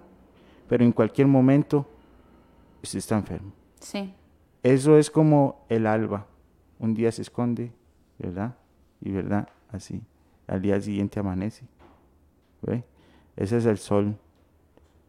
pero 0.67 0.83
en 0.83 0.91
cualquier 0.91 1.27
momento 1.27 1.85
usted 2.83 2.97
está 2.99 3.17
enfermo. 3.17 3.51
Sí, 3.79 4.13
Eso 4.61 4.97
es 4.97 5.09
como 5.09 5.65
el 5.69 5.87
alba. 5.87 6.25
Un 6.79 6.93
día 6.93 7.11
se 7.11 7.21
esconde, 7.21 7.71
¿verdad? 8.17 8.55
Y 8.99 9.11
verdad, 9.11 9.47
así. 9.71 10.01
Al 10.47 10.61
día 10.61 10.81
siguiente 10.81 11.19
amanece. 11.19 11.65
¿Ve? 12.61 12.83
Ese 13.37 13.57
es 13.57 13.65
el 13.65 13.77
sol. 13.77 14.17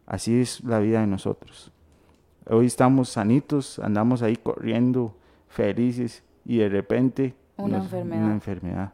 Así 0.05 0.39
es 0.39 0.63
la 0.63 0.79
vida 0.79 1.01
de 1.01 1.07
nosotros. 1.07 1.71
Hoy 2.49 2.65
estamos 2.67 3.09
sanitos, 3.09 3.77
andamos 3.79 4.21
ahí 4.21 4.35
corriendo, 4.37 5.15
felices, 5.47 6.23
y 6.45 6.57
de 6.57 6.69
repente 6.69 7.35
Una 7.57 7.77
enfermedad. 7.77 8.23
una 8.23 8.33
enfermedad. 8.33 8.93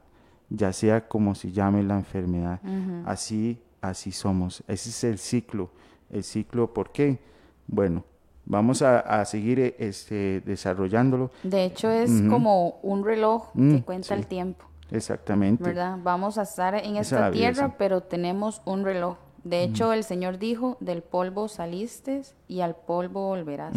Ya 0.50 0.72
sea 0.74 1.08
como 1.08 1.36
se 1.36 1.52
llame 1.52 1.84
la 1.84 1.95
enfermedad. 1.95 2.60
Así, 3.06 3.60
así 3.82 4.12
somos. 4.12 4.64
Ese 4.68 4.89
es 4.89 5.04
el 5.04 5.18
ciclo. 5.18 5.70
El 6.10 6.24
ciclo, 6.24 6.74
¿por 6.74 6.91
qué? 6.91 7.20
Bueno, 7.68 8.04
vamos 8.45 8.82
a, 8.82 9.00
a 9.00 9.26
seguir 9.26 9.60
eh, 9.60 9.76
este, 9.78 10.41
desarrollándolo. 10.45 11.32
de 11.43 11.66
hecho 11.66 11.89
es 11.91 12.10
como 12.30 12.80
un 12.82 13.04
reloj 13.04 13.50
Mm, 13.54 13.76
que 13.76 13.84
cuenta 13.84 14.08
sí. 14.08 14.14
el 14.14 14.26
tiempo, 14.28 14.64
Exactamente. 14.89 15.64
¿verdad? 15.66 15.98
Vamos 16.02 16.38
a 16.38 16.43
estar 16.43 16.76
en 16.76 16.95
esta 16.95 17.30
tierra, 17.32 17.76
pero 17.78 18.02
tenemos 18.02 18.62
un 18.64 18.86
reloj. 18.86 19.18
De 19.43 19.64
hecho, 19.64 19.91
el 19.93 20.04
Señor 20.06 20.38
dijo, 20.39 20.78
del 20.80 21.02
polvo 21.04 21.48
saliste 21.50 22.22
y 22.48 22.62
al 22.62 22.76
polvo 22.76 23.28
volverás. 23.28 23.76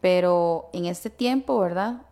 Pero 0.00 0.68
en 0.72 0.86
este 0.86 1.10
tiempo, 1.10 1.58
¿verdad? 1.60 2.02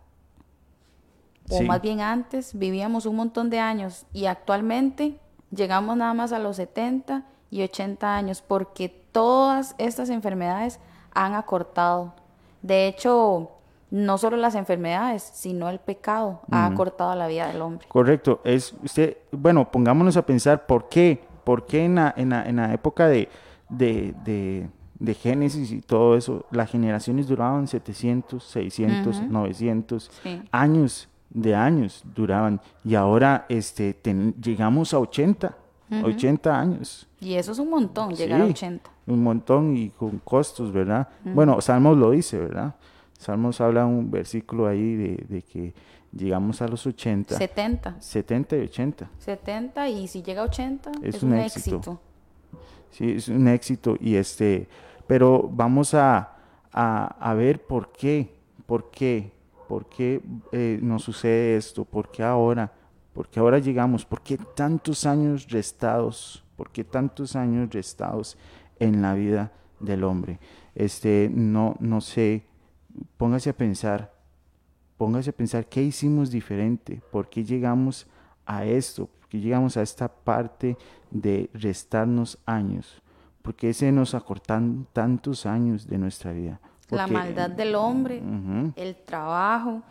O 1.49 1.57
Sí. 1.57 1.65
más 1.65 1.81
bien 1.81 1.99
antes, 2.01 2.57
vivíamos 2.57 3.05
un 3.05 3.15
montón 3.15 3.49
de 3.49 3.59
años 3.59 4.05
y 4.13 4.25
actualmente 4.25 5.19
llegamos 5.51 5.97
nada 5.97 6.13
más 6.13 6.31
a 6.31 6.39
los 6.39 6.55
70 6.57 7.23
y 7.49 7.61
80 7.63 8.15
años 8.15 8.41
porque 8.41 8.87
todas 9.11 9.75
estas 9.77 10.09
enfermedades 10.09 10.79
han 11.13 11.33
acortado. 11.33 12.13
De 12.61 12.87
hecho, 12.87 13.51
no 13.89 14.17
solo 14.17 14.37
las 14.37 14.55
enfermedades, 14.55 15.21
sino 15.33 15.67
el 15.69 15.79
pecado 15.79 16.39
ha 16.51 16.65
acortado 16.67 17.13
la 17.15 17.27
vida 17.27 17.47
del 17.47 17.61
hombre. 17.61 17.87
Correcto. 17.89 18.39
Es 18.45 18.73
usted, 18.83 19.17
bueno, 19.31 19.69
pongámonos 19.69 20.15
a 20.15 20.25
pensar 20.25 20.65
por 20.65 20.87
qué, 20.87 21.21
por 21.43 21.65
qué 21.65 21.83
en 21.83 21.95
la, 21.95 22.13
en 22.15 22.29
la, 22.29 22.45
en 22.47 22.55
la 22.55 22.73
época 22.73 23.07
de, 23.09 23.27
de, 23.67 24.13
de, 24.23 24.69
de 24.99 25.13
Génesis 25.15 25.71
y 25.71 25.81
todo 25.81 26.15
eso, 26.15 26.45
las 26.51 26.69
generaciones 26.71 27.27
duraban 27.27 27.67
700, 27.67 28.41
600, 28.41 29.23
900 29.23 30.09
Sí. 30.23 30.41
años 30.53 31.09
de 31.33 31.55
años 31.55 32.03
duraban 32.15 32.59
y 32.83 32.95
ahora 32.95 33.45
este 33.49 33.93
ten- 33.93 34.33
llegamos 34.41 34.93
a 34.93 34.99
80, 34.99 35.55
80 36.03 36.59
años. 36.59 37.07
Y 37.19 37.35
eso 37.35 37.51
es 37.51 37.59
un 37.59 37.69
montón, 37.69 38.13
llegar 38.15 38.41
a 38.41 38.45
Sí, 38.45 38.51
80. 38.51 38.89
Un 39.07 39.23
montón 39.23 39.75
y 39.77 39.89
con 39.89 40.19
costos, 40.19 40.71
¿verdad? 40.71 41.07
Bueno, 41.23 41.59
Salmos 41.61 41.97
lo 41.97 42.11
dice, 42.11 42.37
¿verdad? 42.39 42.75
Salmos 43.17 43.61
habla 43.61 43.85
un 43.85 44.09
versículo 44.09 44.67
ahí 44.67 44.95
de, 44.95 45.25
de 45.27 45.41
que 45.41 45.73
llegamos 46.11 46.61
a 46.61 46.67
los 46.67 46.85
80, 46.87 47.37
70. 47.37 47.95
70 47.99 48.57
y 48.57 48.61
80. 48.61 49.09
70 49.19 49.89
y 49.89 50.07
si 50.07 50.21
llega 50.23 50.41
a 50.41 50.45
80 50.45 50.91
Es 51.03 51.15
es, 51.15 51.23
un 51.23 51.33
un, 51.33 51.37
éxito. 51.39 51.75
éxito. 51.77 52.01
Sí, 52.91 53.11
es 53.11 53.27
un 53.29 53.47
éxito 53.47 53.95
y 53.99 54.15
este, 54.15 54.67
pero 55.07 55.49
vamos 55.51 55.93
a, 55.93 56.35
a, 56.73 57.05
a 57.19 57.33
ver 57.35 57.61
por 57.65 57.91
qué, 57.91 58.33
por 58.65 58.89
qué, 58.91 59.31
por 59.71 59.85
qué 59.85 60.21
eh, 60.51 60.79
nos 60.81 61.01
sucede 61.01 61.55
esto, 61.55 61.85
por 61.85 62.11
qué 62.11 62.23
ahora, 62.23 62.73
por 63.13 63.29
qué 63.29 63.39
ahora 63.39 63.57
llegamos, 63.57 64.03
por 64.03 64.19
qué 64.19 64.37
tantos 64.37 65.05
años 65.05 65.47
restados, 65.47 66.43
por 66.57 66.71
qué 66.71 66.83
tantos 66.83 67.37
años 67.37 67.69
restados 67.69 68.37
en 68.79 69.01
la 69.01 69.13
vida 69.13 69.53
del 69.79 70.03
hombre. 70.03 70.41
Este, 70.75 71.31
no, 71.33 71.77
no 71.79 72.01
sé, 72.01 72.43
póngase 73.15 73.51
a 73.51 73.53
pensar, 73.53 74.13
póngase 74.97 75.29
a 75.29 75.37
pensar 75.37 75.65
qué 75.67 75.81
hicimos 75.81 76.31
diferente, 76.31 77.01
por 77.09 77.29
qué 77.29 77.45
llegamos 77.45 78.07
a 78.45 78.65
esto, 78.65 79.05
por 79.05 79.29
qué 79.29 79.39
llegamos 79.39 79.77
a 79.77 79.83
esta 79.83 80.09
parte 80.09 80.77
de 81.11 81.49
restarnos 81.53 82.37
años, 82.45 83.01
por 83.41 83.55
qué 83.55 83.73
se 83.73 83.89
nos 83.93 84.15
acortan 84.15 84.85
tantos 84.91 85.45
años 85.45 85.87
de 85.87 85.97
nuestra 85.97 86.33
vida. 86.33 86.59
La 86.91 87.07
maldad 87.07 87.49
del 87.49 87.75
hombre, 87.75 88.21
el 88.75 88.95
trabajo, 88.95 89.81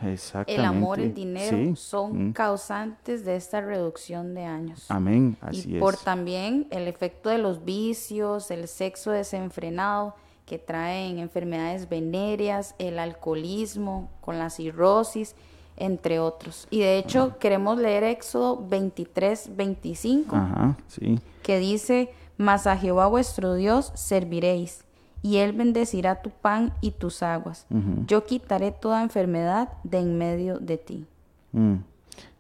el 0.47 0.65
amor, 0.65 1.01
el 1.01 1.15
dinero 1.15 1.57
sí, 1.57 1.77
son 1.77 2.29
mm, 2.29 2.33
causantes 2.33 3.25
de 3.25 3.37
esta 3.37 3.61
reducción 3.61 4.35
de 4.35 4.45
años. 4.45 4.85
Amén, 4.91 5.37
así 5.41 5.71
y 5.71 5.75
es. 5.77 5.81
por 5.81 5.97
también 5.97 6.67
el 6.71 6.87
efecto 6.87 7.31
de 7.31 7.39
los 7.39 7.65
vicios, 7.65 8.51
el 8.51 8.69
sexo 8.69 9.11
desenfrenado 9.11 10.15
que 10.45 10.59
traen 10.59 11.19
enfermedades 11.19 11.89
venéreas, 11.89 12.75
el 12.79 12.99
alcoholismo 12.99 14.11
con 14.21 14.39
la 14.39 14.51
cirrosis, 14.51 15.37
entre 15.77 16.21
otros. 16.21 16.67
Y 16.71 16.81
de 16.81 16.99
hecho 16.99 17.39
queremos 17.39 17.79
leer 17.79 18.05
Éxodo 18.05 18.65
23, 18.69 19.57
25, 19.57 20.37
Ajá, 20.37 20.77
sí. 20.89 21.19
que 21.43 21.59
dice, 21.59 22.13
mas 22.37 22.67
a 22.67 22.77
Jehová 22.77 23.07
vuestro 23.07 23.55
Dios 23.55 23.93
serviréis, 23.95 24.85
y 25.23 25.37
él 25.37 25.53
bendecirá 25.53 26.23
tu 26.23 26.31
pan 26.31 26.73
y 26.81 26.93
tus 26.93 27.23
aguas. 27.23 27.67
Yo 28.07 28.25
quitaré 28.25 28.73
toda 28.73 29.03
enfermedad 29.03 29.69
de 29.85 29.99
en 29.99 30.19
medio 30.19 30.59
de 30.59 30.79
ti. 30.79 31.07
Mm. 31.53 31.77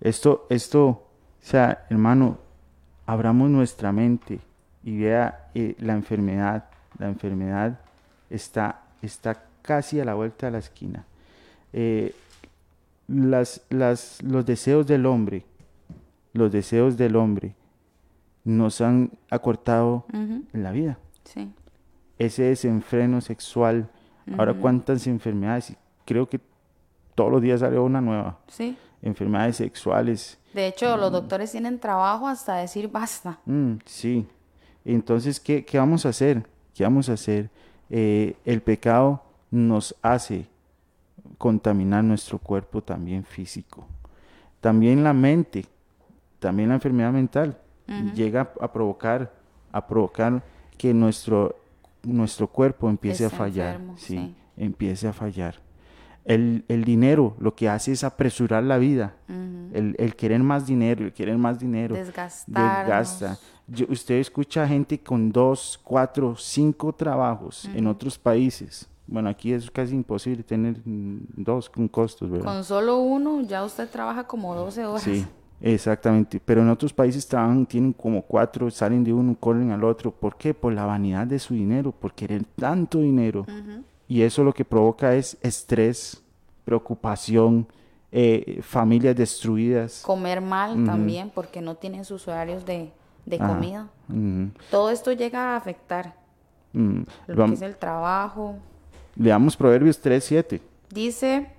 Esto, 0.01 0.47
esto, 0.49 0.87
o 0.87 1.03
sea, 1.41 1.87
hermano, 1.91 2.39
abramos 3.07 3.51
nuestra 3.51 3.93
mente 3.93 4.41
y 4.83 4.99
vea 4.99 5.51
eh, 5.55 5.74
la 5.78 5.93
enfermedad. 5.95 6.64
La 6.99 7.09
enfermedad 7.09 7.81
está, 8.28 8.83
está 9.03 9.43
casi 9.62 10.01
a 10.01 10.05
la 10.05 10.14
vuelta 10.14 10.47
de 10.47 10.53
la 10.53 10.59
esquina. 10.59 11.05
Eh, 11.72 12.14
las, 13.09 13.62
las, 13.68 14.22
los 14.22 14.47
deseos 14.47 14.87
del 14.87 15.07
hombre, 15.07 15.45
los 16.33 16.51
deseos 16.51 16.97
del 16.97 17.16
hombre 17.16 17.55
nos 18.45 18.81
han 18.81 19.11
acortado 19.28 20.07
la 20.53 20.72
vida. 20.72 20.99
Sí. 21.24 21.53
Ese 22.21 22.43
desenfreno 22.45 23.21
sexual. 23.23 23.89
Ahora 24.37 24.53
cuántas 24.55 25.07
enfermedades, 25.07 25.75
creo 26.05 26.29
que 26.29 26.39
todos 27.14 27.33
los 27.33 27.41
días 27.43 27.61
sale 27.61 27.79
una 27.79 28.01
nueva 28.01 28.39
Sí. 28.47 28.77
enfermedades 29.03 29.57
sexuales. 29.57 30.39
De 30.55 30.66
hecho, 30.66 30.97
los 30.99 31.11
doctores 31.11 31.51
tienen 31.51 31.79
trabajo 31.81 32.29
hasta 32.29 32.57
decir 32.57 32.89
basta. 32.89 33.39
Mm, 33.47 33.77
sí. 33.87 34.27
Entonces, 34.85 35.41
¿qué, 35.41 35.64
qué 35.64 35.79
vamos 35.79 36.05
a 36.05 36.11
hacer? 36.11 36.47
¿Qué 36.75 36.85
vamos 36.85 37.09
a 37.09 37.14
hacer? 37.14 37.49
Eh, 37.89 38.37
el 38.45 38.61
pecado 38.61 39.23
nos 39.51 39.97
hace 40.03 40.47
contaminar 41.39 42.05
nuestro 42.05 42.39
cuerpo 42.39 42.83
también 42.83 43.25
físico. 43.25 43.87
También 44.61 45.03
la 45.03 45.14
mente, 45.14 45.64
también 46.39 46.68
la 46.68 46.75
enfermedad 46.77 47.12
mental 47.12 47.57
llega 48.14 48.53
a 48.61 48.73
provocar, 48.73 49.33
a 49.73 49.85
provocar 49.87 50.43
que 50.79 50.95
nuestro, 50.95 51.57
nuestro 52.05 52.46
cuerpo 52.48 52.88
empiece 52.90 53.24
a 53.24 53.30
fallar. 53.30 53.74
enfermo, 53.74 53.94
sí, 53.96 54.16
sí. 54.16 54.34
empiece 54.57 55.09
a 55.09 55.12
fallar. 55.12 55.57
El, 56.24 56.64
el 56.68 56.84
dinero 56.84 57.34
lo 57.40 57.55
que 57.55 57.68
hace 57.68 57.92
es 57.92 58.05
apresurar 58.05 58.62
la 58.62 58.78
vida. 58.78 59.14
el, 59.28 59.94
el 59.98 60.14
querer 60.16 60.40
más 60.42 60.66
dinero, 60.66 61.05
el 61.07 61.12
querer 61.12 61.38
más 61.38 61.59
dinero. 61.59 61.94
Desgasta. 61.94 63.38
Yo- 63.66 63.86
usted 63.88 64.16
escucha 64.16 64.66
gente 64.66 64.98
con 64.98 65.30
dos, 65.32 65.80
cuatro, 65.82 66.34
cinco 66.36 66.92
trabajos 66.92 67.64
en 67.74 67.86
otros 67.86 68.18
países. 68.18 68.88
Bueno, 69.07 69.28
aquí 69.28 69.53
es 69.53 69.70
casi 69.70 69.94
imposible 69.94 70.42
tener 70.44 70.76
dos 70.84 71.68
con 71.70 71.88
costos, 71.88 72.30
¿verdad? 72.30 72.44
Con 72.46 72.64
solo 72.64 72.98
uno 72.98 73.40
ya 73.42 73.64
usted 73.64 73.88
trabaja 73.88 74.24
como 74.24 74.55
12 74.55 74.84
horas. 74.86 75.03
Sí, 75.03 75.24
exactamente. 75.61 76.41
Pero 76.45 76.63
en 76.63 76.69
otros 76.71 76.93
países 76.93 77.27
trabajan, 77.27 77.67
tienen 77.67 77.93
como 77.93 78.23
cuatro, 78.23 78.71
salen 78.71 79.05
de 79.05 79.13
uno, 79.13 79.37
corren 79.39 79.71
al 79.71 79.85
otro. 79.85 80.11
¿Por 80.11 80.37
qué? 80.37 80.55
Por 80.55 80.73
la 80.73 80.85
vanidad 80.87 81.27
de 81.27 81.39
su 81.39 81.55
dinero, 81.55 81.93
por 81.93 82.13
querer 82.15 82.45
tanto 82.57 82.99
dinero. 83.01 83.47
Y 84.09 84.23
eso 84.23 84.43
lo 84.43 84.53
que 84.53 84.65
provoca 84.65 85.15
es 85.15 85.37
estrés, 85.43 86.23
preocupación, 86.65 87.67
eh, 88.13 88.61
familias 88.63 89.15
destruidas. 89.15 90.03
Comer 90.05 90.41
mal 90.41 90.85
también 90.85 91.31
porque 91.33 91.61
no 91.61 91.77
tienen 91.77 92.05
sus 92.05 92.27
horarios 92.27 92.65
de, 92.65 92.91
de 93.27 93.37
Ajá. 93.37 93.49
comida. 93.49 93.89
Ujú, 94.09 94.51
Todo 94.71 94.91
esto 94.91 95.13
llega 95.13 95.53
a 95.53 95.57
afectar 95.57 96.15
lo 96.73 97.47
que 97.47 97.55
es 97.55 97.63
el 97.63 97.77
trabajo. 97.77 98.57
Leamos 99.17 99.57
Proverbios 99.57 99.99
3, 100.01 100.25
7. 100.25 100.61
Dice, 100.91 101.51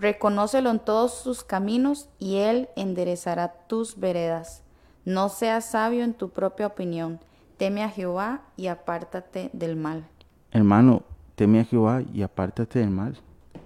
reconócelo 0.00 0.70
en 0.70 0.78
todos 0.78 1.22
tus 1.22 1.44
caminos 1.44 2.08
y 2.18 2.36
él 2.36 2.68
enderezará 2.76 3.52
tus 3.68 3.98
veredas. 3.98 4.62
No 5.04 5.28
seas 5.28 5.66
sabio 5.70 6.04
en 6.04 6.14
tu 6.14 6.30
propia 6.30 6.66
opinión. 6.66 7.20
Teme 7.56 7.82
a 7.84 7.90
Jehová 7.90 8.42
y 8.56 8.68
apártate 8.68 9.50
del 9.52 9.76
mal. 9.76 10.06
Hermano, 10.50 11.02
teme 11.34 11.60
a 11.60 11.64
Jehová 11.64 12.02
y 12.14 12.22
apártate 12.22 12.78
del 12.78 12.90
mal. 12.90 13.18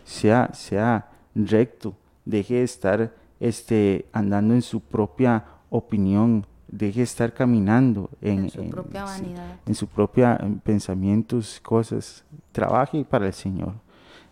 Sea, 0.04 0.50
sea 0.52 1.08
recto. 1.34 1.94
Deje 2.24 2.54
de 2.54 2.62
estar 2.64 3.12
este, 3.40 4.06
andando 4.12 4.54
en 4.54 4.62
su 4.62 4.80
propia 4.80 5.44
opinión. 5.70 6.46
Deje 6.68 7.00
de 7.00 7.04
estar 7.04 7.32
caminando 7.32 8.10
en, 8.20 8.44
En 8.44 8.50
su 8.50 8.70
propia 8.70 9.04
vanidad. 9.04 9.56
en 9.64 9.74
su 9.74 9.86
propia 9.86 10.38
eh, 10.42 10.56
pensamientos, 10.64 11.60
cosas. 11.60 12.24
Trabaje 12.50 13.04
para 13.04 13.26
el 13.26 13.32
Señor. 13.32 13.74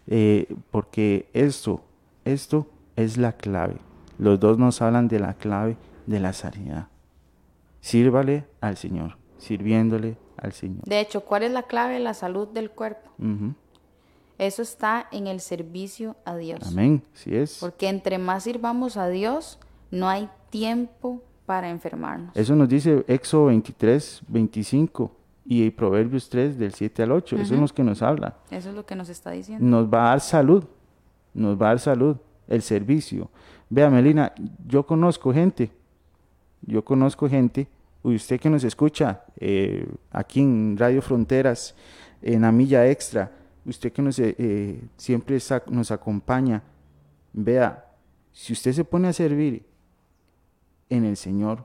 Eh, 0.08 0.52
porque 0.72 1.28
esto, 1.32 1.80
esto 2.24 2.68
es 2.96 3.16
la 3.16 3.32
clave. 3.32 3.76
Los 4.18 4.38
dos 4.40 4.58
nos 4.58 4.82
hablan 4.82 5.08
de 5.08 5.18
la 5.18 5.34
clave 5.34 5.76
de 6.06 6.20
la 6.20 6.32
sanidad. 6.32 6.88
Sírvale 7.80 8.46
al 8.60 8.76
Señor, 8.76 9.16
sirviéndole 9.38 10.16
al 10.36 10.52
Señor. 10.52 10.84
De 10.84 11.00
hecho, 11.00 11.24
¿cuál 11.24 11.42
es 11.42 11.52
la 11.52 11.64
clave 11.64 11.94
de 11.94 12.00
la 12.00 12.14
salud 12.14 12.48
del 12.48 12.70
cuerpo? 12.70 13.10
Eso 14.38 14.62
está 14.62 15.08
en 15.12 15.26
el 15.26 15.40
servicio 15.40 16.16
a 16.24 16.36
Dios. 16.36 16.60
Amén, 16.66 17.02
sí 17.12 17.34
es. 17.34 17.58
Porque 17.60 17.88
entre 17.88 18.18
más 18.18 18.44
sirvamos 18.44 18.96
a 18.96 19.08
Dios, 19.08 19.58
no 19.90 20.08
hay 20.08 20.28
tiempo 20.50 21.22
para 21.46 21.70
enfermarnos. 21.70 22.36
Eso 22.36 22.54
nos 22.54 22.68
dice 22.68 23.04
Éxodo 23.08 23.46
23, 23.46 24.22
25 24.28 25.12
y 25.44 25.70
Proverbios 25.70 26.28
3 26.28 26.58
del 26.58 26.72
7 26.72 27.02
al 27.02 27.12
8. 27.12 27.36
Eso 27.36 27.54
es 27.54 27.60
lo 27.60 27.68
que 27.68 27.82
nos 27.82 28.02
habla. 28.02 28.36
Eso 28.50 28.70
es 28.70 28.74
lo 28.74 28.86
que 28.86 28.94
nos 28.94 29.08
está 29.08 29.30
diciendo. 29.30 29.64
Nos 29.64 29.92
va 29.92 30.06
a 30.06 30.08
dar 30.10 30.20
salud, 30.20 30.64
nos 31.34 31.60
va 31.60 31.66
a 31.66 31.68
dar 31.70 31.80
salud, 31.80 32.16
el 32.48 32.62
servicio. 32.62 33.30
Vea, 33.70 33.88
Melina, 33.90 34.32
yo 34.66 34.84
conozco 34.84 35.32
gente, 35.32 35.70
yo 36.62 36.84
conozco 36.84 37.28
gente, 37.28 37.68
y 38.04 38.14
usted 38.14 38.40
que 38.40 38.50
nos 38.50 38.64
escucha 38.64 39.22
eh, 39.38 39.86
aquí 40.10 40.40
en 40.40 40.76
Radio 40.76 41.00
Fronteras, 41.02 41.74
en 42.20 42.42
la 42.42 42.52
Milla 42.52 42.86
Extra, 42.88 43.30
usted 43.64 43.92
que 43.92 44.02
nos, 44.02 44.18
eh, 44.18 44.34
eh, 44.38 44.80
siempre 44.96 45.38
nos 45.68 45.90
acompaña, 45.90 46.62
vea, 47.32 47.86
si 48.32 48.52
usted 48.52 48.72
se 48.72 48.84
pone 48.84 49.08
a 49.08 49.12
servir 49.12 49.64
en 50.88 51.04
el 51.04 51.16
Señor, 51.16 51.64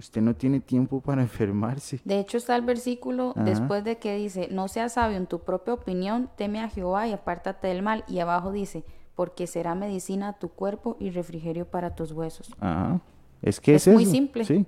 usted 0.00 0.20
no 0.20 0.34
tiene 0.34 0.58
tiempo 0.60 1.00
para 1.00 1.22
enfermarse. 1.28 2.00
De 2.04 2.18
hecho 2.18 2.36
está 2.38 2.56
el 2.56 2.62
versículo 2.62 3.30
Ajá. 3.36 3.44
después 3.44 3.84
de 3.84 3.98
que 3.98 4.16
dice, 4.16 4.48
no 4.50 4.66
seas 4.68 4.94
sabio 4.94 5.16
en 5.16 5.26
tu 5.26 5.38
propia 5.40 5.74
opinión, 5.74 6.28
teme 6.36 6.60
a 6.60 6.68
Jehová 6.68 7.06
y 7.06 7.12
apártate 7.12 7.68
del 7.68 7.82
mal. 7.82 8.04
Y 8.08 8.18
abajo 8.18 8.50
dice, 8.52 8.84
porque 9.14 9.46
será 9.46 9.74
medicina 9.74 10.28
a 10.30 10.32
tu 10.38 10.48
cuerpo 10.48 10.96
y 10.98 11.10
refrigerio 11.10 11.66
para 11.66 11.94
tus 11.94 12.12
huesos. 12.12 12.50
Ajá. 12.60 13.00
Es 13.42 13.60
que 13.60 13.74
es, 13.76 13.86
Es 13.86 13.94
muy 13.94 14.02
eso, 14.02 14.12
simple. 14.12 14.44
Sí. 14.44 14.66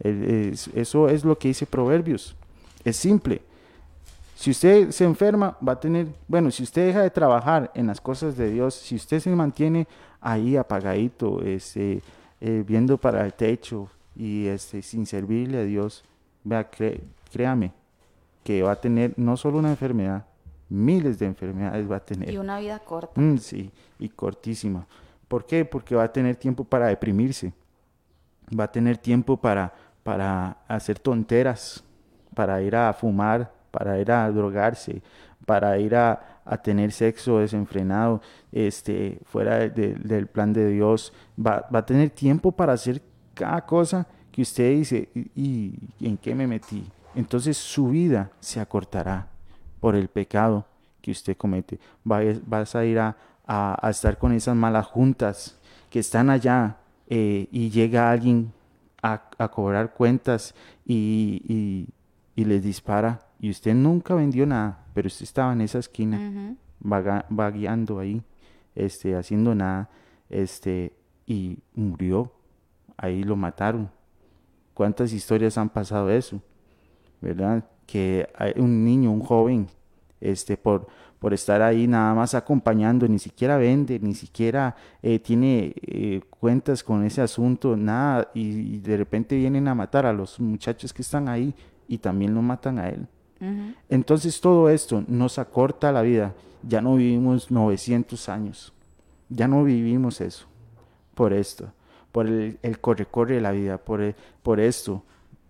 Es- 0.00 0.68
eso 0.74 1.08
es 1.08 1.24
lo 1.24 1.38
que 1.38 1.48
dice 1.48 1.66
Proverbios. 1.66 2.34
Es 2.84 2.96
simple. 2.96 3.42
Si 4.34 4.50
usted 4.52 4.90
se 4.90 5.04
enferma, 5.04 5.58
va 5.66 5.72
a 5.72 5.80
tener, 5.80 6.06
bueno, 6.26 6.50
si 6.50 6.62
usted 6.62 6.86
deja 6.86 7.02
de 7.02 7.10
trabajar 7.10 7.70
en 7.74 7.86
las 7.86 8.00
cosas 8.00 8.36
de 8.38 8.50
Dios, 8.50 8.74
si 8.74 8.94
usted 8.96 9.20
se 9.20 9.28
mantiene 9.36 9.86
ahí 10.22 10.56
apagadito, 10.56 11.42
este, 11.42 12.02
eh, 12.40 12.64
viendo 12.66 12.96
para 12.96 13.22
el 13.26 13.34
techo 13.34 13.88
y 14.16 14.46
este, 14.46 14.82
sin 14.82 15.06
servirle 15.06 15.58
a 15.58 15.62
Dios, 15.64 16.04
vea, 16.44 16.70
cre- 16.70 17.00
créame 17.32 17.72
que 18.44 18.62
va 18.62 18.72
a 18.72 18.80
tener 18.80 19.14
no 19.16 19.36
solo 19.36 19.58
una 19.58 19.70
enfermedad, 19.70 20.24
miles 20.68 21.18
de 21.18 21.26
enfermedades 21.26 21.90
va 21.90 21.96
a 21.96 22.00
tener. 22.04 22.30
Y 22.30 22.38
una 22.38 22.58
vida 22.58 22.78
corta. 22.80 23.20
Mm, 23.20 23.38
sí, 23.38 23.70
y 23.98 24.08
cortísima. 24.08 24.86
¿Por 25.28 25.44
qué? 25.46 25.64
Porque 25.64 25.94
va 25.94 26.04
a 26.04 26.12
tener 26.12 26.36
tiempo 26.36 26.64
para 26.64 26.86
deprimirse. 26.88 27.52
Va 28.58 28.64
a 28.64 28.72
tener 28.72 28.98
tiempo 28.98 29.36
para, 29.36 29.72
para 30.02 30.56
hacer 30.66 30.98
tonteras, 30.98 31.84
para 32.34 32.60
ir 32.62 32.74
a 32.74 32.92
fumar, 32.92 33.52
para 33.70 34.00
ir 34.00 34.10
a 34.10 34.28
drogarse, 34.30 35.02
para 35.46 35.78
ir 35.78 35.94
a, 35.94 36.40
a 36.44 36.56
tener 36.56 36.90
sexo 36.92 37.38
desenfrenado, 37.38 38.20
este, 38.50 39.20
fuera 39.24 39.58
de- 39.58 39.70
de- 39.70 39.94
del 39.94 40.26
plan 40.26 40.52
de 40.52 40.68
Dios. 40.68 41.12
Va, 41.38 41.68
va 41.72 41.80
a 41.80 41.86
tener 41.86 42.10
tiempo 42.10 42.50
para 42.52 42.72
hacer 42.72 43.00
cada 43.40 43.64
cosa 43.64 44.06
que 44.30 44.42
usted 44.42 44.70
dice, 44.76 45.08
¿y, 45.34 45.74
y 45.98 46.06
en 46.06 46.16
qué 46.18 46.34
me 46.34 46.46
metí? 46.46 46.84
Entonces 47.14 47.56
su 47.56 47.88
vida 47.88 48.30
se 48.40 48.60
acortará 48.60 49.28
por 49.80 49.94
el 49.96 50.08
pecado 50.08 50.66
que 51.00 51.10
usted 51.10 51.36
comete. 51.36 51.78
Va- 52.08 52.20
Vas 52.46 52.74
a 52.76 52.84
ir 52.84 52.98
a, 52.98 53.16
a- 53.46 53.78
a 53.80 53.90
estar 53.90 54.18
con 54.18 54.32
esas 54.32 54.54
malas 54.54 54.86
juntas 54.86 55.58
que 55.88 55.98
están 56.00 56.28
allá 56.30 56.76
eh, 57.08 57.48
y 57.50 57.70
llega 57.70 58.10
alguien 58.10 58.52
a, 59.02 59.22
a 59.38 59.48
cobrar 59.48 59.94
cuentas 59.94 60.54
y, 60.86 61.42
y- 61.48 61.88
y 62.40 62.44
les 62.44 62.62
dispara 62.62 63.26
y 63.40 63.50
usted 63.50 63.74
nunca 63.74 64.14
vendió 64.14 64.44
nada, 64.46 64.84
pero 64.94 65.06
usted 65.08 65.24
estaba 65.24 65.52
en 65.54 65.62
esa 65.62 65.78
esquina 65.78 66.18
Ujú. 66.18 66.56
vaga- 66.80 67.24
vagueando 67.30 67.98
ahí, 67.98 68.22
este, 68.74 69.16
haciendo 69.16 69.54
nada, 69.54 69.88
este, 70.28 70.92
y 71.26 71.58
murió. 71.74 72.30
Ahí 73.02 73.22
lo 73.22 73.34
mataron. 73.34 73.90
¿Cuántas 74.74 75.12
historias 75.12 75.56
han 75.56 75.70
pasado 75.70 76.10
eso? 76.10 76.42
¿Verdad? 77.20 77.64
Que 77.86 78.28
hay 78.36 78.52
un 78.56 78.84
niño, 78.84 79.10
un 79.10 79.20
joven, 79.20 79.66
este, 80.20 80.58
por, 80.58 80.86
por 81.18 81.32
estar 81.32 81.62
ahí 81.62 81.86
nada 81.86 82.14
más 82.14 82.34
acompañando, 82.34 83.08
ni 83.08 83.18
siquiera 83.18 83.56
vende, 83.56 83.98
ni 83.98 84.14
siquiera 84.14 84.76
eh, 85.02 85.18
tiene 85.18 85.72
eh, 85.80 86.20
cuentas 86.28 86.84
con 86.84 87.02
ese 87.04 87.22
asunto, 87.22 87.74
nada, 87.74 88.30
y, 88.34 88.74
y 88.74 88.78
de 88.80 88.98
repente 88.98 89.34
vienen 89.34 89.66
a 89.68 89.74
matar 89.74 90.04
a 90.04 90.12
los 90.12 90.38
muchachos 90.38 90.92
que 90.92 91.02
están 91.02 91.28
ahí 91.28 91.54
y 91.88 91.96
también 91.96 92.34
lo 92.34 92.42
matan 92.42 92.78
a 92.78 92.90
él. 92.90 93.08
Entonces 93.88 94.38
todo 94.38 94.68
esto 94.68 95.02
nos 95.08 95.38
acorta 95.38 95.90
la 95.90 96.02
vida. 96.02 96.34
Ya 96.62 96.82
no 96.82 96.96
vivimos 96.96 97.50
900 97.50 98.28
años. 98.28 98.74
Ya 99.30 99.48
no 99.48 99.64
vivimos 99.64 100.20
eso. 100.20 100.46
Por 101.14 101.32
esto. 101.32 101.72
Por 102.12 102.26
el, 102.26 102.58
corre-corre 102.80 103.36
de 103.36 103.40
la 103.40 103.52
vida. 103.52 103.78
Por, 103.78 104.00
el- 104.00 104.14
por 104.42 104.60
esto. 104.60 105.02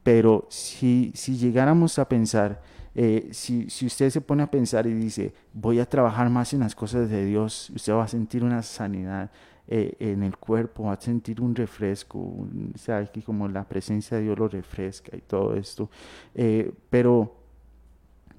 Pero 0.03 0.47
si, 0.49 1.13
si 1.15 1.37
llegáramos 1.37 1.99
a 1.99 2.09
pensar, 2.09 2.61
eh, 2.95 3.29
si, 3.33 3.69
si 3.71 3.87
usted 3.87 4.11
se 4.11 4.21
pone 4.21 4.43
a 4.43 4.51
pensar 4.51 4.87
y 4.87 4.95
dice, 4.95 5.33
voy 5.53 5.79
a 5.79 5.87
trabajar 5.89 6.31
más 6.31 6.53
en 6.55 6.61
las 6.61 6.75
cosas 6.75 7.09
de 7.11 7.25
Dios, 7.25 7.71
usted 7.75 7.93
va 7.93 8.05
a 8.05 8.09
sentir 8.09 8.43
una 8.43 8.63
sanidad 8.63 9.31
eh, 9.69 9.95
en 10.01 10.23
el 10.23 10.37
cuerpo, 10.37 10.85
va 10.85 10.95
a 10.95 11.01
sentir 11.01 11.41
un 11.41 11.55
refresco, 11.55 12.19
un- 12.19 12.73
sea, 12.77 13.05
que 13.07 13.23
como 13.23 13.47
la 13.49 13.65
presencia 13.65 14.17
de 14.17 14.25
Dios 14.25 14.39
lo 14.39 14.49
refresca 14.49 15.17
y 15.17 15.21
todo 15.21 15.55
esto. 15.55 15.89
Eh, 16.35 16.73
pero 16.89 17.37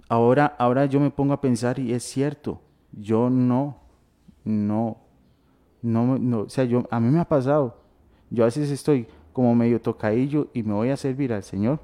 ahora, 0.09 0.55
ahora 0.57 0.85
yo 0.85 0.99
me 0.99 1.11
pongo 1.11 1.33
a 1.33 1.41
pensar 1.41 1.79
y 1.79 1.93
es 1.93 2.03
cierto, 2.03 2.61
yo 2.91 3.29
no, 3.29 3.77
no, 4.43 4.97
no, 5.81 6.17
no, 6.19 6.39
o 6.41 6.49
sea, 6.49 6.65
yo, 6.65 6.83
a 6.91 6.99
mí 6.99 7.09
me 7.09 7.19
ha 7.19 7.25
pasado, 7.27 7.80
yo 8.31 8.43
a 8.43 8.47
veces 8.47 8.71
estoy 8.71 9.05
como 9.33 9.53
medio 9.53 9.79
tocadillo 9.79 10.47
y 10.53 10.63
me 10.63 10.73
voy 10.73 10.89
a 10.89 10.97
servir 10.97 11.31
al 11.33 11.43
Señor. 11.43 11.79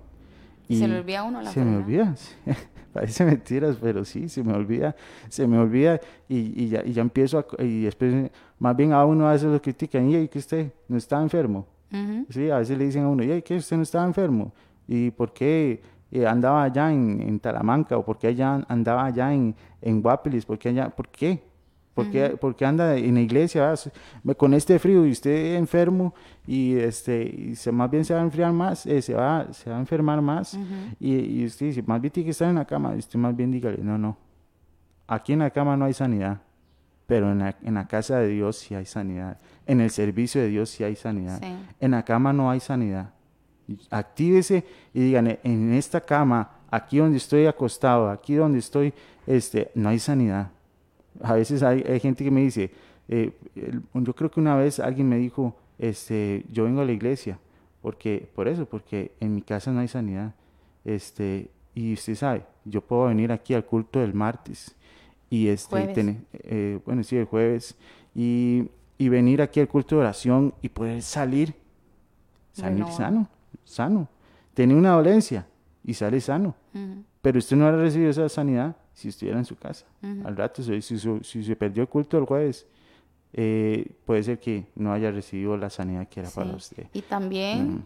Se 0.68 0.74
y 0.74 0.88
le 0.88 1.00
olvida 1.00 1.20
a 1.20 1.24
uno 1.24 1.42
la 1.42 1.52
Se 1.52 1.64
me 1.64 1.78
olvida, 1.78 2.16
parece 2.94 3.24
mentiras, 3.24 3.78
pero 3.80 4.04
sí, 4.04 4.28
se 4.28 4.44
me 4.44 4.54
olvida, 4.54 4.96
se 5.30 5.46
me 5.48 5.60
olvida 5.60 6.00
y, 6.28 6.64
y 6.64 6.70
ya, 6.70 6.84
y 6.84 6.94
ya 6.94 7.02
empiezo 7.02 7.40
a, 7.40 7.64
y 7.64 7.84
después, 7.84 8.32
más 8.58 8.76
bien 8.76 8.92
a 8.92 9.06
uno 9.06 9.28
a 9.28 9.34
veces 9.34 9.52
lo 9.52 9.62
critican, 9.62 10.10
y 10.10 10.28
que 10.28 10.40
usted 10.40 10.74
no 10.88 10.98
está 10.98 11.22
enfermo, 11.22 11.68
Ujú. 11.92 12.26
Sí, 12.30 12.50
a 12.50 12.58
veces 12.58 12.78
le 12.78 12.86
dicen 12.86 13.04
a 13.04 13.08
uno, 13.08 13.24
¿y 13.24 13.42
qué? 13.42 13.56
¿Usted 13.56 13.78
no 13.78 13.84
estaba 13.84 14.06
enfermo? 14.06 14.52
¿Y 14.88 15.12
por 15.12 15.32
qué 15.32 15.82
eh, 16.12 16.26
andaba 16.26 16.64
allá 16.64 16.92
en, 16.92 17.22
en 17.22 17.40
Talamanca? 17.40 17.98
¿O 17.98 18.04
por 18.04 18.18
qué 18.18 18.28
allá 18.28 18.66
andaba 18.68 19.06
allá 19.06 19.34
en, 19.34 19.56
en 19.82 20.02
Guapilis? 20.02 20.46
¿Por 20.46 20.58
qué 20.58 20.70
allá? 20.70 20.90
¿Por 20.90 21.08
qué? 21.08 21.42
¿Por 21.98 22.12
qué, 22.12 22.30
por 22.30 22.56
qué 22.56 22.64
anda 22.64 22.96
en 22.96 23.16
la 23.16 23.22
iglesia 23.22 23.74
con 24.38 24.54
este 24.54 24.78
frío 24.78 25.04
y 25.04 25.10
usted 25.10 25.56
enfermo 25.56 26.14
y 26.46 26.76
este 26.76 27.24
y 27.24 27.56
se, 27.56 27.72
más 27.72 27.90
bien 27.90 28.06
se 28.06 28.14
va 28.14 28.20
a 28.20 28.24
enfriar 28.24 28.54
más, 28.54 28.86
eh, 28.86 29.02
se, 29.02 29.16
va, 29.16 29.52
se 29.52 29.72
va 29.72 29.78
a 29.78 29.80
enfermar 29.80 30.22
más 30.22 30.56
y, 31.00 31.16
y 31.16 31.46
usted 31.46 31.66
dice, 31.66 31.84
más 31.88 32.00
bien 32.00 32.12
tiene 32.12 32.26
que 32.26 32.32
estar 32.32 32.50
en 32.50 32.56
la 32.58 32.66
cama, 32.66 32.94
y 32.94 33.00
usted 33.00 33.18
más 33.18 33.36
bien 33.36 33.50
dígale, 33.50 33.80
no, 33.80 33.98
no, 33.98 34.16
aquí 35.08 35.34
en 35.34 35.40
la 35.40 35.50
cama 35.50 35.76
no 35.76 35.86
hay 35.86 35.94
sanidad, 35.94 36.40
pero 37.08 37.32
en 37.32 37.40
la, 37.40 37.56
en 37.64 37.74
la 37.74 37.88
casa 37.88 38.20
de 38.20 38.28
Dios 38.28 38.58
sí 38.58 38.76
hay 38.76 38.86
sanidad, 38.86 39.40
en 39.66 39.82
el 39.82 39.90
servicio 39.90 40.40
de 40.40 40.50
Dios 40.50 40.70
sí 40.70 40.84
hay 40.84 40.96
sanidad. 40.96 41.40
Sí. 41.42 41.52
En 41.80 41.92
la 41.92 42.06
cama 42.06 42.32
no 42.32 42.52
hay 42.52 42.60
sanidad. 42.60 43.10
Actívese 43.90 44.64
y 44.94 45.00
digan, 45.00 45.40
en 45.44 45.74
esta 45.74 46.00
cama, 46.00 46.52
aquí 46.70 47.00
donde 47.00 47.18
estoy 47.18 47.48
acostado, 47.48 48.12
aquí 48.12 48.36
donde 48.36 48.60
estoy, 48.60 48.94
este, 49.26 49.72
no 49.74 49.90
hay 49.90 49.98
sanidad. 49.98 50.52
A 51.22 51.34
veces 51.34 51.64
hay, 51.64 51.82
hay 51.82 52.00
gente 52.00 52.24
que 52.24 52.32
me 52.32 52.42
dice, 52.42 52.72
eh, 53.08 53.32
yo 53.94 54.16
creo 54.16 54.30
que 54.32 54.40
una 54.40 54.56
vez 54.56 54.80
alguien 54.80 55.10
me 55.10 55.18
dijo, 55.18 55.56
este, 55.80 56.46
yo 56.52 56.66
vengo 56.66 56.82
a 56.82 56.86
la 56.86 56.92
iglesia, 56.92 57.40
porque, 57.82 58.28
por 58.36 58.48
eso, 58.48 58.66
porque 58.66 59.12
en 59.20 59.36
mi 59.36 59.42
casa 59.42 59.72
no 59.72 59.80
hay 59.80 59.88
sanidad. 59.88 60.34
Este, 60.84 61.50
y 61.76 61.94
usted 61.94 62.16
sabe, 62.16 62.44
yo 62.66 62.82
puedo 62.82 63.06
venir 63.06 63.32
aquí 63.32 63.54
al 63.54 63.66
culto 63.66 64.00
del 64.00 64.14
martes 64.14 64.76
y 65.30 65.48
este, 65.48 66.18
eh, 66.34 66.80
bueno, 66.86 67.04
sí, 67.04 67.18
el 67.18 67.26
jueves, 67.26 67.76
y, 68.16 68.70
y 68.98 69.10
venir 69.10 69.42
aquí 69.42 69.60
al 69.60 69.68
culto 69.68 69.96
de 69.96 70.02
oración 70.02 70.54
y 70.62 70.70
poder 70.70 71.02
salir, 71.02 71.54
salir 72.54 72.86
sano, 72.88 73.30
sano. 73.64 74.08
Tiene 74.54 74.74
una 74.74 74.92
dolencia 74.92 75.46
y 75.84 75.94
sale 75.94 76.22
sano. 76.22 76.56
Pero 77.22 77.40
usted 77.40 77.58
no 77.58 77.68
habrá 77.68 77.82
recibido 77.82 78.10
esa 78.10 78.30
sanidad 78.30 78.76
si 78.98 79.10
estuviera 79.10 79.38
en 79.38 79.46
su 79.46 79.56
casa. 79.56 79.86
Al 80.26 80.36
rato, 80.36 80.64
si, 80.64 80.82
si 80.82 80.98
si 81.22 81.44
se 81.44 81.56
perdió 81.56 81.84
el 81.84 81.88
culto 81.88 82.18
el 82.18 82.26
jueves, 82.26 82.66
eh, 83.32 83.92
puede 84.06 84.24
ser 84.24 84.40
que 84.40 84.66
no 84.76 84.92
haya 84.92 85.12
recibido 85.12 85.56
la 85.56 85.70
sanidad 85.70 86.08
que 86.08 86.22
era 86.22 86.30
para 86.32 86.50
Sí. 86.50 86.56
usted. 86.56 86.88
Y 86.94 87.04
también, 87.04 87.86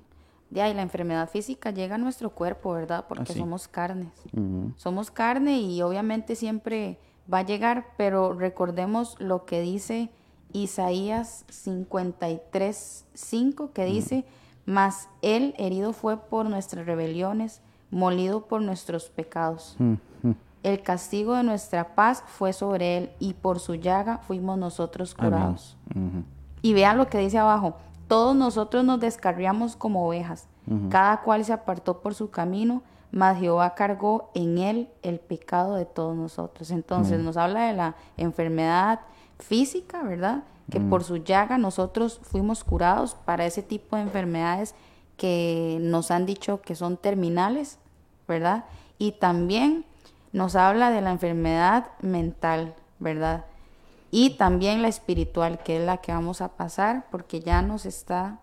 de 0.49 0.61
ahí, 0.61 0.73
la 0.73 0.81
enfermedad 0.83 1.29
física 1.29 1.71
llega 1.71 1.95
a 1.95 1.97
nuestro 1.97 2.29
cuerpo, 2.29 2.71
¿verdad? 2.71 3.05
Porque 3.09 3.33
sí. 3.33 3.39
somos 3.39 3.67
carnes. 3.67 4.13
Ujú. 4.31 4.71
Somos 4.77 5.11
carne 5.11 5.59
y 5.59 5.81
obviamente 5.81 6.37
siempre 6.37 6.97
va 7.31 7.39
a 7.39 7.43
llegar, 7.45 7.87
pero 7.97 8.31
recordemos 8.31 9.17
lo 9.19 9.43
que 9.45 9.59
dice 9.59 10.11
Isaías 10.53 11.43
53, 11.49 13.05
5, 13.13 13.71
que 13.73 13.83
dice, 13.85 14.23
mas 14.65 15.09
él 15.21 15.53
herido 15.57 15.91
fue 15.91 16.17
por 16.17 16.49
nuestras 16.49 16.85
rebeliones, 16.85 17.61
molido 17.89 18.45
por 18.47 18.61
nuestros 18.61 19.09
pecados. 19.09 19.75
Ujú. 19.77 19.97
El 20.63 20.83
castigo 20.83 21.35
de 21.35 21.43
nuestra 21.43 21.95
paz 21.95 22.23
fue 22.27 22.53
sobre 22.53 22.97
él 22.97 23.11
y 23.19 23.33
por 23.33 23.59
su 23.59 23.75
llaga 23.75 24.19
fuimos 24.19 24.57
nosotros 24.57 25.15
curados. 25.15 25.77
Y 26.61 26.73
vean 26.73 26.97
lo 26.97 27.07
que 27.07 27.17
dice 27.17 27.39
abajo. 27.39 27.75
Todos 28.07 28.35
nosotros 28.35 28.83
nos 28.83 28.99
descarriamos 28.99 29.75
como 29.75 30.07
ovejas. 30.07 30.47
Cada 30.89 31.21
cual 31.21 31.43
se 31.43 31.51
apartó 31.51 31.99
por 31.99 32.13
su 32.13 32.29
camino, 32.29 32.83
mas 33.11 33.39
Jehová 33.39 33.73
cargó 33.75 34.29
en 34.35 34.57
él 34.59 34.89
el 35.01 35.19
pecado 35.19 35.75
de 35.75 35.85
todos 35.85 36.15
nosotros. 36.15 36.71
Entonces 36.71 37.19
nos 37.19 37.35
habla 37.35 37.65
de 37.65 37.73
la 37.73 37.95
enfermedad 38.15 39.01
física, 39.39 40.03
¿verdad? 40.03 40.43
Que 40.69 40.79
por 40.79 41.03
su 41.03 41.17
llaga 41.17 41.57
nosotros 41.57 42.21
fuimos 42.23 42.63
curados 42.63 43.15
para 43.25 43.45
ese 43.45 43.63
tipo 43.63 43.95
de 43.95 44.03
enfermedades 44.03 44.75
que 45.17 45.79
nos 45.81 46.11
han 46.11 46.25
dicho 46.25 46.61
que 46.61 46.75
son 46.75 46.95
terminales, 46.95 47.79
¿verdad? 48.27 48.65
Y 48.97 49.13
también 49.13 49.85
nos 50.33 50.55
habla 50.55 50.91
de 50.91 51.01
la 51.01 51.11
enfermedad 51.11 51.87
mental, 52.01 52.73
¿verdad? 52.99 53.45
Y 54.11 54.31
también 54.37 54.81
la 54.81 54.87
espiritual, 54.87 55.59
que 55.63 55.77
es 55.77 55.85
la 55.85 55.97
que 55.97 56.11
vamos 56.11 56.41
a 56.41 56.49
pasar, 56.49 57.05
porque 57.11 57.39
ya 57.39 57.61
nos 57.61 57.85
está 57.85 58.39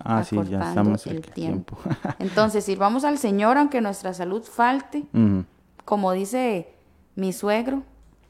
Ah, 0.00 0.22
sí, 0.22 0.36
ya 0.48 0.60
estamos 0.68 1.06
el 1.08 1.22
tiempo. 1.22 1.76
Entonces, 2.20 2.64
sirvamos 2.64 3.04
al 3.04 3.18
Señor 3.18 3.58
aunque 3.58 3.80
nuestra 3.80 4.14
salud 4.14 4.42
falte, 4.44 5.04
como 5.84 6.12
dice 6.12 6.72
mi 7.16 7.32
suegro, 7.32 7.82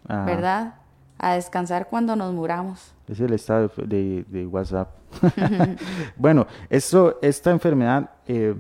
Ajá. 0.07 0.25
¿verdad? 0.25 0.75
A 1.19 1.35
descansar 1.35 1.89
cuando 1.89 2.17
nos 2.17 2.33
muramos. 2.33 2.95
Es 3.07 3.21
el 3.21 3.35
estado 3.35 3.71
de, 3.85 4.25
de 4.29 4.47
WhatsApp. 4.47 4.89
bueno, 6.17 6.47
esto, 6.71 7.19
esta 7.21 7.51
enfermedad 7.51 8.09
eh, 8.27 8.55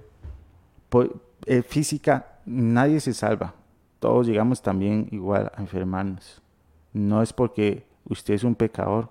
po- 0.91 1.09
eh, 1.47 1.62
física, 1.62 2.26
nadie 2.45 3.01
se 3.01 3.14
salva. 3.14 3.55
Todos 3.99 4.26
llegamos 4.26 4.62
también 4.62 5.09
igual 5.11 5.51
a 5.55 5.61
enfermarnos. 5.61 6.42
No 6.92 7.22
es 7.22 7.32
porque 7.32 7.86
usted 8.05 8.34
es 8.34 8.44
un 8.44 8.55
pecador, 8.55 9.11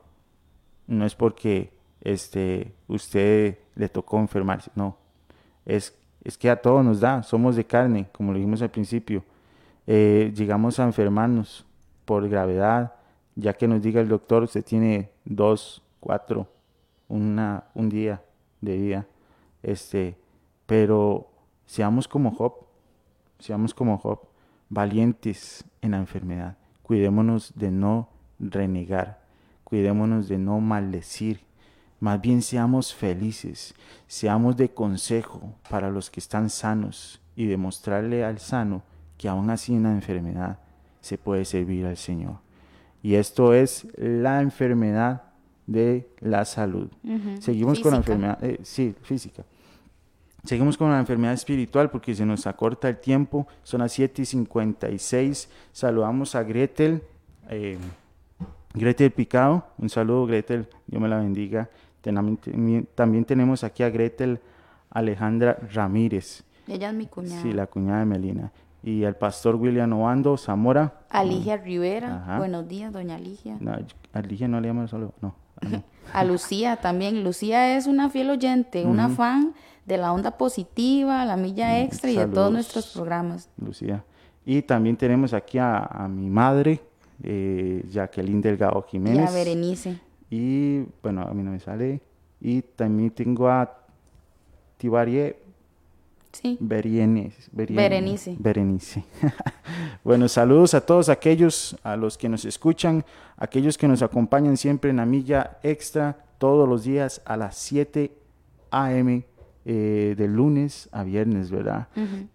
no 0.88 1.06
es 1.06 1.16
porque 1.16 1.72
este, 2.02 2.74
usted 2.88 3.58
le 3.76 3.90
tocó 3.90 4.20
enfermarse, 4.20 4.72
no. 4.76 4.98
Es, 5.66 5.98
es 6.24 6.38
que 6.38 6.50
a 6.50 6.62
todos 6.62 6.84
nos 6.84 7.00
da, 7.00 7.24
somos 7.24 7.56
de 7.56 7.66
carne, 7.66 8.08
como 8.12 8.32
lo 8.32 8.38
dijimos 8.38 8.62
al 8.62 8.72
principio. 8.72 9.24
Eh, 9.86 10.32
llegamos 10.36 10.80
a 10.80 10.84
enfermarnos 10.84 11.66
por 12.06 12.28
gravedad, 12.28 12.96
ya 13.36 13.54
que 13.54 13.68
nos 13.68 13.82
diga 13.82 14.02
el 14.02 14.08
doctor, 14.08 14.44
usted 14.44 14.64
tiene 14.64 15.12
dos, 15.26 15.84
cuatro, 16.00 16.48
una, 17.08 17.66
un 17.74 17.90
día 17.90 18.24
de 18.62 18.78
vida. 18.78 19.08
Este, 19.62 20.18
pero 20.66 21.30
seamos 21.66 22.08
como 22.08 22.32
Job, 22.32 22.54
seamos 23.40 23.74
como 23.74 23.98
Job, 23.98 24.20
valientes 24.70 25.66
en 25.82 25.92
la 25.92 25.98
enfermedad. 25.98 26.58
Cuidémonos 26.84 27.54
de 27.56 27.72
no 27.72 28.10
renegar, 28.40 29.22
cuidémonos 29.64 30.28
de 30.28 30.38
no 30.38 30.60
maldecir. 30.60 31.42
Más 32.00 32.22
bien 32.22 32.42
seamos 32.42 32.94
felices, 32.94 33.74
seamos 34.08 34.56
de 34.56 34.70
consejo 34.70 35.54
para 35.70 35.90
los 35.90 36.12
que 36.12 36.20
están 36.20 36.50
sanos 36.50 37.22
y 37.36 37.48
demostrarle 37.48 38.24
al 38.24 38.40
sano 38.40 38.84
que 39.18 39.28
aún 39.28 39.50
así 39.50 39.74
en 39.74 39.84
la 39.84 39.92
enfermedad 39.92 40.60
se 41.02 41.18
puede 41.18 41.44
servir 41.46 41.86
al 41.86 41.98
Señor. 41.98 42.36
Y 43.02 43.16
esto 43.16 43.54
es 43.54 43.88
la 43.96 44.42
enfermedad 44.42 45.24
de 45.66 46.10
la 46.20 46.46
salud. 46.46 46.90
Seguimos 47.40 47.80
con 47.80 47.92
la 47.92 47.98
enfermedad, 47.98 48.44
eh, 48.44 48.60
sí, 48.64 48.96
física. 49.02 49.44
Seguimos 50.48 50.78
con 50.78 50.90
la 50.90 51.00
enfermedad 51.00 51.34
espiritual 51.34 51.90
porque 51.90 52.16
se 52.16 52.26
nos 52.26 52.48
acorta 52.48 52.88
el 52.88 52.98
tiempo. 53.00 53.48
Son 53.64 53.82
las 53.82 53.92
7 53.92 54.22
y 54.22 54.26
56. 54.26 55.50
Saludamos 55.74 56.36
a 56.36 56.44
Gretel. 56.44 57.04
eh, 57.50 57.78
Gretel 58.74 59.12
Picado. 59.12 59.66
Un 59.78 59.90
saludo, 59.90 60.26
Gretel. 60.26 60.70
Dios 60.86 61.02
me 61.02 61.10
la 61.10 61.18
bendiga. 61.18 61.70
También, 62.02 62.88
también 62.96 63.26
tenemos 63.26 63.66
aquí 63.66 63.84
a 63.84 63.90
Gretel 63.90 64.40
Alejandra 64.90 65.58
Ramírez. 65.74 66.44
Ella 66.66 66.90
es 66.90 66.96
mi 66.96 67.08
cuñada. 67.08 67.42
Sí, 67.42 67.52
la 67.52 67.68
cuñada 67.68 68.00
de 68.00 68.06
Melina. 68.06 68.52
Y 68.84 69.04
al 69.04 69.18
pastor 69.18 69.56
William 69.56 69.92
Obando 69.92 70.38
Zamora. 70.38 71.02
Aligia 71.10 71.58
Rivera. 71.58 72.22
Ajá. 72.24 72.38
Buenos 72.38 72.70
días, 72.70 72.94
doña 72.94 73.16
Aligia. 73.16 73.58
No, 73.60 73.78
a 74.14 74.22
Ligia 74.22 74.48
no 74.48 74.62
le 74.62 74.70
llamo 74.70 74.88
solo. 74.88 75.14
No. 75.22 75.36
no. 75.62 75.84
A 76.14 76.24
Lucía 76.24 76.78
también. 76.78 77.22
Lucía 77.26 77.76
es 77.76 77.86
una 77.86 78.10
fiel 78.10 78.30
oyente, 78.30 78.86
una 78.86 79.10
fan 79.10 79.54
de 79.88 79.98
la 79.98 80.12
onda 80.14 80.38
positiva, 80.38 81.26
la 81.26 81.36
milla 81.38 81.82
extra 81.82 82.12
y 82.12 82.16
de 82.18 82.28
todos 82.28 82.52
nuestros 82.52 82.88
programas. 82.94 83.50
Lucía. 83.58 84.04
Y 84.46 84.62
también 84.62 84.96
tenemos 84.98 85.34
aquí 85.34 85.58
a, 85.58 85.78
a 85.80 86.08
mi 86.08 86.30
madre, 86.30 86.80
eh, 87.24 87.84
Jacqueline 87.90 88.42
Delgado 88.42 88.86
Y 88.88 88.92
Jiménez. 88.92 89.30
a 89.30 89.34
Berenice. 89.34 90.00
Y 90.30 90.84
bueno, 91.02 91.22
a 91.24 91.34
mí 91.34 91.42
no 91.42 91.52
me 91.52 91.60
sale. 91.60 92.02
Y 92.40 92.62
también 92.62 93.10
tengo 93.12 93.48
a 93.50 93.78
Tibarie 94.78 95.38
Sí. 96.34 96.58
Berien- 96.62 97.32
Berenice. 97.52 98.36
Berenice. 98.38 99.04
bueno, 100.04 100.28
saludos 100.28 100.74
a 100.76 100.86
todos 100.86 101.10
aquellos, 101.10 101.76
a 101.84 101.96
los 101.96 102.18
que 102.18 102.30
nos 102.30 102.46
escuchan, 102.46 103.04
aquellos 103.38 103.78
que 103.78 103.88
nos 103.88 104.02
acompañan 104.04 104.56
siempre 104.58 104.92
en 104.92 104.98
la 104.98 105.06
milla 105.06 105.58
extra, 105.64 106.18
todos 106.38 106.70
los 106.70 106.84
días 106.84 107.22
a 107.26 107.38
las 107.38 107.56
7 107.58 108.12
a.m. 108.70 109.26
eh, 109.70 110.16
de 110.18 110.28
lunes 110.30 110.88
a 110.94 111.04
viernes, 111.04 111.52
¿verdad? 111.52 111.90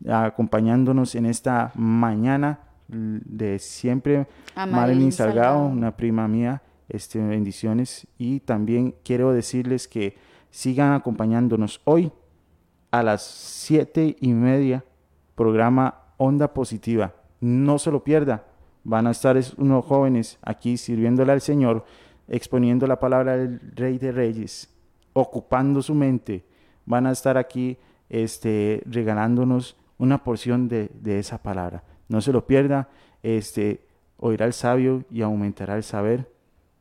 Acompañándonos 0.06 1.14
en 1.14 1.26
esta 1.26 1.72
mañana 1.74 2.60
de 2.88 3.58
siempre. 3.58 4.26
Marilyn 4.54 5.12
Salgado, 5.12 5.34
Salgado. 5.60 5.66
una 5.66 5.96
prima 5.96 6.28
mía, 6.28 6.60
este, 6.88 7.18
bendiciones. 7.24 8.06
Y 8.18 8.40
también 8.40 8.94
quiero 9.02 9.32
decirles 9.32 9.88
que 9.88 10.16
sigan 10.50 10.92
acompañándonos 10.92 11.80
hoy 11.84 12.12
a 12.90 13.02
las 13.02 13.22
siete 13.22 14.16
y 14.20 14.32
media, 14.34 14.84
programa 15.34 15.94
Onda 16.18 16.52
Positiva. 16.52 17.14
No 17.40 17.78
se 17.78 17.90
lo 17.90 18.04
pierda. 18.04 18.44
Van 18.84 19.06
a 19.06 19.12
estar 19.12 19.36
es- 19.38 19.54
unos 19.54 19.84
jóvenes 19.86 20.38
aquí 20.42 20.76
sirviéndole 20.76 21.32
al 21.32 21.40
Señor, 21.40 21.84
exponiendo 22.28 22.86
la 22.86 23.00
palabra 23.00 23.36
del 23.38 23.58
Rey 23.74 23.96
de 23.96 24.12
Reyes, 24.12 24.68
ocupando 25.14 25.80
su 25.80 25.94
mente. 25.94 26.44
Van 26.86 27.06
a 27.06 27.10
estar 27.12 27.36
aquí 27.38 27.78
este, 28.08 28.82
regalándonos 28.86 29.76
una 29.98 30.22
porción 30.24 30.68
de, 30.68 30.90
de 30.94 31.18
esa 31.18 31.38
palabra. 31.38 31.82
No 32.08 32.20
se 32.20 32.32
lo 32.32 32.46
pierda. 32.46 32.88
Este, 33.22 33.86
oirá 34.18 34.46
el 34.46 34.52
sabio 34.52 35.04
y 35.10 35.22
aumentará 35.22 35.76
el 35.76 35.82
saber. 35.84 36.30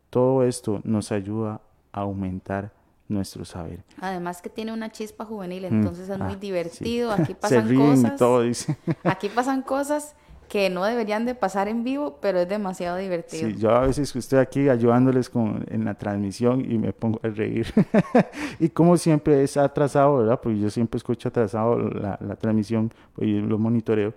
Todo 0.10 0.44
esto 0.44 0.82
nos 0.84 1.12
ayuda 1.12 1.62
a 1.94 2.02
aumentar 2.02 2.74
nuestro 3.08 3.46
saber. 3.46 3.84
Además 4.00 4.42
que 4.42 4.50
tiene 4.50 4.72
una 4.74 4.90
chispa 4.92 5.26
juvenil, 5.26 5.66
entonces 5.66 6.10
es 6.10 6.20
Ah, 6.20 6.24
muy 6.24 6.34
sí. 6.34 6.40
divertido. 6.40 7.12
Aquí 7.12 7.24
Se 7.34 7.36
pasan 7.36 7.68
ríen 7.70 7.82
y 7.82 7.96
cosas. 8.04 8.18
todo, 8.18 8.42
dice. 8.42 8.78
Aquí 9.04 9.30
pasan 9.30 9.62
cosas 9.62 10.16
que 10.52 10.70
no 10.70 10.84
deberían 10.84 11.26
de 11.26 11.34
pasar 11.34 11.70
en 11.70 11.86
vivo, 11.86 12.18
pero 12.22 12.42
es 12.42 12.50
demasiado 12.50 12.98
divertido. 12.98 13.48
Sí, 13.48 13.56
yo 13.56 13.70
a 13.70 13.88
veces 13.88 14.14
estoy 14.14 14.40
aquí 14.40 14.68
ayudándoles 14.68 15.30
con, 15.30 15.64
en 15.70 15.86
la 15.86 15.94
transmisión 15.94 16.70
y 16.70 16.78
me 16.78 16.92
pongo 16.92 17.22
a 17.24 17.30
reír. 17.30 17.68
y 18.60 18.68
como 18.68 18.98
siempre 18.98 19.44
es 19.44 19.56
atrasado, 19.56 20.18
¿verdad? 20.18 20.42
Porque 20.44 20.60
yo 20.60 20.70
siempre 20.70 20.98
escucho 20.98 21.30
atrasado 21.30 21.80
la, 21.80 22.20
la 22.20 22.36
transmisión, 22.36 22.92
pues 23.16 23.30
lo 23.30 23.58
monitoreo. 23.58 24.14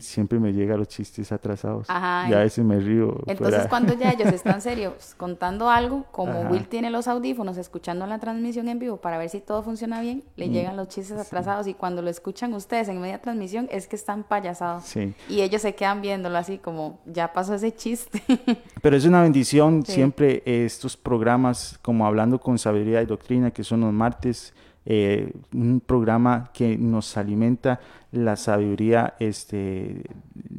Siempre 0.00 0.38
me 0.38 0.52
llegan 0.52 0.78
los 0.78 0.88
chistes 0.88 1.32
atrasados. 1.32 1.86
Ajá, 1.88 2.28
y 2.28 2.32
a 2.34 2.38
veces 2.38 2.64
me 2.64 2.78
río. 2.80 3.18
Entonces, 3.26 3.56
fuera. 3.56 3.68
cuando 3.68 3.94
ya 3.94 4.10
ellos 4.12 4.28
están 4.32 4.60
serios 4.60 5.14
contando 5.18 5.68
algo, 5.70 6.04
como 6.12 6.32
Ajá. 6.40 6.50
Will 6.50 6.66
tiene 6.68 6.90
los 6.90 7.08
audífonos 7.08 7.56
escuchando 7.56 8.06
la 8.06 8.18
transmisión 8.18 8.68
en 8.68 8.78
vivo 8.78 8.96
para 8.98 9.18
ver 9.18 9.28
si 9.30 9.40
todo 9.40 9.62
funciona 9.62 10.00
bien, 10.00 10.18
Mm, 10.18 10.40
le 10.40 10.48
llegan 10.48 10.76
los 10.76 10.88
chistes 10.88 11.18
atrasados 11.18 11.66
y 11.66 11.74
cuando 11.74 12.02
lo 12.02 12.10
escuchan 12.10 12.52
ustedes 12.54 12.88
en 12.88 13.00
media 13.00 13.20
transmisión 13.20 13.68
es 13.70 13.86
que 13.86 13.96
están 13.96 14.24
payasados. 14.24 14.84
Sí. 14.84 15.14
Y 15.28 15.40
ellos 15.42 15.62
se 15.62 15.74
quedan 15.74 16.00
viéndolo 16.02 16.36
así 16.38 16.58
como, 16.58 17.00
ya 17.06 17.32
pasó 17.32 17.54
ese 17.54 17.74
chiste. 17.74 18.22
Pero 18.82 18.96
es 18.96 19.04
una 19.04 19.22
bendición 19.22 19.84
Sí. 19.84 19.92
siempre 19.92 20.42
eh, 20.46 20.64
estos 20.64 20.96
programas 20.96 21.78
como 21.82 22.06
Hablando 22.06 22.38
con 22.40 22.58
Sabiduría 22.58 23.02
y 23.02 23.06
Doctrina, 23.06 23.50
que 23.50 23.62
son 23.64 23.80
los 23.80 23.92
martes, 23.92 24.54
eh, 24.86 25.32
un 25.52 25.80
programa 25.84 26.50
que 26.54 26.78
nos 26.78 27.16
alimenta 27.16 27.80
la 28.12 28.36
sabiduría 28.36 29.14
este, 29.18 30.02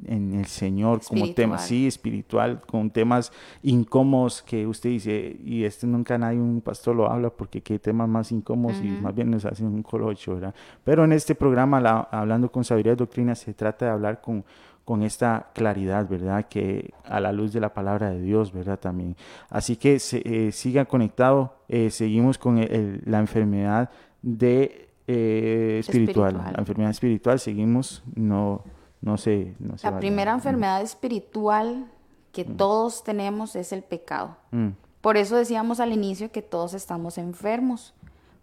en 0.06 0.34
el 0.36 0.46
Señor 0.46 1.02
como 1.08 1.34
tema, 1.34 1.56
Espiritual. 1.56 1.60
sí, 1.60 1.88
espiritual, 1.88 2.62
con 2.68 2.92
temas 2.92 3.32
incómodos 3.64 4.42
que 4.44 4.68
usted 4.68 4.90
dice, 4.92 5.38
y 5.44 5.64
este 5.64 5.88
nunca 5.88 6.18
nadie, 6.18 6.40
un 6.40 6.62
pastor 6.62 6.96
lo 6.96 7.10
habla 7.12 7.30
porque 7.30 7.62
qué 7.62 7.80
temas 7.80 8.08
más 8.10 8.32
incómodos 8.32 8.82
y 8.82 8.90
más 9.02 9.16
bien 9.16 9.32
nos 9.32 9.46
hacen 9.46 9.68
un 9.68 9.82
colocho, 9.84 10.36
¿verdad? 10.36 10.54
Pero 10.84 11.04
en 11.04 11.14
este 11.14 11.34
programa, 11.36 11.80
la- 11.82 12.08
Hablando 12.12 12.52
con 12.52 12.64
Sabiduría 12.64 12.94
y 12.94 12.98
Doctrina, 12.98 13.36
se 13.36 13.54
trata 13.54 13.86
de 13.86 13.92
hablar 13.92 14.22
con 14.22 14.44
con 14.86 15.04
esta 15.04 15.48
claridad, 15.54 16.08
¿verdad? 16.08 16.46
Que 16.48 16.92
a 17.04 17.20
la 17.20 17.34
luz 17.34 17.52
de 17.52 17.60
la 17.60 17.74
palabra 17.74 18.10
de 18.12 18.22
Dios, 18.22 18.54
¿verdad? 18.54 18.80
También. 18.80 19.18
Así 19.50 19.76
que 19.76 20.00
se, 20.00 20.22
eh, 20.24 20.54
siga 20.54 20.86
conectado. 20.86 21.56
eh, 21.70 21.90
seguimos 21.90 22.38
con 22.38 22.58
el- 22.60 22.72
el- 22.72 23.02
la 23.06 23.20
enfermedad 23.20 23.90
de 24.22 24.90
eh, 25.08 25.78
espiritual. 25.80 26.28
Espiritual. 26.30 26.54
La 26.54 26.60
enfermedad 26.60 26.92
espiritual, 26.92 27.40
seguimos, 27.40 28.04
no, 28.16 28.64
no 29.02 29.18
sé. 29.18 29.56
No 29.60 29.76
La 29.82 30.00
primera 30.00 30.34
enfermedad 30.34 30.82
espiritual 30.82 31.88
que 32.32 32.46
todos 32.46 33.04
tenemos 33.04 33.56
es 33.56 33.72
el 33.72 33.84
pecado. 33.84 34.38
Mm, 34.52 34.70
Por 35.02 35.18
eso 35.18 35.36
decíamos 35.36 35.80
al 35.80 35.94
inicio 35.94 36.32
que 36.32 36.42
todos 36.42 36.74
estamos 36.74 37.18
enfermos, 37.18 37.94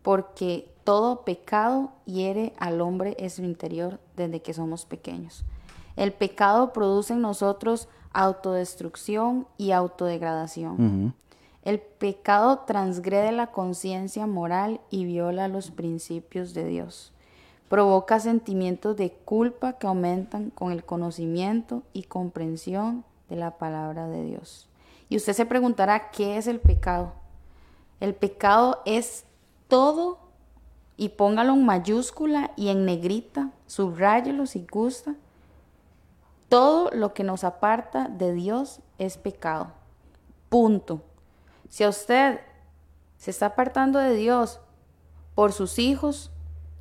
porque 0.02 0.68
todo 0.84 1.24
pecado 1.24 1.92
hiere 2.04 2.54
al 2.58 2.80
hombre 2.80 3.16
en 3.18 3.30
su 3.30 3.42
interior 3.42 4.00
desde 4.16 4.40
que 4.42 4.54
somos 4.54 4.84
pequeños. 4.84 5.44
El 5.96 6.12
pecado 6.12 6.72
produce 6.72 7.12
en 7.12 7.20
nosotros 7.20 7.88
autodestrucción 8.12 9.46
y 9.58 9.72
autodegradación. 9.72 10.72
ujú, 10.74 11.12
El 11.64 11.80
pecado 11.80 12.60
transgrede 12.60 13.32
la 13.32 13.48
conciencia 13.48 14.26
moral 14.26 14.80
y 14.90 15.06
viola 15.06 15.48
los 15.48 15.70
principios 15.70 16.52
de 16.52 16.66
Dios. 16.66 17.12
Provoca 17.70 18.20
sentimientos 18.20 18.96
de 18.96 19.12
culpa 19.12 19.72
que 19.74 19.86
aumentan 19.86 20.50
con 20.50 20.72
el 20.72 20.84
conocimiento 20.84 21.82
y 21.94 22.02
comprensión 22.02 23.02
de 23.30 23.36
la 23.36 23.52
palabra 23.52 24.06
de 24.08 24.24
Dios. 24.24 24.68
Y 25.08 25.16
usted 25.16 25.32
se 25.32 25.46
preguntará, 25.46 26.10
¿qué 26.10 26.36
es 26.36 26.46
el 26.46 26.60
pecado? 26.60 27.12
El 27.98 28.14
pecado 28.14 28.82
es 28.84 29.24
todo, 29.66 30.18
y 30.96 31.10
póngalo 31.10 31.54
en 31.54 31.64
mayúscula 31.64 32.52
y 32.56 32.68
en 32.68 32.84
negrita, 32.84 33.50
subrayelo 33.66 34.46
si 34.46 34.66
gusta. 34.70 35.14
Todo 36.48 36.90
lo 36.92 37.14
que 37.14 37.24
nos 37.24 37.42
aparta 37.42 38.08
de 38.08 38.32
Dios 38.32 38.80
es 38.98 39.16
pecado. 39.16 39.72
Punto. 40.48 41.00
Si 41.68 41.84
a 41.84 41.88
usted 41.88 42.40
se 43.16 43.30
está 43.30 43.46
apartando 43.46 43.98
de 43.98 44.14
Dios 44.14 44.60
por 45.34 45.52
sus 45.52 45.78
hijos, 45.78 46.30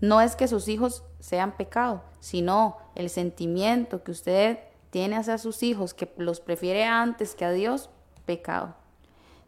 no 0.01 0.21
es 0.21 0.35
que 0.35 0.47
sus 0.47 0.67
hijos 0.67 1.03
sean 1.19 1.55
pecado, 1.55 2.03
sino 2.19 2.77
el 2.95 3.09
sentimiento 3.09 4.03
que 4.03 4.11
usted 4.11 4.59
tiene 4.89 5.15
hacia 5.15 5.37
sus 5.37 5.63
hijos, 5.63 5.93
que 5.93 6.13
los 6.17 6.39
prefiere 6.39 6.83
antes 6.85 7.35
que 7.35 7.45
a 7.45 7.51
Dios, 7.51 7.89
pecado. 8.25 8.75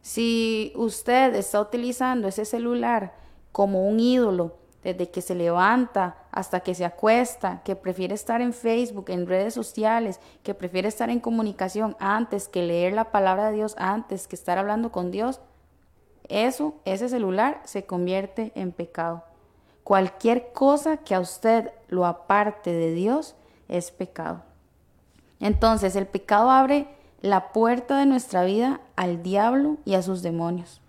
Si 0.00 0.72
usted 0.76 1.34
está 1.34 1.60
utilizando 1.60 2.28
ese 2.28 2.44
celular 2.44 3.14
como 3.52 3.88
un 3.88 4.00
ídolo, 4.00 4.56
desde 4.82 5.10
que 5.10 5.20
se 5.20 5.34
levanta 5.34 6.16
hasta 6.36 6.60
que 6.60 6.74
se 6.74 6.84
acuesta, 6.84 7.62
que 7.64 7.76
prefiere 7.76 8.14
estar 8.14 8.42
en 8.42 8.52
Facebook, 8.52 9.06
en 9.08 9.26
redes 9.26 9.54
sociales, 9.54 10.20
que 10.42 10.52
prefiere 10.52 10.86
estar 10.86 11.08
en 11.08 11.18
comunicación 11.18 11.96
antes 11.98 12.46
que 12.46 12.60
leer 12.60 12.92
la 12.92 13.10
palabra 13.10 13.46
de 13.46 13.56
Dios, 13.56 13.74
antes 13.78 14.28
que 14.28 14.36
estar 14.36 14.58
hablando 14.58 14.92
con 14.92 15.10
Dios, 15.10 15.40
eso, 16.28 16.74
ese 16.84 17.08
celular 17.08 17.62
se 17.64 17.86
convierte 17.86 18.52
en 18.54 18.72
pecado. 18.72 19.24
Cualquier 19.82 20.52
cosa 20.52 20.98
que 20.98 21.14
a 21.14 21.20
usted 21.20 21.70
lo 21.88 22.04
aparte 22.04 22.70
de 22.70 22.92
Dios 22.92 23.34
es 23.68 23.90
pecado. 23.90 24.42
Entonces 25.40 25.96
el 25.96 26.06
pecado 26.06 26.50
abre 26.50 26.86
la 27.22 27.50
puerta 27.54 27.96
de 27.98 28.04
nuestra 28.04 28.44
vida 28.44 28.82
al 28.94 29.22
diablo 29.22 29.78
y 29.86 29.94
a 29.94 30.02
sus 30.02 30.20
demonios, 30.20 30.82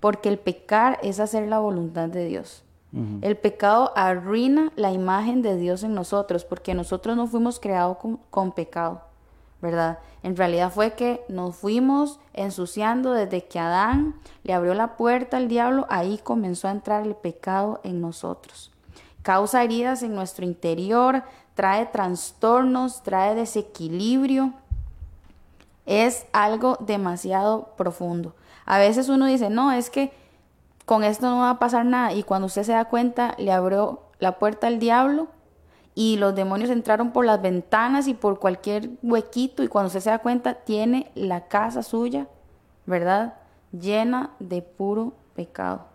porque 0.00 0.30
el 0.30 0.38
pecar 0.38 0.98
es 1.02 1.20
hacer 1.20 1.48
la 1.48 1.58
voluntad 1.58 2.08
de 2.08 2.24
Dios. 2.24 2.62
El 2.92 3.36
pecado 3.36 3.92
arruina 3.94 4.72
la 4.74 4.90
imagen 4.90 5.42
de 5.42 5.56
Dios 5.56 5.82
en 5.82 5.94
nosotros, 5.94 6.44
porque 6.46 6.72
nosotros 6.72 7.14
no 7.14 7.26
fuimos 7.26 7.60
creados 7.60 7.98
con, 8.30 8.52
pecado, 8.52 9.02
¿verdad? 9.60 9.98
En 10.22 10.34
realidad 10.34 10.72
fue 10.72 10.94
que 10.94 11.22
nos 11.28 11.56
fuimos 11.56 12.20
ensuciando 12.32 13.12
desde 13.12 13.44
que 13.44 13.58
Adán 13.58 14.14
le 14.44 14.54
abrió 14.54 14.72
la 14.72 14.96
puerta 14.96 15.36
al 15.36 15.48
diablo, 15.48 15.86
ahí 15.90 16.18
comenzó 16.22 16.68
a 16.68 16.70
entrar 16.70 17.06
el 17.06 17.14
pecado 17.14 17.80
en 17.84 18.00
nosotros. 18.00 18.70
Causa 19.20 19.62
heridas 19.62 20.02
en 20.02 20.14
nuestro 20.14 20.46
interior, 20.46 21.22
trae 21.54 21.84
trastornos, 21.86 23.02
trae 23.02 23.34
desequilibrio. 23.34 24.54
Es 25.84 26.26
algo 26.32 26.78
demasiado 26.80 27.72
profundo. 27.76 28.34
A 28.64 28.78
veces 28.78 29.08
uno 29.08 29.26
dice, 29.26 29.50
no, 29.50 29.72
es 29.72 29.90
que 29.90 30.12
con 30.86 31.02
esto 31.02 31.28
no 31.28 31.40
va 31.40 31.50
a 31.50 31.58
pasar 31.58 31.84
nada. 31.84 32.14
Y 32.14 32.22
cuando 32.22 32.46
usted 32.46 32.62
se 32.62 32.72
da 32.72 32.86
cuenta, 32.86 33.34
le 33.38 33.52
abrió 33.52 34.00
la 34.18 34.38
puerta 34.38 34.68
al 34.68 34.78
diablo 34.78 35.26
y 35.94 36.16
los 36.16 36.34
demonios 36.34 36.70
entraron 36.70 37.12
por 37.12 37.26
las 37.26 37.42
ventanas 37.42 38.06
y 38.06 38.14
por 38.14 38.38
cualquier 38.38 38.90
huequito 39.02 39.62
y 39.62 39.68
cuando 39.68 39.88
usted 39.88 40.00
se 40.00 40.10
da 40.10 40.20
cuenta, 40.20 40.54
tiene 40.54 41.10
la 41.14 41.48
casa 41.48 41.82
suya, 41.82 42.28
¿verdad? 42.86 43.34
Llena 43.72 44.30
de 44.38 44.62
puro 44.62 45.14
pecado. 45.34 45.86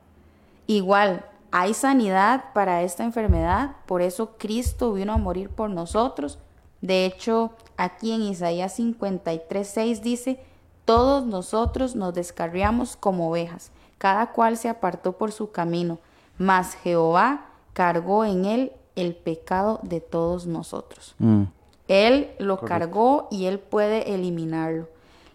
Igual, 0.67 1.25
hay 1.51 1.73
sanidad 1.73 2.45
para 2.53 2.81
esta 2.81 3.03
enfermedad, 3.03 3.75
por 3.85 4.01
eso 4.01 4.37
Cristo 4.37 4.93
vino 4.93 5.13
a 5.13 5.17
morir 5.17 5.49
por 5.49 5.69
nosotros. 5.69 6.39
De 6.81 7.05
hecho, 7.05 7.51
aquí 7.77 8.11
en 8.11 8.23
Isaías 8.23 8.75
53, 8.75 9.67
6 9.67 10.01
dice, 10.01 10.43
todos 10.83 11.25
nosotros 11.25 11.95
nos 11.95 12.13
descarriamos 12.13 12.97
como 12.97 13.29
ovejas 13.29 13.71
cada 14.01 14.31
cual 14.31 14.57
se 14.57 14.67
apartó 14.67 15.11
por 15.11 15.31
su 15.31 15.51
camino, 15.51 15.99
mas 16.39 16.73
Jehová 16.73 17.45
cargó 17.73 18.25
en 18.25 18.45
él 18.45 18.71
el 18.95 19.15
pecado 19.15 19.79
de 19.83 20.01
todos 20.01 20.47
nosotros. 20.47 21.13
Mm. 21.19 21.43
Él 21.87 22.31
lo 22.39 22.61
cargó 22.61 23.27
y 23.29 23.45
él 23.45 23.59
puede 23.59 24.15
eliminarlo. 24.15 24.87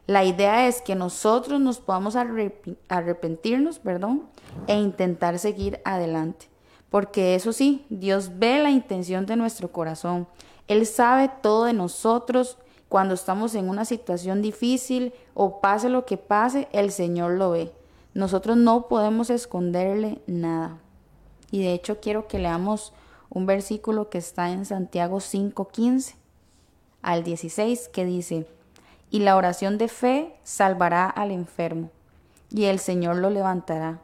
La 0.09 0.25
idea 0.25 0.67
es 0.67 0.83
que 0.83 0.97
nosotros 0.97 1.61
nos 1.61 1.79
podamos 1.79 2.17
arrepentirnos, 2.17 3.79
perdón, 3.79 4.25
e 4.67 4.75
intentar 4.75 5.39
seguir 5.39 5.81
adelante. 5.85 6.49
Porque 6.91 7.37
eso 7.37 7.53
sí, 7.53 7.87
Dios 7.89 8.33
ve 8.37 8.61
la 8.61 8.71
intención 8.71 9.27
de 9.27 9.37
nuestro 9.37 9.71
corazón. 9.71 10.27
Él 10.67 10.87
sabe 10.87 11.31
todo 11.41 11.67
de 11.67 11.73
nosotros. 11.73 12.59
Cuando 12.89 13.14
estamos 13.14 13.55
en 13.55 13.69
una 13.69 13.85
situación 13.85 14.43
difícil 14.43 15.14
o 15.35 15.61
pase 15.61 15.89
lo 15.89 16.05
que 16.05 16.17
pase, 16.17 16.67
el 16.73 16.91
Señor 16.91 17.31
lo 17.35 17.53
ve. 17.53 17.73
Nosotros 18.17 18.57
no 18.57 18.89
podemos 18.89 19.29
esconderle 19.29 20.23
nada. 20.27 20.79
Y 21.51 21.62
de 21.62 21.75
hecho 21.75 22.01
quiero 22.01 22.29
que 22.29 22.39
leamos 22.39 22.95
un 23.29 23.45
versículo 23.45 24.09
que 24.09 24.17
está 24.17 24.53
en 24.53 24.64
Santiago 24.64 25.21
5:15 25.21 26.14
al 27.03 27.25
16 27.25 27.91
que 27.93 28.07
dice, 28.07 28.47
y 29.11 29.19
la 29.19 29.37
oración 29.37 29.77
de 29.77 29.89
fe 29.89 30.35
salvará 30.45 31.05
al 31.11 31.31
enfermo, 31.31 31.91
y 32.49 32.64
el 32.64 32.79
Señor 32.79 33.17
lo 33.17 33.29
levantará. 33.29 34.01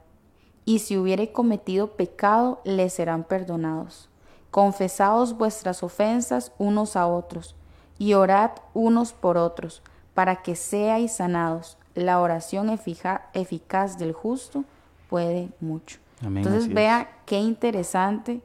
Y 0.67 0.81
si 0.81 0.99
hubiere 0.99 1.33
cometido 1.33 1.93
pecado, 1.93 2.61
le 2.65 2.91
serán 2.91 3.25
perdonados. 3.25 4.11
Confesaos 4.51 5.39
vuestras 5.39 5.83
ofensas 5.83 6.53
unos 6.59 6.97
a 6.97 7.07
otros, 7.07 7.55
y 7.99 8.13
orad 8.13 8.51
unos 8.75 9.15
por 9.15 9.39
otros, 9.39 9.81
para 10.13 10.43
que 10.43 10.55
seáis 10.55 11.13
sanados 11.13 11.79
la 11.95 12.21
oración 12.21 12.71
eficaz 12.71 13.99
del 13.99 14.13
justo 14.13 14.65
puede 15.09 15.51
mucho. 15.61 15.99
Entonces 16.23 16.73
vea 16.73 17.11
qué 17.27 17.39
interesante 17.39 18.43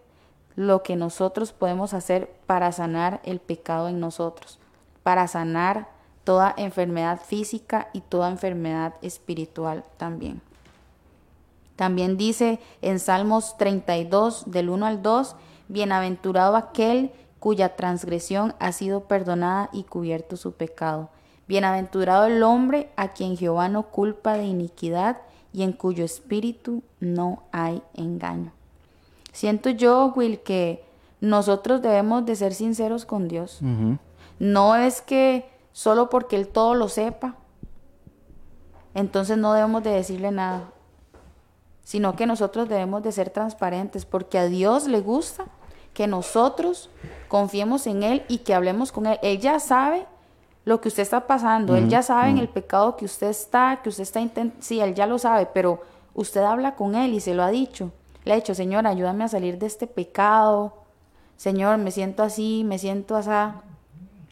lo 0.56 0.82
que 0.82 0.96
nosotros 0.96 1.54
podemos 1.54 1.94
hacer 1.94 2.32
para 2.48 2.72
sanar 2.72 3.22
el 3.24 3.40
pecado 3.40 3.88
en 3.90 4.00
nosotros, 4.00 4.60
para 5.04 5.28
sanar 5.28 5.88
toda 6.24 6.54
enfermedad 6.58 7.22
física 7.22 7.90
y 7.94 8.02
toda 8.02 8.30
enfermedad 8.30 8.96
espiritual 9.02 9.86
también. 9.98 10.42
También 11.76 12.18
dice 12.18 12.60
en 12.82 13.00
Salmos 13.00 13.56
32 13.58 14.52
del 14.52 14.70
1 14.70 14.86
al 14.88 15.02
2, 15.04 15.36
bienaventurado 15.68 16.56
aquel 16.56 17.12
cuya 17.40 17.76
transgresión 17.76 18.56
ha 18.60 18.72
sido 18.72 19.02
perdonada 19.02 19.70
y 19.72 19.84
cubierto 19.84 20.38
su 20.38 20.54
pecado. 20.54 21.10
Bienaventurado 21.48 22.26
el 22.26 22.44
hombre 22.44 22.90
a 22.96 23.10
quien 23.10 23.38
Jehová 23.38 23.70
no 23.70 23.84
culpa 23.84 24.34
de 24.34 24.46
iniquidad 24.46 25.18
y 25.54 25.64
en 25.64 25.72
cuyo 25.72 26.04
espíritu 26.04 26.84
no 27.00 27.44
hay 27.52 27.82
engaño. 27.94 28.52
Siento 29.32 29.70
yo, 29.70 30.14
Will, 30.16 30.40
que 30.40 30.84
nosotros 31.22 31.82
debemos 31.82 32.26
de 32.26 32.36
ser 32.36 32.54
sinceros 32.54 33.06
con 33.06 33.28
Dios. 33.28 33.60
No 34.40 34.76
es 34.76 35.02
que 35.02 35.50
solo 35.72 36.10
porque 36.10 36.36
Él 36.36 36.48
todo 36.48 36.76
lo 36.76 36.90
sepa, 36.90 37.36
entonces 38.94 39.38
no 39.38 39.54
debemos 39.54 39.84
de 39.84 39.92
decirle 39.92 40.32
nada, 40.32 40.72
sino 41.84 42.16
que 42.16 42.26
nosotros 42.26 42.68
debemos 42.68 43.04
de 43.04 43.12
ser 43.12 43.30
transparentes, 43.30 44.06
porque 44.06 44.40
a 44.40 44.46
Dios 44.46 44.88
le 44.88 45.02
gusta 45.02 45.46
que 45.94 46.08
nosotros 46.08 46.90
confiemos 47.28 47.88
en 47.88 48.04
Él 48.04 48.26
y 48.28 48.40
que 48.40 48.54
hablemos 48.54 48.92
con 48.92 49.06
Él. 49.06 49.20
Él 49.22 49.40
ya 49.40 49.60
sabe 49.60 50.06
lo 50.68 50.82
que 50.82 50.90
usted 50.90 51.04
está 51.04 51.28
pasando. 51.28 51.78
Él 51.78 51.88
ya 51.88 52.04
sabe 52.04 52.30
en 52.30 52.40
el 52.40 52.50
pecado 52.50 52.98
que 52.98 53.06
usted 53.06 53.30
está, 53.30 53.80
que 53.82 53.88
usted 53.88 54.04
está 54.04 54.20
intentando. 54.20 54.62
Sí, 54.62 54.82
él 54.82 54.96
ya 54.96 55.08
lo 55.08 55.18
sabe, 55.18 55.46
pero 55.46 55.82
usted 56.14 56.42
habla 56.42 56.76
con 56.76 56.94
él 56.94 57.14
y 57.14 57.22
se 57.22 57.34
lo 57.34 57.44
ha 57.44 57.52
dicho. 57.52 57.94
Le 58.26 58.34
ha 58.34 58.36
dicho, 58.36 58.54
Señor, 58.54 58.86
ayúdame 58.86 59.24
a 59.24 59.30
salir 59.30 59.60
de 59.60 59.66
este 59.66 59.88
pecado. 59.88 60.74
Señor, 61.38 61.78
me 61.78 61.92
siento 61.92 62.22
así, 62.22 62.66
me 62.66 62.80
siento 62.80 63.16
así. 63.16 63.30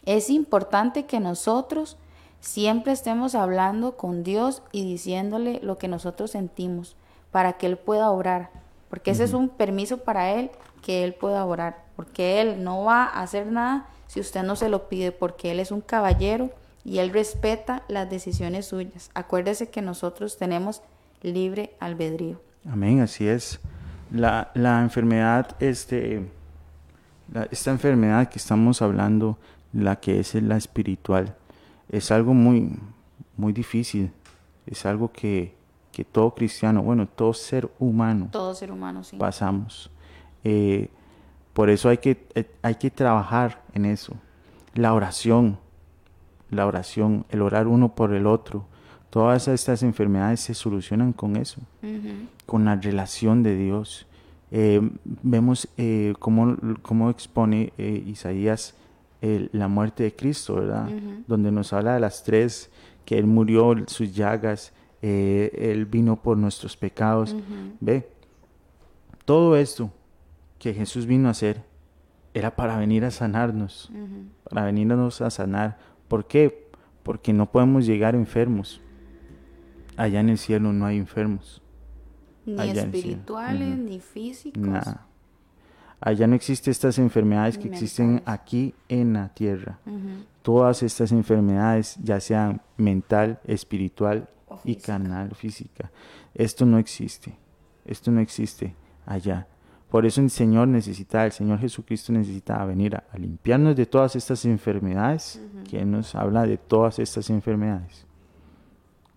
Es 0.06 0.30
importante 0.30 1.06
que 1.06 1.22
nosotros 1.22 1.96
siempre 2.42 2.92
estemos 2.92 3.34
hablando 3.34 3.96
con 3.96 4.26
Dios 4.26 4.62
y 4.74 4.84
diciéndole 4.84 5.62
lo 5.64 5.78
que 5.78 5.88
nosotros 5.88 6.32
sentimos 6.32 6.98
para 7.32 7.54
que 7.54 7.68
Él 7.68 7.78
pueda 7.78 8.12
orar. 8.12 8.50
Porque 8.90 9.12
ese 9.12 9.24
es 9.24 9.32
un 9.32 9.48
permiso 9.48 10.00
para 10.00 10.32
Él 10.34 10.52
que 10.82 11.06
Él 11.06 11.14
pueda 11.14 11.46
orar. 11.46 11.86
Porque 11.96 12.42
Él 12.42 12.62
no 12.62 12.84
va 12.84 13.06
a 13.06 13.22
hacer 13.22 13.48
nada 13.48 13.88
si 14.16 14.22
usted 14.22 14.44
no 14.44 14.56
se 14.56 14.70
lo 14.70 14.88
pide 14.88 15.12
porque 15.12 15.52
Él 15.52 15.60
es 15.60 15.72
un 15.72 15.82
caballero 15.82 16.50
y 16.86 17.00
Él 17.00 17.12
respeta 17.12 17.84
las 17.90 18.10
decisiones 18.10 18.66
suyas. 18.66 19.12
Acuérdese 19.14 19.70
que 19.70 19.82
nosotros 19.82 20.38
tenemos 20.38 20.82
libre 21.22 21.76
albedrío. 21.82 22.40
Amén, 22.66 23.02
así 23.02 23.28
es. 23.28 23.60
La, 24.14 24.54
enfermedad, 24.56 25.58
este, 25.60 26.30
esta 27.52 27.72
enfermedad 27.72 28.30
que 28.30 28.40
estamos 28.40 28.82
hablando, 28.82 29.38
la 29.74 29.98
que 29.98 30.22
es 30.22 30.34
la 30.36 30.56
espiritual, 30.56 31.36
es 31.90 32.10
algo 32.10 32.34
muy, 32.34 32.80
muy 33.36 33.52
difícil. 33.52 34.14
Es 34.66 34.86
algo 34.86 35.12
que, 35.12 35.54
todo 36.14 36.34
cristiano, 36.34 36.82
bueno, 36.82 37.06
todo 37.06 37.34
ser 37.34 37.70
humano, 37.80 38.30
todo 38.32 38.56
ser 38.56 38.72
humano, 38.72 39.04
sí. 39.04 39.18
pasamos. 39.18 39.92
Eh, 40.46 40.88
Por 41.56 41.70
eso 41.70 41.88
hay 41.88 42.00
que, 42.00 42.28
eh, 42.36 42.52
hay 42.62 42.76
que 42.76 42.92
trabajar 42.92 43.64
en 43.74 43.86
eso. 43.86 44.14
La 44.74 44.94
oración, 44.94 45.58
la 46.52 46.68
oración, 46.68 47.26
el 47.30 47.42
orar 47.42 47.66
uno 47.66 47.96
por 47.96 48.14
el 48.14 48.28
otro. 48.28 48.66
Todas 49.10 49.48
estas 49.48 49.82
enfermedades 49.82 50.42
se 50.42 50.54
solucionan 50.54 51.14
con 51.14 51.38
eso, 51.38 51.62
con 52.46 52.66
la 52.66 52.76
relación 52.76 53.42
de 53.42 53.56
Dios. 53.56 54.06
Eh, 54.52 54.82
vemos 55.24 55.70
eh, 55.78 56.14
cómo, 56.20 56.58
cómo, 56.82 57.10
expone 57.10 57.72
eh, 57.78 58.04
Isaías 58.06 58.76
la 59.22 59.70
muerte 59.70 60.04
de 60.04 60.14
Cristo, 60.14 60.56
¿verdad? 60.56 60.88
Donde 61.26 61.52
nos 61.52 61.72
habla 61.72 61.94
de 61.94 62.02
las 62.02 62.24
tres, 62.24 62.70
que 63.06 63.18
Él 63.18 63.26
murió, 63.26 63.74
sus 63.88 64.14
llagas, 64.14 64.72
Él 65.02 65.88
vino 65.88 66.16
por 66.18 66.38
nuestros 66.38 66.78
pecados. 66.78 67.36
Ve, 67.80 68.08
todo 69.24 69.56
esto 69.56 69.90
que 70.66 70.74
Jesús 70.74 71.06
vino 71.06 71.28
a 71.28 71.32
hacer 71.32 71.64
era 72.34 72.56
para 72.56 72.76
venir 72.76 73.06
a 73.06 73.12
sanarnos, 73.12 73.92
para 74.50 74.66
venirnos 74.66 75.22
a 75.22 75.30
sanar. 75.30 75.78
¿Por 76.08 76.26
qué? 76.26 76.72
Porque 77.04 77.34
no 77.34 77.52
podemos 77.52 77.86
llegar 77.86 78.16
enfermos. 78.16 78.82
Allá 79.96 80.22
en 80.22 80.30
el 80.30 80.40
cielo 80.40 80.74
no 80.74 80.88
hay 80.88 80.98
enfermos. 80.98 81.62
Ni 82.48 82.60
espirituales, 82.60 83.78
ni 83.78 84.00
físicos. 84.00 84.60
Nada. 84.60 85.06
Allá 86.00 86.26
no 86.26 86.34
existen 86.34 86.72
estas 86.72 86.98
enfermedades 86.98 87.60
que 87.60 87.68
existen 87.68 88.24
aquí 88.26 88.74
en 88.90 89.14
la 89.14 89.30
tierra. 89.36 89.78
Todas 90.42 90.82
estas 90.82 91.12
enfermedades, 91.12 91.96
ya 92.02 92.20
sean 92.20 92.64
mental, 92.76 93.40
espiritual 93.46 94.30
y 94.64 94.78
carnal, 94.78 95.36
física. 95.36 95.92
Esto 96.34 96.66
no 96.66 96.80
existe. 96.80 97.38
Esto 97.86 98.10
no 98.10 98.20
existe 98.20 98.74
allá. 99.06 99.46
Por 99.96 100.06
eso 100.06 100.20
el 100.20 100.30
Señor 100.30 100.68
necesita, 100.68 101.26
el 101.26 101.32
Señor 101.32 101.58
Jesucristo 101.60 102.12
necesita 102.12 102.66
venir 102.66 102.98
a, 102.98 103.18
limpiarnos 103.18 103.78
de 103.78 103.86
todas 103.86 104.18
estas 104.18 104.44
enfermedades, 104.44 105.42
que 105.70 105.86
nos 105.86 106.16
habla 106.16 106.46
de 106.46 106.58
todas 106.58 107.00
estas 107.00 107.30
enfermedades, 107.30 108.06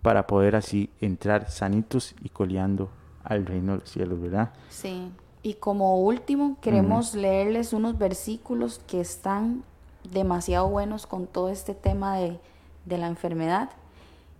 para 0.01 0.25
poder 0.25 0.55
así 0.55 0.89
entrar 1.01 1.51
sanitos 1.51 2.15
y 2.23 2.29
coleando 2.29 2.89
al 3.25 3.45
reino 3.45 3.73
de 3.73 3.79
los 3.79 3.89
cielos, 3.89 4.21
¿verdad? 4.21 4.53
Sí. 4.69 5.11
Y 5.43 5.55
como 5.55 5.99
último, 5.99 6.55
queremos 6.61 7.13
leerles 7.13 7.73
unos 7.73 7.97
versículos 7.97 8.79
que 8.87 9.01
están 9.01 9.65
demasiado 10.09 10.69
buenos 10.69 11.07
con 11.07 11.27
todo 11.27 11.49
este 11.49 11.75
tema 11.75 12.15
de, 12.15 12.39
de 12.85 12.97
la 12.97 13.07
enfermedad, 13.07 13.69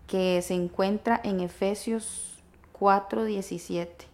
que 0.08 0.42
se 0.42 0.54
encuentra 0.54 1.20
en 1.22 1.42
Efesios 1.42 2.42
4:17. 2.80 4.09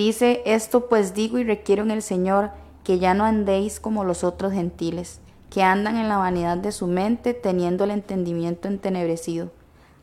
Dice, 0.00 0.40
esto 0.46 0.88
pues 0.88 1.12
digo 1.12 1.36
y 1.36 1.44
requiero 1.44 1.82
en 1.82 1.90
el 1.90 2.00
Señor 2.00 2.52
que 2.84 2.98
ya 2.98 3.12
no 3.12 3.24
andéis 3.24 3.80
como 3.80 4.02
los 4.02 4.24
otros 4.24 4.54
gentiles, 4.54 5.20
que 5.50 5.62
andan 5.62 5.98
en 5.98 6.08
la 6.08 6.16
vanidad 6.16 6.56
de 6.56 6.72
su 6.72 6.86
mente, 6.86 7.34
teniendo 7.34 7.84
el 7.84 7.90
entendimiento 7.90 8.66
entenebrecido 8.66 9.50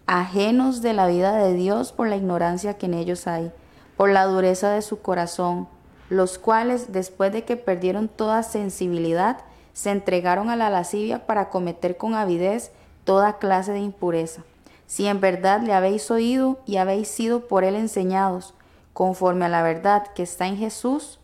ajenos 0.05 0.83
de 0.83 0.93
la 0.93 1.07
vida 1.07 1.35
de 1.37 1.53
Dios 1.53 1.93
por 1.93 2.07
la 2.09 2.15
ignorancia 2.15 2.77
que 2.77 2.85
en 2.85 2.93
ellos 2.93 3.25
hay, 3.25 3.51
por 3.97 4.11
la 4.11 4.25
dureza 4.25 4.69
de 4.69 4.83
su 4.83 5.01
corazón, 5.01 5.67
los 6.11 6.37
cuales, 6.37 6.93
después 6.93 7.33
de 7.33 7.43
que 7.43 7.57
perdieron 7.57 8.07
toda 8.07 8.43
sensibilidad, 8.43 9.39
se 9.73 9.89
entregaron 9.89 10.51
a 10.51 10.55
la 10.55 10.69
lascivia 10.69 11.25
para 11.25 11.49
cometer 11.49 11.97
con 11.97 12.13
avidez 12.13 12.71
toda 13.03 13.39
clase 13.39 13.71
de 13.71 13.79
impureza. 13.79 14.43
Si 14.85 15.07
en 15.07 15.19
verdad 15.19 15.61
le 15.61 15.73
habéis 15.73 16.11
oído 16.11 16.59
y 16.67 16.77
habéis 16.77 17.07
sido 17.07 17.47
por 17.47 17.63
él 17.63 17.75
enseñados, 17.75 18.53
conforme 18.97 19.45
a 19.45 19.49
la 19.49 19.61
verdad 19.61 20.07
que 20.15 20.23
está 20.23 20.47
en 20.47 20.57
Jesús, 20.57 21.19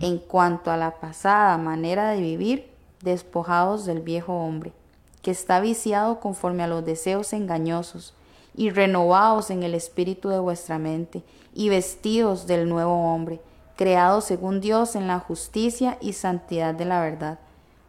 en 0.00 0.16
cuanto 0.16 0.70
a 0.70 0.78
la 0.78 0.92
pasada 0.92 1.58
manera 1.58 2.08
de 2.08 2.22
vivir, 2.22 2.72
despojados 3.02 3.84
del 3.84 4.00
viejo 4.00 4.32
hombre 4.32 4.72
que 5.20 5.30
está 5.30 5.60
viciado 5.60 6.20
conforme 6.20 6.62
a 6.62 6.68
los 6.68 6.86
deseos 6.86 7.34
engañosos, 7.34 8.14
y 8.56 8.70
renovados 8.70 9.50
en 9.50 9.62
el 9.62 9.74
espíritu 9.74 10.30
de 10.30 10.38
vuestra 10.38 10.78
mente, 10.78 11.22
y 11.52 11.68
vestidos 11.68 12.46
del 12.46 12.66
nuevo 12.66 13.12
hombre, 13.12 13.42
creado 13.76 14.22
según 14.22 14.62
Dios 14.62 14.96
en 14.96 15.06
la 15.06 15.18
justicia 15.18 15.98
y 16.00 16.14
santidad 16.14 16.72
de 16.72 16.86
la 16.86 17.02
verdad. 17.02 17.40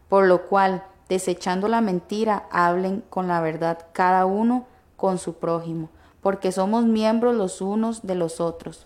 Por 0.10 0.26
lo 0.26 0.50
cual, 0.50 0.84
desechando 1.08 1.70
la 1.70 1.80
mentira, 1.80 2.46
hablen 2.52 3.06
con 3.10 3.30
la 3.30 3.40
verdad 3.40 3.86
cada 3.94 4.26
uno 4.26 4.66
con 4.98 5.18
su 5.18 5.36
prójimo, 5.36 5.88
porque 6.22 6.52
somos 6.52 6.84
miembros 6.84 7.38
los 7.38 7.62
unos 7.62 8.06
de 8.06 8.16
los 8.16 8.42
otros. 8.42 8.86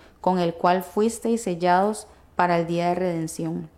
con 0.21 0.39
el 0.39 0.53
cual 0.53 0.83
fuisteis 0.83 1.43
sellados 1.43 2.07
para 2.35 2.59
el 2.59 2.67
día 2.67 2.89
de 2.89 2.95
redención. 2.95 3.69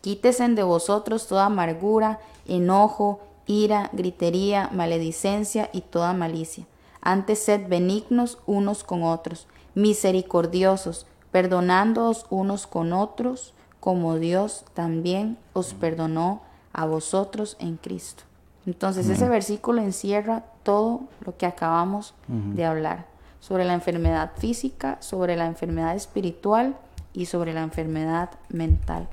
Quítese 0.00 0.46
de 0.48 0.62
vosotros 0.62 1.26
toda 1.26 1.46
amargura, 1.46 2.18
enojo, 2.46 3.20
ira, 3.46 3.90
gritería, 3.92 4.70
maledicencia 4.72 5.70
y 5.72 5.82
toda 5.82 6.12
malicia. 6.12 6.66
Antes 7.00 7.38
sed 7.38 7.68
benignos 7.68 8.38
unos 8.46 8.82
con 8.82 9.02
otros, 9.02 9.46
misericordiosos, 9.74 11.06
perdonándoos 11.30 12.26
unos 12.30 12.66
con 12.66 12.92
otros, 12.92 13.54
como 13.80 14.16
Dios 14.16 14.64
también 14.72 15.36
os 15.52 15.74
perdonó 15.74 16.40
a 16.72 16.86
vosotros 16.86 17.56
en 17.58 17.76
Cristo. 17.76 18.24
Entonces 18.66 19.08
ese 19.08 19.28
versículo 19.28 19.82
encierra 19.82 20.44
todo 20.62 21.02
lo 21.20 21.36
que 21.36 21.44
acabamos 21.44 22.14
de 22.28 22.64
hablar 22.64 23.13
sobre 23.46 23.66
la 23.66 23.74
enfermedad 23.74 24.30
física, 24.38 24.96
sobre 25.00 25.36
la 25.36 25.44
enfermedad 25.44 25.94
espiritual 25.94 26.78
y 27.12 27.26
sobre 27.26 27.52
la 27.52 27.60
enfermedad 27.60 28.30
mental. 28.48 29.06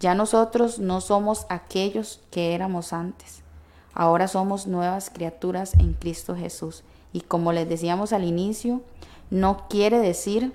Ya 0.00 0.16
nosotros 0.16 0.80
no 0.80 1.00
somos 1.00 1.46
aquellos 1.48 2.20
que 2.32 2.56
éramos 2.56 2.92
antes. 2.92 3.44
Ahora 3.94 4.26
somos 4.26 4.66
nuevas 4.66 5.10
criaturas 5.10 5.74
en 5.74 5.92
Cristo 5.92 6.34
Jesús. 6.34 6.82
Y 7.12 7.20
como 7.20 7.52
les 7.52 7.68
decíamos 7.68 8.12
al 8.12 8.24
inicio, 8.24 8.82
no 9.30 9.68
quiere 9.68 10.00
decir 10.00 10.52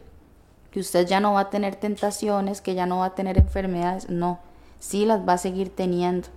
que 0.72 0.82
usted 0.82 1.08
ya 1.08 1.22
no 1.22 1.32
va 1.32 1.42
a 1.42 1.50
tener 1.50 1.78
tentaciones, 1.78 2.60
que 2.60 2.76
ya 2.76 2.86
no 2.86 2.98
va 2.98 3.06
a 3.06 3.16
tener 3.16 3.38
enfermedades. 3.38 4.10
No, 4.10 4.40
sí 4.80 5.06
las 5.06 5.26
va 5.26 5.34
a 5.34 5.38
seguir 5.38 5.74
teniendo. 5.74 6.28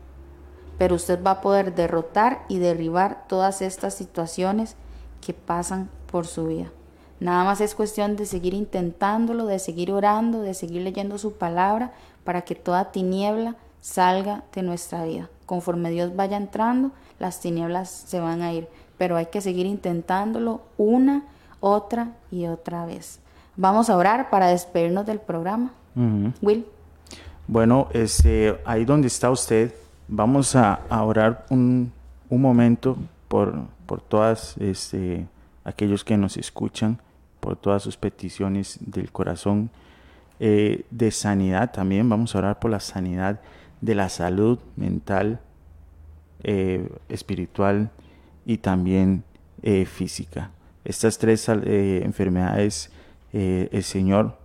Pero 0.79 0.95
usted 0.95 1.21
va 1.21 1.33
a 1.33 1.41
poder 1.41 1.75
derrotar 1.75 2.45
y 2.49 2.61
derribar 2.61 3.27
todas 3.27 3.61
estas 3.61 3.95
situaciones 3.95 4.77
que 5.21 5.35
pasan 5.35 5.91
por 6.07 6.29
su 6.29 6.47
vida. 6.47 6.71
Nada 7.19 7.45
más 7.45 7.61
es 7.61 7.75
cuestión 7.75 8.17
de 8.17 8.27
seguir 8.27 8.53
intentándolo, 8.53 9.47
de 9.47 9.59
seguir 9.59 9.91
orando, 9.91 10.43
de 10.43 10.55
seguir 10.55 10.83
leyendo 10.83 11.17
su 11.19 11.33
palabra 11.33 11.93
para 12.25 12.43
que 12.43 12.55
toda 12.55 12.93
tiniebla 12.93 13.57
salga 13.81 14.45
de 14.55 14.63
nuestra 14.63 15.05
vida. 15.05 15.31
Conforme 15.47 15.91
Dios 15.91 16.15
vaya 16.15 16.37
entrando, 16.37 16.91
las 17.19 17.41
tinieblas 17.41 17.89
se 17.89 18.21
van 18.21 18.43
a 18.43 18.53
ir, 18.53 18.69
pero 18.99 19.17
hay 19.17 19.27
que 19.27 19.41
seguir 19.41 19.65
intentándolo 19.65 20.61
una, 20.77 21.23
otra 21.61 22.13
y 22.31 22.47
otra 22.47 22.85
vez. 22.85 23.21
Vamos 23.57 23.89
a 23.89 23.97
orar 23.97 24.29
para 24.29 24.49
despedirnos 24.49 25.07
del 25.07 25.21
programa. 25.21 25.73
Will. 26.43 26.67
Bueno, 27.49 27.89
este, 27.93 28.61
ahí 28.67 28.85
donde 28.85 29.07
está 29.07 29.31
usted, 29.31 29.73
vamos 30.09 30.55
a, 30.55 30.81
orar 30.91 31.47
un, 31.49 31.91
un, 32.29 32.43
momento 32.43 32.99
por, 33.29 33.55
por 33.87 34.03
todas 34.03 34.59
este, 34.59 35.27
aquellos 35.65 36.05
que 36.05 36.19
nos 36.19 36.37
escuchan 36.37 36.99
por 37.47 37.55
todas 37.55 37.85
sus 37.85 37.97
peticiones 37.97 38.77
del 38.81 39.13
corazón, 39.13 39.71
eh, 40.41 40.85
de 40.91 41.13
sanidad 41.13 41.71
también, 41.71 42.09
vamos 42.09 42.35
a 42.35 42.39
orar 42.39 42.59
por 42.59 42.73
la 42.73 42.81
sanidad 42.81 43.41
de 43.81 43.95
la 43.95 44.09
salud 44.09 44.59
mental, 44.75 45.39
eh, 46.43 46.91
espiritual 47.09 47.93
y 48.45 48.57
también 48.57 49.23
eh, 49.63 49.87
física. 49.87 50.51
Estas 50.85 51.19
tres 51.19 51.49
enfermedades, 51.49 52.91
el 53.33 53.85
Señor 53.85 54.37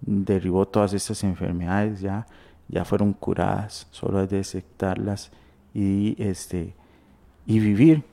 derribó 0.00 0.66
todas 0.66 0.94
estas 0.94 1.22
enfermedades 1.24 2.00
ya, 2.00 2.26
ya 2.66 2.86
fueron 2.86 3.12
curadas, 3.12 3.88
solo 3.90 4.22
es 4.22 4.30
de 4.30 4.40
aceptarlas 4.40 5.30
y, 5.74 6.16
este, 6.18 6.72
y 7.44 7.58
vivir, 7.58 8.04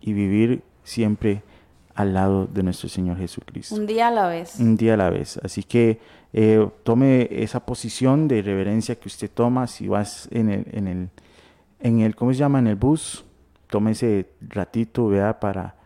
y 0.00 0.14
vivir 0.14 0.64
siempre 0.82 1.44
al 1.94 2.14
lado 2.14 2.46
de 2.46 2.62
nuestro 2.62 2.88
Señor 2.88 3.18
Jesucristo. 3.18 3.74
Un 3.74 3.86
día 3.86 4.08
a 4.08 4.10
la 4.10 4.28
vez. 4.28 4.58
Un 4.58 4.76
día 4.76 4.94
a 4.94 4.96
la 4.96 5.10
vez. 5.10 5.38
Así 5.42 5.62
que 5.62 6.00
eh, 6.32 6.68
tome 6.82 7.28
esa 7.30 7.64
posición 7.64 8.26
de 8.26 8.42
reverencia 8.42 8.96
que 8.96 9.08
usted 9.08 9.30
toma 9.32 9.66
si 9.66 9.88
vas 9.88 10.28
en 10.32 10.50
el, 10.50 10.66
en 10.72 10.88
el, 10.88 11.08
en 11.80 12.00
el 12.00 12.16
¿cómo 12.16 12.32
se 12.32 12.38
llama? 12.38 12.58
En 12.58 12.66
el 12.66 12.76
bus. 12.76 13.24
Tome 13.68 13.92
ese 13.92 14.28
ratito, 14.40 15.08
vea 15.08 15.38
para, 15.40 15.76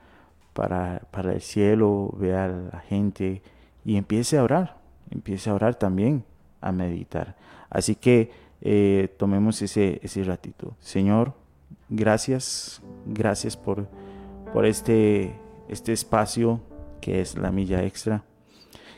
para, 0.53 1.03
para 1.11 1.33
el 1.33 1.41
cielo, 1.41 2.15
vea 2.19 2.47
a 2.47 2.49
la 2.49 2.81
gente 2.81 3.43
y 3.85 3.97
empiece 3.97 4.39
a 4.39 4.43
orar. 4.43 4.79
Empiece 5.11 5.49
a 5.51 5.55
orar 5.55 5.75
también, 5.75 6.25
a 6.61 6.73
meditar. 6.73 7.37
Así 7.71 7.95
que 7.95 8.31
eh, 8.61 9.15
tomemos 9.19 9.61
ese, 9.63 10.01
ese 10.03 10.25
ratito. 10.25 10.75
Señor, 10.81 11.35
gracias, 11.89 12.83
gracias 13.07 13.57
por, 13.57 13.89
por 14.53 14.67
este, 14.67 15.35
este 15.69 15.93
espacio 15.93 16.61
que 17.01 17.21
es 17.21 17.37
la 17.37 17.51
milla 17.51 17.85
extra, 17.85 18.25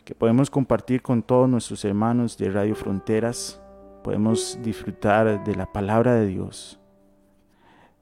que 0.04 0.14
podemos 0.14 0.50
compartir 0.50 1.02
con 1.02 1.22
todos 1.22 1.48
nuestros 1.48 1.84
hermanos 1.84 2.38
de 2.38 2.50
Radio 2.50 2.74
Fronteras, 2.74 3.60
podemos 4.02 4.58
disfrutar 4.62 5.44
de 5.44 5.54
la 5.54 5.70
palabra 5.70 6.14
de 6.14 6.26
Dios. 6.26 6.80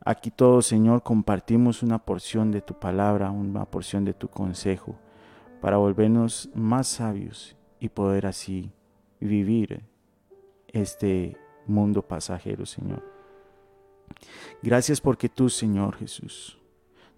Aquí 0.05 0.31
todos, 0.31 0.67
Señor, 0.67 1.03
compartimos 1.03 1.83
una 1.83 1.99
porción 1.99 2.51
de 2.51 2.63
tu 2.63 2.79
palabra, 2.79 3.31
una 3.31 3.65
porción 3.65 4.05
de 4.05 4.15
tu 4.15 4.29
consejo, 4.29 4.97
para 5.61 5.77
volvernos 5.77 6.49
más 6.55 6.87
sabios 6.87 7.57
y 7.81 7.89
poder 7.89 8.27
así 8.27 8.73
vivir 9.21 9.83
este 10.69 11.37
mundo 11.67 12.03
pasajero, 12.03 12.65
Señor. 12.65 13.03
Gracias 14.63 15.01
porque 15.01 15.29
tú, 15.29 15.49
Señor 15.51 15.97
Jesús, 15.97 16.58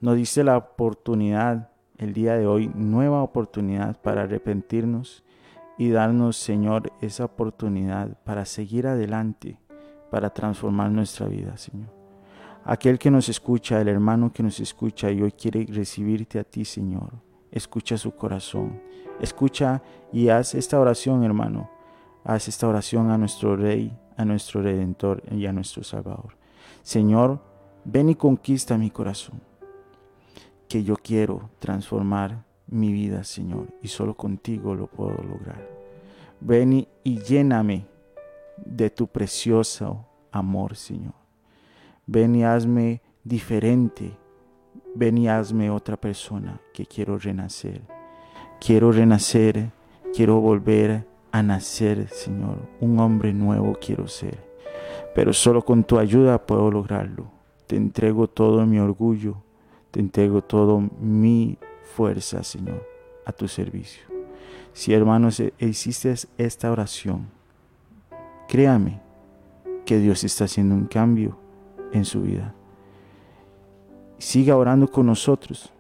nos 0.01 0.17
diste 0.17 0.45
la 0.45 0.57
oportunidad 0.57 1.71
el 1.99 2.15
día 2.15 2.37
de 2.37 2.47
hoy, 2.47 2.71
nueva 2.75 3.23
oportunidad 3.23 4.01
para 4.01 4.23
arrepentirnos 4.23 5.23
y 5.77 5.91
darnos, 5.91 6.37
Señor, 6.37 6.93
esa 7.01 7.27
oportunidad 7.27 8.17
para 8.25 8.47
seguir 8.47 8.87
adelante, 8.87 9.59
para 10.11 10.31
transformar 10.31 10.91
nuestra 10.91 11.27
vida, 11.27 11.57
Señor. 11.59 11.91
Aquel 12.65 12.99
que 12.99 13.11
nos 13.11 13.29
escucha, 13.29 13.81
el 13.81 13.89
hermano 13.89 14.33
que 14.33 14.43
nos 14.43 14.61
escucha 14.61 15.11
y 15.11 15.23
hoy 15.23 15.33
quiere 15.33 15.67
recibirte 15.67 16.39
a 16.39 16.45
ti, 16.45 16.65
Señor, 16.65 17.11
escucha 17.51 17.97
su 17.97 18.13
corazón, 18.13 18.81
escucha 19.21 19.83
y 20.13 20.29
haz 20.29 20.55
esta 20.55 20.81
oración, 20.81 21.25
hermano. 21.25 21.71
Haz 22.25 22.49
esta 22.49 22.69
oración 22.69 23.11
a 23.11 23.17
nuestro 23.17 23.57
Rey, 23.57 23.97
a 24.17 24.25
nuestro 24.25 24.61
Redentor 24.63 25.23
y 25.31 25.47
a 25.47 25.53
nuestro 25.53 25.83
Salvador. 25.83 26.37
Señor, 26.83 27.43
ven 27.85 28.11
y 28.11 28.15
conquista 28.15 28.77
mi 28.77 28.91
corazón, 28.91 29.41
que 30.71 30.85
yo 30.85 30.95
quiero 30.95 31.51
transformar 31.59 32.45
mi 32.69 32.93
vida, 32.93 33.25
Señor, 33.25 33.67
y 33.83 33.89
solo 33.89 34.15
contigo 34.17 34.77
lo 34.77 34.87
puedo 34.87 35.21
lograr. 35.25 35.69
Ven 36.41 36.87
y 37.03 37.19
lléname 37.19 37.87
de 38.57 38.89
tu 38.89 39.09
precioso 39.09 40.07
amor, 40.31 40.77
Señor. 40.77 41.15
Ven 42.07 42.37
y 42.37 42.45
hazme 42.45 43.03
diferente. 43.25 44.17
Ven 44.95 45.19
y 45.19 45.29
hazme 45.29 45.71
otra 45.71 45.97
persona 45.97 46.61
que 46.73 46.87
quiero 46.87 47.19
renacer. 47.19 47.83
Quiero 48.61 48.93
renacer, 48.93 49.73
quiero 50.15 50.41
volver 50.41 51.05
a 51.33 51.43
nacer, 51.43 52.09
Señor. 52.11 52.59
Un 52.81 53.01
hombre 53.01 53.33
nuevo 53.33 53.77
quiero 53.85 54.07
ser. 54.07 54.39
Pero 55.17 55.33
solo 55.33 55.65
con 55.65 55.83
tu 55.83 55.99
ayuda 55.99 56.47
puedo 56.47 56.71
lograrlo. 56.71 57.27
Te 57.67 57.75
entrego 57.75 58.29
todo 58.29 58.65
mi 58.67 58.79
orgullo, 58.79 59.43
te 59.91 60.01
entrego 60.01 60.43
todo 60.43 60.81
mi 61.01 61.59
fuerza, 61.95 62.43
Señor, 62.43 62.87
a 63.25 63.33
tu 63.33 63.49
servicio. 63.49 64.03
Si 64.73 64.95
hermanos 64.95 65.43
hiciste 65.59 66.15
esta 66.39 66.71
oración, 66.71 67.29
créame 68.49 69.01
que 69.85 69.99
Dios 69.99 70.23
está 70.25 70.45
haciendo 70.45 70.75
un 70.75 70.87
cambio 70.87 71.37
en 71.93 72.05
su 72.05 72.23
vida. 72.23 72.55
Siga 74.19 74.57
orando 74.57 74.89
con 74.89 75.07
nosotros, 75.07 75.73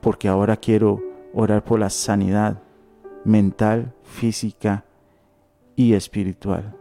porque 0.00 0.28
ahora 0.28 0.56
quiero 0.56 1.00
orar 1.32 1.64
por 1.64 1.80
la 1.80 1.88
sanidad 1.88 2.60
mental, 3.24 3.94
física 4.02 4.84
y 5.76 5.94
espiritual. 5.94 6.76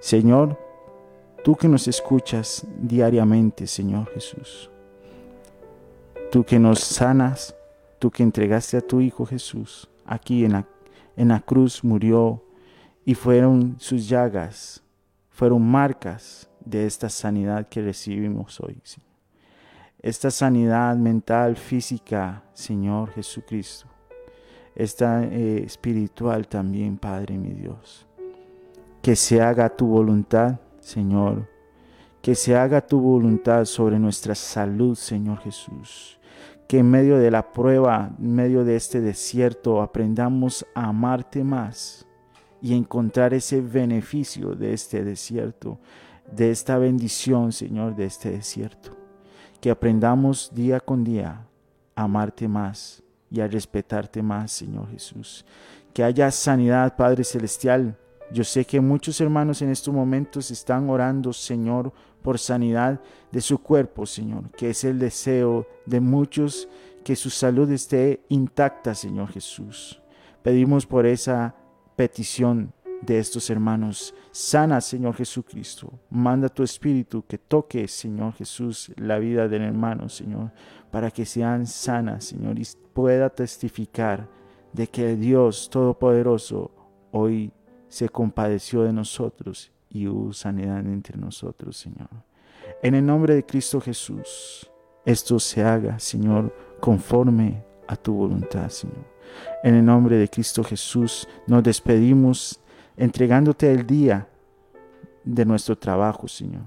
Señor, 0.00 0.58
tú 1.44 1.56
que 1.56 1.68
nos 1.68 1.88
escuchas 1.88 2.66
diariamente, 2.80 3.66
Señor 3.66 4.08
Jesús, 4.14 4.70
tú 6.32 6.42
que 6.42 6.58
nos 6.58 6.80
sanas, 6.80 7.54
tú 8.00 8.10
que 8.10 8.24
entregaste 8.24 8.76
a 8.76 8.80
tu 8.80 9.00
Hijo 9.00 9.24
Jesús, 9.24 9.88
aquí 10.04 10.44
en 10.44 10.52
la, 10.52 10.66
en 11.16 11.28
la 11.28 11.38
cruz 11.38 11.84
murió 11.84 12.42
y 13.04 13.14
fueron 13.14 13.76
sus 13.78 14.08
llagas, 14.08 14.82
fueron 15.30 15.62
marcas 15.62 16.50
de 16.64 16.86
esta 16.86 17.08
sanidad 17.08 17.68
que 17.68 17.82
recibimos 17.82 18.58
hoy. 18.60 18.82
Esta 20.00 20.32
sanidad 20.32 20.96
mental, 20.96 21.56
física, 21.56 22.42
Señor 22.52 23.10
Jesucristo 23.12 23.92
esta 24.74 25.24
eh, 25.24 25.62
espiritual 25.64 26.48
también, 26.48 26.96
Padre 26.96 27.36
mi 27.36 27.52
Dios. 27.52 28.06
Que 29.02 29.16
se 29.16 29.40
haga 29.40 29.68
tu 29.68 29.86
voluntad, 29.86 30.60
Señor. 30.80 31.48
Que 32.20 32.34
se 32.34 32.56
haga 32.56 32.80
tu 32.80 33.00
voluntad 33.00 33.64
sobre 33.64 33.98
nuestra 33.98 34.34
salud, 34.34 34.94
Señor 34.94 35.38
Jesús. 35.38 36.18
Que 36.66 36.78
en 36.78 36.90
medio 36.90 37.18
de 37.18 37.30
la 37.30 37.52
prueba, 37.52 38.10
en 38.18 38.34
medio 38.34 38.64
de 38.64 38.76
este 38.76 39.00
desierto, 39.00 39.82
aprendamos 39.82 40.66
a 40.74 40.88
amarte 40.88 41.44
más 41.44 42.06
y 42.62 42.74
encontrar 42.74 43.34
ese 43.34 43.60
beneficio 43.60 44.54
de 44.54 44.72
este 44.72 45.04
desierto, 45.04 45.78
de 46.30 46.50
esta 46.50 46.78
bendición, 46.78 47.52
Señor, 47.52 47.96
de 47.96 48.06
este 48.06 48.30
desierto. 48.30 48.96
Que 49.60 49.70
aprendamos 49.70 50.50
día 50.54 50.80
con 50.80 51.04
día 51.04 51.46
a 51.94 52.02
amarte 52.04 52.48
más 52.48 53.02
y 53.30 53.40
a 53.40 53.48
respetarte 53.48 54.22
más, 54.22 54.52
Señor 54.52 54.88
Jesús. 54.90 55.44
Que 55.92 56.04
haya 56.04 56.30
sanidad, 56.30 56.96
Padre 56.96 57.24
Celestial. 57.24 57.98
Yo 58.32 58.44
sé 58.44 58.64
que 58.64 58.80
muchos 58.80 59.20
hermanos 59.20 59.60
en 59.60 59.70
estos 59.70 59.92
momentos 59.92 60.50
están 60.50 60.88
orando, 60.88 61.32
Señor, 61.32 61.92
por 62.22 62.38
sanidad 62.38 63.00
de 63.30 63.40
su 63.40 63.58
cuerpo, 63.58 64.06
Señor, 64.06 64.50
que 64.52 64.70
es 64.70 64.84
el 64.84 64.98
deseo 64.98 65.66
de 65.86 66.00
muchos 66.00 66.68
que 67.04 67.16
su 67.16 67.30
salud 67.30 67.70
esté 67.70 68.24
intacta, 68.28 68.94
Señor 68.94 69.28
Jesús. 69.28 70.00
Pedimos 70.42 70.86
por 70.86 71.06
esa 71.06 71.54
petición 71.96 72.72
de 73.02 73.18
estos 73.18 73.50
hermanos. 73.50 74.14
Sana, 74.30 74.80
Señor 74.80 75.14
Jesucristo. 75.14 75.92
Manda 76.10 76.48
tu 76.48 76.62
Espíritu 76.62 77.24
que 77.26 77.38
toque, 77.38 77.86
Señor 77.88 78.34
Jesús, 78.34 78.92
la 78.96 79.18
vida 79.18 79.48
del 79.48 79.62
hermano, 79.62 80.08
Señor, 80.08 80.52
para 80.90 81.10
que 81.10 81.26
sean 81.26 81.66
sanas, 81.66 82.24
Señor, 82.24 82.58
y 82.58 82.66
pueda 82.92 83.30
testificar 83.30 84.28
de 84.72 84.86
que 84.86 85.16
Dios 85.16 85.68
Todopoderoso 85.68 86.70
hoy 87.10 87.52
se 87.88 88.08
compadeció 88.08 88.82
de 88.82 88.92
nosotros 88.92 89.70
y 89.92 90.08
sanidad 90.32 90.80
entre 90.80 91.18
nosotros, 91.18 91.76
Señor. 91.76 92.08
En 92.82 92.94
el 92.94 93.04
nombre 93.04 93.34
de 93.34 93.44
Cristo 93.44 93.80
Jesús, 93.80 94.70
esto 95.04 95.38
se 95.38 95.62
haga, 95.62 95.98
Señor, 95.98 96.54
conforme 96.80 97.62
a 97.86 97.96
tu 97.96 98.14
voluntad, 98.14 98.68
Señor. 98.68 99.04
En 99.62 99.74
el 99.74 99.84
nombre 99.84 100.16
de 100.16 100.28
Cristo 100.28 100.64
Jesús, 100.64 101.28
nos 101.46 101.62
despedimos 101.62 102.60
entregándote 102.96 103.70
el 103.70 103.86
día 103.86 104.28
de 105.24 105.44
nuestro 105.44 105.76
trabajo, 105.76 106.28
Señor. 106.28 106.64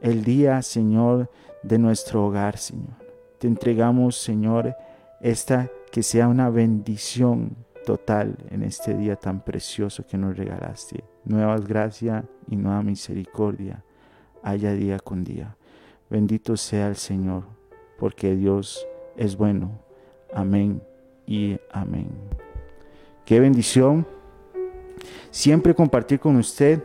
El 0.00 0.24
día, 0.24 0.62
Señor, 0.62 1.30
de 1.62 1.78
nuestro 1.78 2.26
hogar, 2.26 2.58
Señor. 2.58 2.94
Te 3.38 3.46
entregamos, 3.46 4.16
Señor, 4.16 4.76
esta 5.20 5.70
que 5.90 6.02
sea 6.02 6.28
una 6.28 6.50
bendición 6.50 7.56
total 7.86 8.36
en 8.50 8.62
este 8.62 8.94
día 8.94 9.16
tan 9.16 9.40
precioso 9.40 10.06
que 10.06 10.18
nos 10.18 10.36
regalaste. 10.36 11.04
Nuevas 11.24 11.66
gracias 11.66 12.24
y 12.48 12.56
nueva 12.56 12.82
misericordia 12.82 13.82
haya 14.42 14.72
día 14.72 14.98
con 14.98 15.24
día. 15.24 15.56
Bendito 16.10 16.56
sea 16.56 16.88
el 16.88 16.96
Señor, 16.96 17.44
porque 17.98 18.36
Dios 18.36 18.86
es 19.16 19.36
bueno. 19.36 19.70
Amén 20.34 20.82
y 21.26 21.56
amén. 21.72 22.08
Qué 23.24 23.40
bendición 23.40 24.06
siempre 25.30 25.74
compartir 25.74 26.20
con 26.20 26.36
usted, 26.36 26.82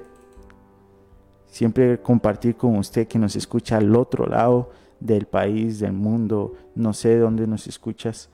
siempre 1.45 2.01
compartir 2.01 2.55
con 2.55 2.77
usted 2.77 3.07
que 3.07 3.19
nos 3.19 3.35
escucha 3.35 3.77
al 3.77 3.93
otro 3.93 4.25
lado 4.25 4.71
del 5.01 5.25
país, 5.25 5.79
del 5.79 5.93
mundo, 5.93 6.53
no 6.75 6.93
sé 6.93 7.09
de 7.09 7.19
dónde 7.19 7.45
nos 7.45 7.67
escuchas, 7.67 8.29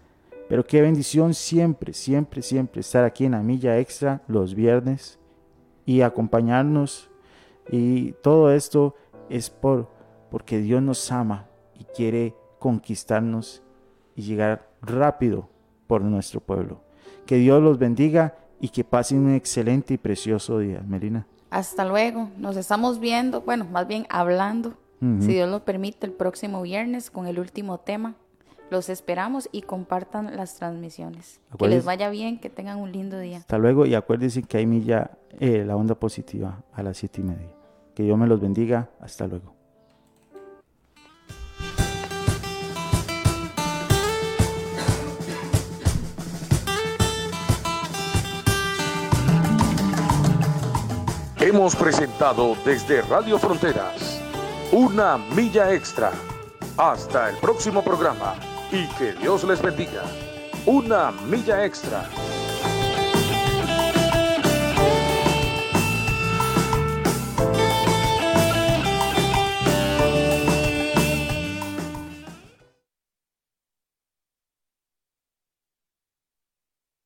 pero 0.48 0.64
qué 0.64 0.82
bendición 0.82 1.34
siempre, 1.34 1.94
siempre, 1.94 2.44
siempre 2.44 2.82
estar 2.82 3.04
aquí 3.04 3.26
en 3.26 3.32
la 3.32 3.42
milla 3.42 3.80
extra 3.80 4.22
los 4.28 4.54
viernes 4.54 5.18
y 5.86 6.02
acompañarnos 6.02 7.10
y 7.70 8.14
todo 8.24 8.52
esto 8.52 8.96
es 9.30 9.50
por 9.50 9.90
porque 10.30 10.60
Dios 10.60 10.82
nos 10.82 11.12
ama 11.12 11.48
y 11.80 11.86
quiere 11.86 12.36
conquistarnos 12.60 13.64
y 14.16 14.24
llegar 14.24 14.70
rápido 14.82 15.50
por 15.88 16.02
nuestro 16.02 16.42
pueblo. 16.42 16.82
Que 17.26 17.36
Dios 17.36 17.62
los 17.62 17.78
bendiga 17.78 18.36
y 18.60 18.70
que 18.70 18.84
pasen 18.84 19.20
un 19.20 19.34
excelente 19.34 19.94
y 19.94 19.98
precioso 19.98 20.60
día. 20.60 20.82
Melina. 20.86 21.28
Hasta 21.50 21.86
luego. 21.86 22.30
Nos 22.38 22.58
estamos 22.58 23.00
viendo, 23.00 23.42
bueno, 23.42 23.66
más 23.66 23.88
bien 23.88 24.06
hablando, 24.10 24.74
si 25.20 25.28
Dios 25.28 25.50
lo 25.50 25.64
permite, 25.64 26.08
el 26.08 26.14
próximo 26.14 26.64
viernes 26.64 27.12
con 27.12 27.28
el 27.28 27.38
último 27.38 27.78
tema. 27.78 28.16
Los 28.72 28.90
esperamos 28.90 29.48
y 29.52 29.62
compartan 29.62 30.36
las 30.36 30.56
transmisiones. 30.56 31.40
Que 31.58 31.68
les 31.68 31.86
vaya 31.86 32.10
bien, 32.10 32.40
que 32.40 32.50
tengan 32.50 32.80
un 32.80 32.92
lindo 32.92 33.20
día. 33.20 33.38
Hasta 33.38 33.58
luego 33.60 33.86
y 33.86 33.94
acuérdense 33.94 34.42
que 34.44 34.58
hay 34.58 34.66
milla 34.66 35.12
eh, 35.40 35.64
la 35.66 35.76
onda 35.76 35.96
positiva 35.96 36.64
a 36.74 36.82
las 36.82 36.98
siete 36.98 37.22
y 37.22 37.24
media. 37.26 37.50
Que 37.94 38.04
Dios 38.04 38.18
me 38.18 38.28
los 38.28 38.42
bendiga. 38.42 38.90
Hasta 39.00 39.28
luego. 39.28 39.54
Hemos 51.40 51.76
presentado 51.76 52.56
desde 52.66 53.04
Radio 53.04 53.38
Fronteras 53.38 54.20
una 54.72 55.18
milla 55.18 55.72
extra. 55.72 56.12
Hasta 56.78 57.30
el 57.30 57.38
próximo 57.38 57.84
programa 57.84 58.34
y 58.76 58.88
que 58.98 59.14
Dios 59.14 59.44
les 59.46 59.62
bendiga. 59.62 60.04
Una 60.66 61.12
milla 61.12 61.64
extra. 61.66 62.10